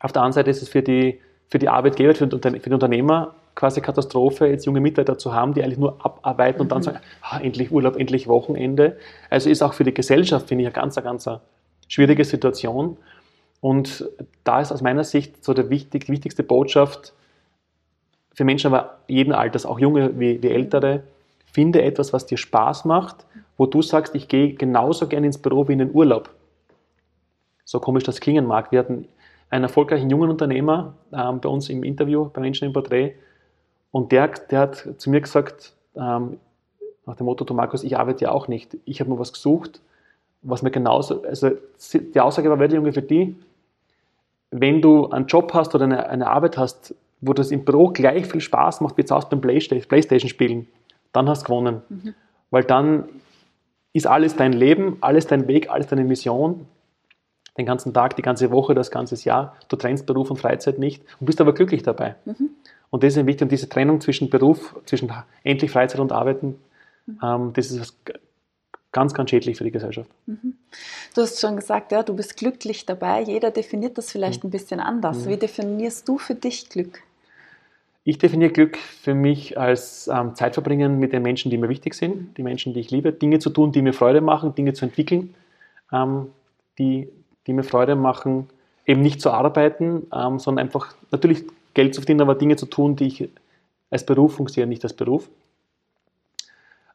Auf 0.00 0.12
der 0.12 0.22
anderen 0.22 0.34
Seite 0.34 0.50
ist 0.50 0.62
es 0.62 0.68
für 0.68 0.82
die 0.82 1.20
für 1.50 1.58
die 1.58 1.68
Arbeitgeber, 1.68 2.14
für 2.14 2.28
den 2.28 2.72
Unternehmer 2.72 3.34
quasi 3.56 3.80
Katastrophe, 3.80 4.46
jetzt 4.46 4.66
junge 4.66 4.80
Mitarbeiter 4.80 5.18
zu 5.18 5.34
haben, 5.34 5.52
die 5.52 5.64
eigentlich 5.64 5.78
nur 5.78 5.96
abarbeiten 6.04 6.60
und 6.60 6.70
dann 6.70 6.78
mhm. 6.78 6.82
sagen, 6.84 6.98
ah, 7.22 7.40
endlich 7.40 7.72
Urlaub, 7.72 7.96
endlich 7.96 8.28
Wochenende. 8.28 8.96
Also 9.28 9.50
ist 9.50 9.60
auch 9.60 9.74
für 9.74 9.82
die 9.82 9.92
Gesellschaft, 9.92 10.46
finde 10.48 10.62
ich, 10.62 10.68
eine 10.68 10.74
ganz, 10.74 10.94
ganz 10.94 11.28
schwierige 11.88 12.24
Situation. 12.24 12.96
Und 13.60 14.08
da 14.44 14.60
ist 14.60 14.72
aus 14.72 14.82
meiner 14.82 15.04
Sicht 15.04 15.44
so 15.44 15.52
der 15.52 15.70
wichtig, 15.70 16.06
die 16.06 16.12
wichtigste 16.12 16.42
Botschaft 16.42 17.12
für 18.32 18.44
Menschen 18.44 18.72
aber 18.72 18.98
jeden 19.06 19.32
Alters, 19.32 19.66
auch 19.66 19.78
junge 19.78 20.18
wie, 20.18 20.42
wie 20.42 20.48
ältere, 20.48 21.02
finde 21.44 21.82
etwas, 21.82 22.12
was 22.12 22.26
dir 22.26 22.38
Spaß 22.38 22.84
macht, 22.84 23.26
wo 23.56 23.66
du 23.66 23.82
sagst, 23.82 24.14
ich 24.14 24.28
gehe 24.28 24.54
genauso 24.54 25.08
gerne 25.08 25.26
ins 25.26 25.38
Büro 25.38 25.68
wie 25.68 25.72
in 25.72 25.80
den 25.80 25.92
Urlaub. 25.92 26.30
So 27.64 27.80
komisch 27.80 28.04
das 28.04 28.20
klingen 28.20 28.46
mag. 28.46 28.72
Wir 28.72 28.78
hatten 28.78 29.08
einen 29.50 29.64
erfolgreichen 29.64 30.08
jungen 30.08 30.30
Unternehmer 30.30 30.94
ähm, 31.12 31.40
bei 31.40 31.48
uns 31.48 31.68
im 31.68 31.82
Interview 31.82 32.30
bei 32.32 32.40
Menschen 32.40 32.66
im 32.66 32.72
Porträt 32.72 33.14
und 33.90 34.12
der, 34.12 34.28
der 34.28 34.60
hat 34.60 34.88
zu 34.98 35.10
mir 35.10 35.20
gesagt, 35.20 35.74
ähm, 35.96 36.38
nach 37.06 37.16
dem 37.16 37.26
Motto, 37.26 37.44
du 37.44 37.54
Markus, 37.54 37.82
ich 37.82 37.98
arbeite 37.98 38.26
ja 38.26 38.30
auch 38.30 38.46
nicht. 38.46 38.76
Ich 38.84 39.00
habe 39.00 39.10
mir 39.10 39.18
was 39.18 39.32
gesucht, 39.32 39.80
was 40.42 40.62
mir 40.62 40.70
genauso, 40.70 41.22
also 41.24 41.50
die 41.92 42.20
Aussage 42.20 42.48
war 42.48 42.58
wirklich 42.58 42.78
ungefähr 42.78 43.02
die, 43.02 43.36
wenn 44.50 44.82
du 44.82 45.08
einen 45.10 45.26
Job 45.26 45.52
hast 45.54 45.74
oder 45.74 45.84
eine, 45.84 46.08
eine 46.08 46.26
Arbeit 46.28 46.58
hast, 46.58 46.94
wo 47.20 47.32
das 47.32 47.50
im 47.50 47.64
Büro 47.64 47.88
gleich 47.88 48.26
viel 48.26 48.40
Spaß 48.40 48.80
macht 48.80 48.96
wie 48.96 49.04
zu 49.04 49.14
Hause 49.14 49.28
beim 49.30 49.40
Playstation-Spielen, 49.40 50.66
dann 51.12 51.28
hast 51.28 51.42
du 51.42 51.46
gewonnen. 51.46 51.82
Mhm. 51.88 52.14
Weil 52.50 52.64
dann 52.64 53.08
ist 53.92 54.06
alles 54.06 54.36
dein 54.36 54.52
Leben, 54.52 54.98
alles 55.00 55.26
dein 55.26 55.46
Weg, 55.48 55.70
alles 55.70 55.88
deine 55.88 56.04
Mission, 56.04 56.66
den 57.58 57.66
ganzen 57.66 57.92
Tag, 57.92 58.16
die 58.16 58.22
ganze 58.22 58.50
Woche, 58.50 58.74
das 58.74 58.90
ganze 58.90 59.16
Jahr. 59.24 59.56
Du 59.68 59.76
trennst 59.76 60.06
Beruf 60.06 60.30
und 60.30 60.36
Freizeit 60.36 60.78
nicht 60.78 61.02
und 61.20 61.26
bist 61.26 61.40
aber 61.40 61.52
glücklich 61.52 61.82
dabei. 61.82 62.16
Mhm. 62.24 62.50
Und 62.90 63.02
das 63.02 63.16
ist 63.16 63.26
wichtig. 63.26 63.42
Und 63.42 63.52
diese 63.52 63.68
Trennung 63.68 64.00
zwischen 64.00 64.30
Beruf, 64.30 64.76
zwischen 64.84 65.12
endlich 65.44 65.70
Freizeit 65.70 66.00
und 66.00 66.12
Arbeiten, 66.12 66.58
mhm. 67.06 67.18
ähm, 67.22 67.52
das 67.52 67.70
ist 67.70 67.96
ganz, 68.92 69.14
ganz 69.14 69.30
schädlich 69.30 69.58
für 69.58 69.64
die 69.64 69.70
Gesellschaft. 69.70 70.10
Mhm. 70.26 70.54
Du 71.14 71.22
hast 71.22 71.40
schon 71.40 71.56
gesagt, 71.56 71.92
ja, 71.92 72.02
du 72.02 72.14
bist 72.14 72.36
glücklich 72.36 72.86
dabei. 72.86 73.22
Jeder 73.22 73.50
definiert 73.50 73.98
das 73.98 74.10
vielleicht 74.10 74.42
mhm. 74.42 74.48
ein 74.48 74.50
bisschen 74.50 74.80
anders. 74.80 75.24
Mhm. 75.24 75.30
Wie 75.30 75.36
definierst 75.36 76.08
du 76.08 76.18
für 76.18 76.34
dich 76.34 76.68
Glück? 76.68 77.02
Ich 78.02 78.18
definiere 78.18 78.50
Glück 78.50 78.78
für 78.78 79.14
mich 79.14 79.58
als 79.58 80.08
ähm, 80.12 80.34
Zeitverbringen 80.34 80.98
mit 80.98 81.12
den 81.12 81.22
Menschen, 81.22 81.50
die 81.50 81.58
mir 81.58 81.68
wichtig 81.68 81.94
sind, 81.94 82.36
die 82.38 82.42
Menschen, 82.42 82.72
die 82.72 82.80
ich 82.80 82.90
liebe, 82.90 83.12
Dinge 83.12 83.38
zu 83.38 83.50
tun, 83.50 83.72
die 83.72 83.82
mir 83.82 83.92
Freude 83.92 84.22
machen, 84.22 84.54
Dinge 84.54 84.72
zu 84.72 84.86
entwickeln, 84.86 85.34
ähm, 85.92 86.28
die, 86.78 87.08
die 87.46 87.52
mir 87.52 87.62
Freude 87.62 87.96
machen, 87.96 88.48
eben 88.86 89.02
nicht 89.02 89.20
zu 89.20 89.30
arbeiten, 89.30 90.06
ähm, 90.14 90.38
sondern 90.38 90.64
einfach 90.64 90.94
natürlich 91.10 91.44
Geld 91.74 91.94
zu 91.94 92.00
verdienen, 92.00 92.22
aber 92.22 92.34
Dinge 92.34 92.56
zu 92.56 92.66
tun, 92.66 92.96
die 92.96 93.06
ich 93.06 93.28
als 93.90 94.06
Berufung 94.06 94.48
sehe, 94.48 94.66
nicht 94.66 94.82
als 94.82 94.94
Beruf. 94.94 95.28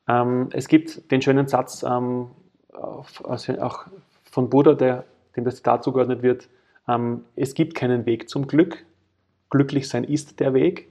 Ähm, 0.07 0.49
es 0.51 0.67
gibt 0.67 1.11
den 1.11 1.21
schönen 1.21 1.47
Satz 1.47 1.83
ähm, 1.83 2.27
also 3.23 3.59
auch 3.59 3.85
von 4.29 4.49
Buddha, 4.49 4.73
der, 4.73 5.05
dem 5.35 5.45
das 5.45 5.57
Zitat 5.57 5.83
zugeordnet 5.83 6.21
wird, 6.21 6.47
ähm, 6.87 7.21
es 7.35 7.53
gibt 7.53 7.75
keinen 7.75 8.05
Weg 8.05 8.29
zum 8.29 8.47
Glück, 8.47 8.85
glücklich 9.49 9.87
sein 9.87 10.03
ist 10.03 10.39
der 10.39 10.53
Weg. 10.53 10.89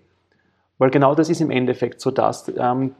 Weil 0.78 0.90
genau 0.90 1.14
das 1.14 1.30
ist 1.30 1.40
im 1.40 1.50
Endeffekt 1.50 2.00
so 2.00 2.10
dass 2.10 2.52
Ähm, 2.56 2.94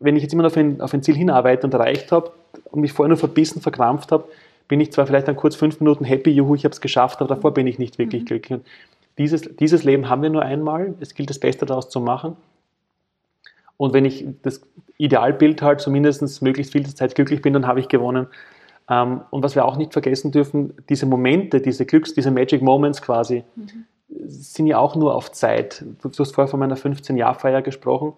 wenn 0.00 0.16
ich 0.16 0.22
jetzt 0.22 0.32
immer 0.32 0.46
auf 0.46 0.56
ein, 0.56 0.80
auf 0.80 0.92
ein 0.94 1.02
Ziel 1.02 1.14
hinarbeite 1.14 1.66
und 1.66 1.74
erreicht 1.74 2.10
habe 2.10 2.32
und 2.70 2.80
mich 2.80 2.92
vorher 2.92 3.08
nur 3.08 3.18
verbissen, 3.18 3.60
verkrampft 3.60 4.10
habe, 4.10 4.24
bin 4.66 4.80
ich 4.80 4.92
zwar 4.92 5.06
vielleicht 5.06 5.28
dann 5.28 5.36
kurz 5.36 5.54
fünf 5.54 5.80
Minuten 5.80 6.04
happy, 6.04 6.30
juhu, 6.30 6.54
ich 6.54 6.64
habe 6.64 6.72
es 6.72 6.80
geschafft, 6.80 7.20
aber 7.20 7.34
davor 7.34 7.54
bin 7.54 7.66
ich 7.66 7.78
nicht 7.78 7.98
wirklich 7.98 8.22
mhm. 8.22 8.26
glücklich. 8.26 8.58
Und 8.58 8.66
dieses, 9.18 9.42
dieses 9.56 9.84
Leben 9.84 10.08
haben 10.08 10.22
wir 10.22 10.30
nur 10.30 10.42
einmal, 10.42 10.94
es 11.00 11.14
gilt 11.14 11.30
das 11.30 11.38
Beste 11.38 11.66
daraus 11.66 11.88
zu 11.88 12.00
machen. 12.00 12.36
Und 13.82 13.92
wenn 13.92 14.04
ich 14.04 14.26
das 14.42 14.60
Idealbild 14.96 15.60
halt 15.62 15.80
zumindest 15.80 16.42
möglichst 16.42 16.72
viel 16.72 16.86
Zeit 16.86 17.14
glücklich 17.14 17.42
bin, 17.42 17.52
dann 17.52 17.66
habe 17.66 17.80
ich 17.80 17.88
gewonnen. 17.88 18.28
Ähm, 18.88 19.22
und 19.30 19.42
was 19.42 19.54
wir 19.54 19.64
auch 19.64 19.76
nicht 19.76 19.92
vergessen 19.92 20.30
dürfen, 20.30 20.74
diese 20.88 21.06
Momente, 21.06 21.60
diese 21.60 21.84
Glücks-, 21.84 22.14
diese 22.14 22.30
Magic 22.30 22.62
Moments 22.62 23.02
quasi, 23.02 23.44
mhm 23.56 23.86
sind 24.26 24.66
ja 24.66 24.78
auch 24.78 24.94
nur 24.94 25.14
auf 25.14 25.32
Zeit. 25.32 25.84
Du, 26.02 26.10
hast 26.10 26.34
vorher 26.34 26.48
von 26.48 26.60
meiner 26.60 26.76
15-Jahr-Feier 26.76 27.62
gesprochen. 27.62 28.12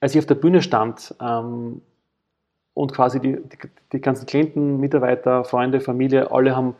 Als 0.00 0.14
ich 0.14 0.18
auf 0.18 0.26
der 0.26 0.34
Bühne 0.36 0.62
stand 0.62 1.14
ähm, 1.20 1.80
und 2.74 2.92
quasi 2.92 3.20
die, 3.20 3.32
die, 3.32 3.58
die, 3.92 4.00
ganzen 4.00 4.26
Klienten, 4.26 4.78
Mitarbeiter, 4.78 5.44
Freunde, 5.44 5.80
Familie, 5.80 6.30
alle 6.30 6.54
haben 6.54 6.74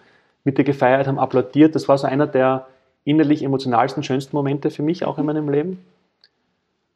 mit 0.44 0.58
dir 0.58 0.64
gefeiert, 0.64 1.06
haben 1.06 1.18
applaudiert. 1.18 1.74
Das 1.74 1.88
war 1.88 1.98
so 1.98 2.06
einer 2.06 2.26
der 2.26 2.66
innerlich 3.04 3.42
emotionalsten, 3.42 4.02
schönsten 4.02 4.36
Momente 4.36 4.70
für 4.70 4.82
mich 4.82 5.04
auch 5.04 5.18
in 5.18 5.26
meinem 5.26 5.48
Leben. 5.48 5.84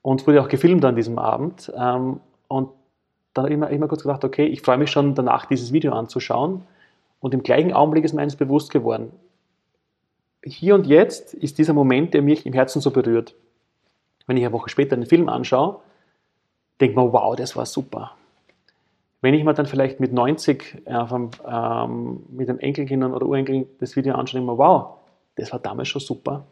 Und 0.03 0.26
wurde 0.26 0.42
auch 0.42 0.48
gefilmt 0.48 0.84
an 0.84 0.96
diesem 0.96 1.18
Abend. 1.18 1.72
Ähm, 1.76 2.20
und 2.48 2.70
da 3.34 3.42
habe 3.42 3.51
ich 3.51 3.55
immer, 3.55 3.70
immer 3.70 3.88
kurz 3.88 4.03
gedacht, 4.03 4.24
okay, 4.24 4.46
ich 4.46 4.62
freue 4.62 4.78
mich 4.78 4.90
schon 4.90 5.14
danach, 5.14 5.46
dieses 5.46 5.72
Video 5.72 5.92
anzuschauen. 5.92 6.62
Und 7.20 7.34
im 7.34 7.42
gleichen 7.42 7.72
Augenblick 7.72 8.05
ist 8.05 8.14
mir 8.14 8.22
eines 8.22 8.36
bewusst 8.36 8.70
geworden 8.70 9.12
hier 10.44 10.74
und 10.74 10.86
jetzt 10.86 11.34
ist 11.34 11.59
dieser 11.59 11.72
Moment, 11.72 12.14
der 12.14 12.22
mich 12.22 12.46
im 12.46 12.53
Herzen 12.53 12.80
so 12.80 12.90
berührt. 12.90 13.34
Wenn 14.26 14.36
ich 14.36 14.44
eine 14.44 14.53
Woche 14.53 14.70
später 14.70 14.94
einen 14.94 15.07
Film 15.07 15.28
anschaue, 15.28 15.80
denke 16.80 16.92
ich 16.92 16.96
mir, 16.96 17.12
wow, 17.12 17.36
das 17.36 17.57
war 17.57 17.66
super. 17.66 18.12
Wenn 19.20 19.34
ich 19.34 19.44
mir 19.44 19.53
dann 19.53 19.66
vielleicht 19.66 20.01
mit 20.01 20.12
90 20.12 20.82
äh, 20.86 21.05
ähm, 21.46 22.22
mit 22.30 22.48
den 22.48 22.59
Enkelkindern 22.59 23.12
oder 23.12 23.26
Urenkeln 23.26 23.66
das 23.78 23.96
Video 23.96 24.14
anschaue, 24.14 24.40
denke 24.40 24.53
ich 24.53 24.59
mir, 24.59 24.64
wow, 24.64 24.94
das 25.36 25.53
war 25.53 25.59
damals 25.59 25.88
schon 25.88 26.01
super. 26.01 26.46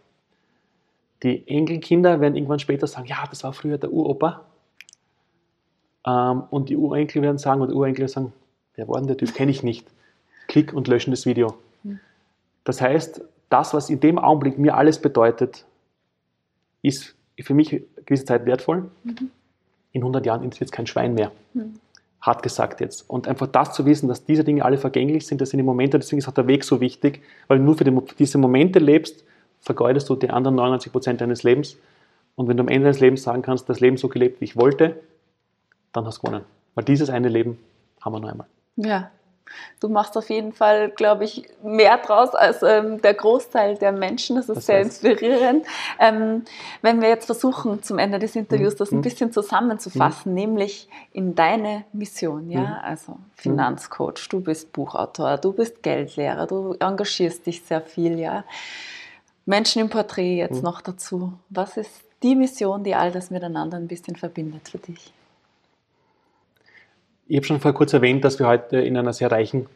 Die 1.22 1.46
Enkelkinder 1.48 2.20
werden 2.20 2.36
irgendwann 2.36 2.58
später 2.60 2.86
sagen, 2.86 3.06
ja, 3.06 3.24
das 3.28 3.42
war 3.44 3.52
früher 3.52 3.78
der 3.78 3.92
Uropa. 3.92 4.44
Ähm, 6.06 6.44
und 6.50 6.68
die 6.68 6.76
Urenkel 6.76 7.22
werden 7.22 7.38
sagen, 7.38 7.60
oder 7.60 7.74
Urenkel 7.74 8.08
sagen, 8.08 8.32
wer 8.74 8.88
war 8.88 8.98
denn 8.98 9.08
der 9.08 9.16
Typ, 9.16 9.34
kenne 9.34 9.50
ich 9.50 9.62
nicht. 9.62 9.86
Klick 10.46 10.72
und 10.72 10.88
löschen 10.88 11.10
das 11.10 11.26
Video. 11.26 11.54
Hm. 11.82 11.98
Das 12.64 12.80
heißt, 12.80 13.22
das, 13.48 13.74
was 13.74 13.90
in 13.90 14.00
dem 14.00 14.18
Augenblick 14.18 14.58
mir 14.58 14.76
alles 14.76 15.00
bedeutet, 15.00 15.64
ist 16.82 17.14
für 17.40 17.54
mich 17.54 17.72
eine 17.72 17.82
gewisse 18.04 18.24
Zeit 18.24 18.46
wertvoll. 18.46 18.90
Mhm. 19.04 19.30
In 19.92 20.02
100 20.02 20.26
Jahren 20.26 20.42
interessiert 20.42 20.68
es 20.68 20.72
kein 20.72 20.86
Schwein 20.86 21.14
mehr. 21.14 21.32
Mhm. 21.54 21.74
Hart 22.20 22.42
gesagt 22.42 22.80
jetzt. 22.80 23.08
Und 23.08 23.28
einfach 23.28 23.46
das 23.46 23.72
zu 23.72 23.86
wissen, 23.86 24.08
dass 24.08 24.24
diese 24.24 24.44
Dinge 24.44 24.64
alle 24.64 24.76
vergänglich 24.76 25.26
sind, 25.26 25.40
das 25.40 25.50
sind 25.50 25.58
die 25.58 25.64
Momente, 25.64 25.98
deswegen 25.98 26.18
ist 26.18 26.28
auch 26.28 26.34
der 26.34 26.46
Weg 26.46 26.64
so 26.64 26.80
wichtig, 26.80 27.22
weil 27.46 27.58
nur 27.58 27.76
für 27.76 27.84
die, 27.84 27.96
diese 28.18 28.38
Momente 28.38 28.80
lebst, 28.80 29.24
vergeudest 29.61 30.09
du 30.09 30.16
die 30.16 30.30
anderen 30.30 30.56
99 30.56 30.92
Prozent 30.92 31.20
deines 31.20 31.42
Lebens. 31.42 31.76
Und 32.36 32.48
wenn 32.48 32.56
du 32.56 32.62
am 32.62 32.68
Ende 32.68 32.84
deines 32.84 33.00
Lebens 33.00 33.22
sagen 33.22 33.42
kannst, 33.42 33.68
das 33.68 33.80
Leben 33.80 33.96
so 33.96 34.09
gelebt, 34.09 34.40
wie 34.40 34.44
ich 34.44 34.56
wollte, 34.56 35.00
dann 35.92 36.06
hast 36.06 36.18
du 36.18 36.22
gewonnen. 36.22 36.44
Weil 36.74 36.84
dieses 36.84 37.11
eine 37.11 37.28
Leben 37.28 37.59
haben 38.00 38.12
wir 38.14 38.20
nur 38.20 38.30
einmal. 38.30 38.46
Ja, 38.76 39.11
Du 39.80 39.88
machst 39.88 40.16
auf 40.16 40.28
jeden 40.30 40.52
Fall, 40.52 40.90
glaube 40.90 41.24
ich, 41.24 41.48
mehr 41.62 41.98
draus 41.98 42.34
als 42.34 42.62
ähm, 42.62 43.00
der 43.00 43.14
Großteil 43.14 43.76
der 43.76 43.92
Menschen. 43.92 44.36
Das 44.36 44.48
ist 44.48 44.56
das 44.56 44.66
sehr 44.66 44.80
inspirierend. 44.80 45.66
Ähm, 45.98 46.44
wenn 46.82 47.00
wir 47.00 47.09
jetzt 47.09 47.26
versuchen, 47.26 47.82
zum 47.82 47.98
Ende 47.98 48.18
des 48.18 48.36
Interviews 48.36 48.76
das 48.76 48.90
ein 48.90 48.98
mhm. 48.98 49.02
bisschen 49.02 49.32
zusammenzufassen, 49.32 50.32
mhm. 50.32 50.38
nämlich 50.38 50.88
in 51.12 51.34
deine 51.34 51.84
Mission, 51.92 52.50
ja, 52.50 52.61
mhm. 52.61 52.76
also 52.82 53.18
Finanzcoach, 53.34 54.28
du 54.28 54.40
bist 54.40 54.72
Buchautor, 54.72 55.38
du 55.38 55.52
bist 55.52 55.82
Geldlehrer, 55.82 56.46
du 56.46 56.74
engagierst 56.78 57.46
dich 57.46 57.62
sehr 57.62 57.80
viel, 57.80 58.18
ja. 58.18 58.44
Menschen 59.49 59.80
im 59.80 59.88
Porträt 59.88 60.36
jetzt 60.36 60.62
noch 60.62 60.82
dazu. 60.82 61.32
Was 61.49 61.78
ist 61.78 62.05
die 62.22 62.36
Mission, 62.36 62.84
die 62.84 62.94
all 62.94 63.11
das 63.11 63.30
miteinander 63.30 63.78
ein 63.78 63.88
bisschen 63.88 64.14
verbindet 64.14 64.68
für 64.68 64.76
dich? 64.76 65.11
Ich 67.28 67.36
habe 67.36 67.46
schon 67.46 67.59
vorher 67.59 67.76
kurz 67.76 67.94
erwähnt, 67.94 68.24
dass 68.24 68.38
wir 68.38 68.46
heute 68.46 68.76
in 68.76 68.94
einer 68.99 69.14
sehr 69.14 69.32
reichen 69.32 69.66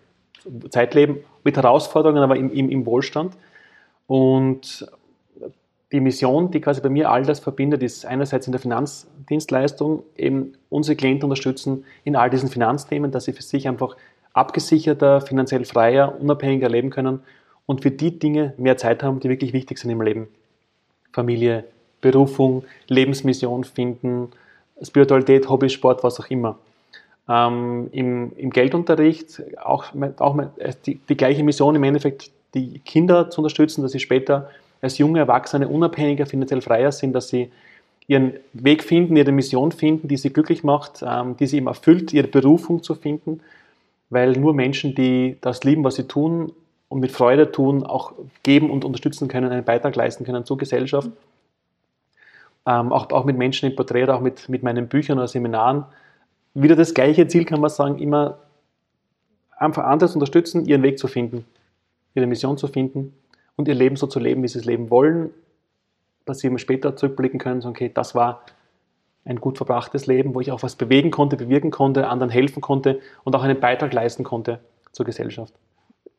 Zeit 0.68 0.92
leben, 0.92 1.24
mit 1.42 1.56
Herausforderungen, 1.56 2.22
aber 2.22 2.36
im, 2.36 2.52
im, 2.52 2.68
im 2.68 2.84
Wohlstand. 2.84 3.34
Und 4.06 4.86
die 5.90 6.00
Mission, 6.00 6.50
die 6.50 6.60
quasi 6.60 6.82
bei 6.82 6.90
mir 6.90 7.10
all 7.10 7.22
das 7.22 7.40
verbindet, 7.40 7.82
ist 7.82 8.04
einerseits 8.04 8.46
in 8.46 8.52
der 8.52 8.60
Finanzdienstleistung 8.60 10.02
eben 10.18 10.52
unsere 10.68 10.96
Klienten 10.96 11.24
unterstützen 11.24 11.86
in 12.04 12.14
all 12.14 12.28
diesen 12.28 12.50
Finanzthemen, 12.50 13.10
dass 13.10 13.24
sie 13.24 13.32
für 13.32 13.42
sich 13.42 13.66
einfach 13.66 13.96
abgesicherter, 14.34 15.22
finanziell 15.22 15.64
freier, 15.64 16.20
unabhängiger 16.20 16.68
leben 16.68 16.90
können 16.90 17.20
und 17.66 17.82
für 17.82 17.90
die 17.90 18.18
Dinge 18.18 18.54
mehr 18.56 18.76
Zeit 18.76 19.02
haben, 19.02 19.20
die 19.20 19.28
wirklich 19.28 19.52
wichtig 19.52 19.78
sind 19.78 19.90
im 19.90 20.02
Leben. 20.02 20.28
Familie, 21.12 21.64
Berufung, 22.00 22.64
Lebensmission 22.88 23.64
finden, 23.64 24.28
Spiritualität, 24.82 25.48
Hobby, 25.48 25.68
Sport, 25.68 26.02
was 26.02 26.18
auch 26.18 26.28
immer 26.30 26.58
ähm, 27.28 27.88
im, 27.92 28.32
im, 28.36 28.50
Geldunterricht 28.50 29.42
auch, 29.62 29.86
auch 30.18 30.36
die, 30.86 30.96
die, 30.96 31.16
gleiche 31.16 31.42
Mission 31.42 31.74
im 31.74 31.84
Endeffekt, 31.84 32.30
die 32.54 32.80
Kinder 32.80 33.30
zu 33.30 33.40
unterstützen, 33.40 33.82
dass 33.82 33.92
sie 33.92 34.00
später 34.00 34.50
als 34.80 34.98
junge 34.98 35.20
Erwachsene 35.20 35.68
unabhängiger, 35.68 36.26
finanziell 36.26 36.60
freier 36.60 36.90
sind, 36.92 37.12
dass 37.12 37.28
sie 37.28 37.50
ihren 38.08 38.34
Weg 38.52 38.82
finden, 38.82 39.16
ihre 39.16 39.30
Mission 39.30 39.70
finden, 39.70 40.08
die 40.08 40.16
sie 40.16 40.32
glücklich 40.32 40.64
macht, 40.64 41.04
ähm, 41.06 41.36
die 41.36 41.46
sie 41.46 41.58
eben 41.58 41.68
erfüllt, 41.68 42.12
ihre 42.12 42.26
Berufung 42.26 42.82
zu 42.82 42.94
finden, 42.94 43.40
weil 44.10 44.32
nur 44.32 44.52
Menschen, 44.52 44.94
die 44.94 45.36
das 45.40 45.62
lieben, 45.62 45.84
was 45.84 45.94
sie 45.94 46.08
tun 46.08 46.52
und 46.92 47.00
mit 47.00 47.10
Freude 47.10 47.50
tun, 47.50 47.84
auch 47.84 48.12
geben 48.42 48.70
und 48.70 48.84
unterstützen 48.84 49.26
können, 49.26 49.50
einen 49.50 49.64
Beitrag 49.64 49.96
leisten 49.96 50.26
können 50.26 50.44
zur 50.44 50.58
Gesellschaft. 50.58 51.10
Ähm, 52.66 52.92
auch, 52.92 53.10
auch 53.12 53.24
mit 53.24 53.38
Menschen 53.38 53.70
im 53.70 53.74
Porträt 53.74 54.10
auch 54.10 54.20
mit, 54.20 54.50
mit 54.50 54.62
meinen 54.62 54.88
Büchern 54.88 55.16
oder 55.16 55.26
Seminaren. 55.26 55.86
Wieder 56.52 56.76
das 56.76 56.92
gleiche 56.92 57.26
Ziel, 57.28 57.46
kann 57.46 57.62
man 57.62 57.70
sagen, 57.70 57.98
immer 57.98 58.40
einfach 59.56 59.84
andere 59.84 60.10
zu 60.10 60.16
unterstützen, 60.16 60.66
ihren 60.66 60.82
Weg 60.82 60.98
zu 60.98 61.08
finden, 61.08 61.46
ihre 62.14 62.26
Mission 62.26 62.58
zu 62.58 62.66
finden 62.68 63.14
und 63.56 63.68
ihr 63.68 63.74
Leben 63.74 63.96
so 63.96 64.06
zu 64.06 64.20
leben, 64.20 64.42
wie 64.42 64.48
sie 64.48 64.58
es 64.58 64.66
leben 64.66 64.90
wollen, 64.90 65.30
dass 66.26 66.40
sie 66.40 66.48
immer 66.48 66.58
später 66.58 66.94
zurückblicken 66.94 67.40
können 67.40 67.56
und 67.56 67.62
sagen, 67.62 67.74
okay, 67.74 67.90
das 67.92 68.14
war 68.14 68.44
ein 69.24 69.40
gut 69.40 69.56
verbrachtes 69.56 70.06
Leben, 70.06 70.34
wo 70.34 70.42
ich 70.42 70.52
auch 70.52 70.62
was 70.62 70.76
bewegen 70.76 71.10
konnte, 71.10 71.38
bewirken 71.38 71.70
konnte, 71.70 72.06
anderen 72.08 72.30
helfen 72.30 72.60
konnte 72.60 73.00
und 73.24 73.34
auch 73.34 73.42
einen 73.42 73.58
Beitrag 73.58 73.94
leisten 73.94 74.24
konnte 74.24 74.60
zur 74.92 75.06
Gesellschaft. 75.06 75.54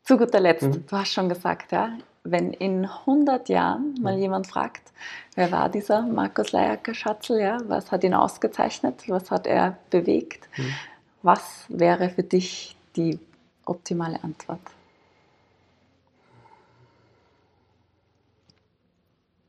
Zu 0.04 0.18
guter 0.18 0.40
Letzt, 0.40 0.62
mhm. 0.62 0.86
du 0.86 0.96
hast 0.96 1.12
schon 1.12 1.30
gesagt, 1.30 1.72
ja, 1.72 1.96
wenn 2.24 2.52
in 2.52 2.84
100 2.84 3.48
Jahren 3.48 3.94
mal 4.02 4.16
mhm. 4.16 4.22
jemand 4.22 4.46
fragt, 4.46 4.92
wer 5.34 5.50
war 5.50 5.70
dieser 5.70 6.02
Markus 6.02 6.52
Leierker-Schatzel, 6.52 7.40
ja, 7.40 7.58
was 7.68 7.90
hat 7.90 8.04
ihn 8.04 8.12
ausgezeichnet, 8.12 9.08
was 9.08 9.30
hat 9.30 9.46
er 9.46 9.78
bewegt, 9.88 10.48
mhm. 10.58 10.74
was 11.22 11.64
wäre 11.68 12.10
für 12.10 12.22
dich 12.22 12.76
die 12.96 13.18
optimale 13.64 14.22
Antwort? 14.22 14.60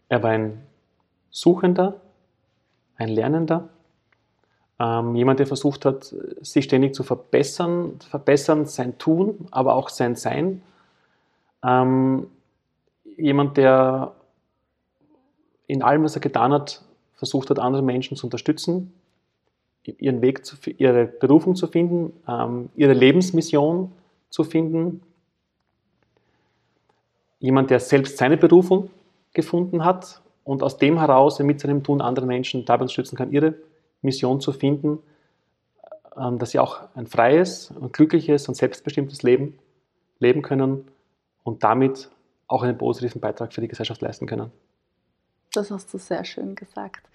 Er 0.07 0.23
war 0.23 0.31
ein 0.31 0.61
Suchender, 1.31 1.99
ein 2.95 3.09
Lernender, 3.09 3.67
ähm, 4.79 5.15
jemand, 5.15 5.39
der 5.39 5.47
versucht 5.47 5.85
hat, 5.85 6.13
sich 6.41 6.65
ständig 6.65 6.93
zu 6.93 7.03
verbessern, 7.03 7.99
verbessern 8.09 8.65
sein 8.65 8.97
Tun, 8.97 9.47
aber 9.51 9.75
auch 9.75 9.89
sein 9.89 10.15
Sein. 10.15 10.61
Ähm, 11.63 12.27
jemand, 13.17 13.57
der 13.57 14.13
in 15.67 15.81
allem, 15.81 16.03
was 16.03 16.15
er 16.15 16.21
getan 16.21 16.51
hat, 16.51 16.83
versucht 17.15 17.49
hat, 17.49 17.59
andere 17.59 17.81
Menschen 17.81 18.17
zu 18.17 18.27
unterstützen, 18.27 18.93
ihren 19.83 20.21
Weg, 20.21 20.45
zu, 20.45 20.57
ihre 20.77 21.05
Berufung 21.05 21.55
zu 21.55 21.67
finden, 21.67 22.13
ähm, 22.27 22.69
ihre 22.75 22.93
Lebensmission 22.93 23.91
zu 24.29 24.43
finden. 24.43 25.01
Jemand, 27.39 27.69
der 27.69 27.79
selbst 27.79 28.17
seine 28.17 28.37
Berufung 28.37 28.89
gefunden 29.33 29.85
hat 29.85 30.21
und 30.43 30.63
aus 30.63 30.77
dem 30.77 30.99
heraus 30.99 31.39
mit 31.39 31.59
seinem 31.59 31.83
Tun 31.83 32.01
andere 32.01 32.25
Menschen 32.25 32.65
dabei 32.65 32.83
unterstützen 32.83 33.15
kann, 33.15 33.31
ihre 33.31 33.53
Mission 34.05 34.39
zu 34.39 34.53
finden, 34.53 34.99
ähm, 36.17 36.39
dass 36.39 36.51
sie 36.51 36.59
auch 36.59 36.81
ein 36.95 37.07
freies, 37.07 37.71
ein 37.71 37.91
glückliches 37.91 38.47
und 38.47 38.55
selbstbestimmtes 38.55 39.23
Leben 39.23 39.57
leben 40.19 40.41
können 40.41 40.87
und 41.43 41.63
damit 41.63 42.09
auch 42.47 42.63
einen 42.63 42.77
positiven 42.77 43.19
Beitrag 43.21 43.53
für 43.53 43.61
die 43.61 43.67
Gesellschaft 43.67 44.01
leisten 44.01 44.27
können. 44.27 44.51
Das 45.55 45.71
hast 45.71 45.93
du 45.93 45.97
sehr 45.97 46.25
schön 46.25 46.55
gesagt. 46.55 47.05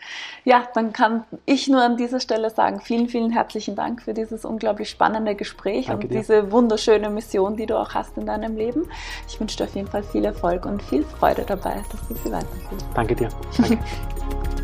Ja, 0.45 0.66
dann 0.74 0.95
kann 0.95 1.24
ich 1.45 1.68
nur 1.68 1.82
an 1.82 1.99
dieser 1.99 2.20
Stelle 2.20 2.49
sagen, 2.49 2.80
vielen, 2.80 3.09
vielen 3.09 3.30
herzlichen 3.30 3.76
Dank 3.76 4.03
für 4.03 4.14
dieses 4.14 4.47
unglaublich 4.47 4.88
spannende 4.88 5.34
Gespräch 5.34 5.86
Danke 5.86 6.05
und 6.05 6.12
dir. 6.12 6.20
diese 6.20 6.51
wunderschöne 6.51 7.11
Mission, 7.11 7.57
die 7.57 7.66
du 7.66 7.78
auch 7.78 7.93
hast 7.93 8.16
in 8.16 8.24
deinem 8.24 8.57
Leben. 8.57 8.88
Ich 9.28 9.38
wünsche 9.38 9.59
dir 9.59 9.64
auf 9.64 9.74
jeden 9.74 9.88
Fall 9.88 10.03
viel 10.03 10.24
Erfolg 10.24 10.64
und 10.64 10.82
viel 10.82 11.03
Freude 11.05 11.45
dabei, 11.47 11.82
dass 11.93 12.09
du 12.09 12.14
sie 12.14 12.32
weiterführst. 12.32 12.86
Danke 12.95 13.14
dir. 13.14 13.28
Danke. 13.59 13.78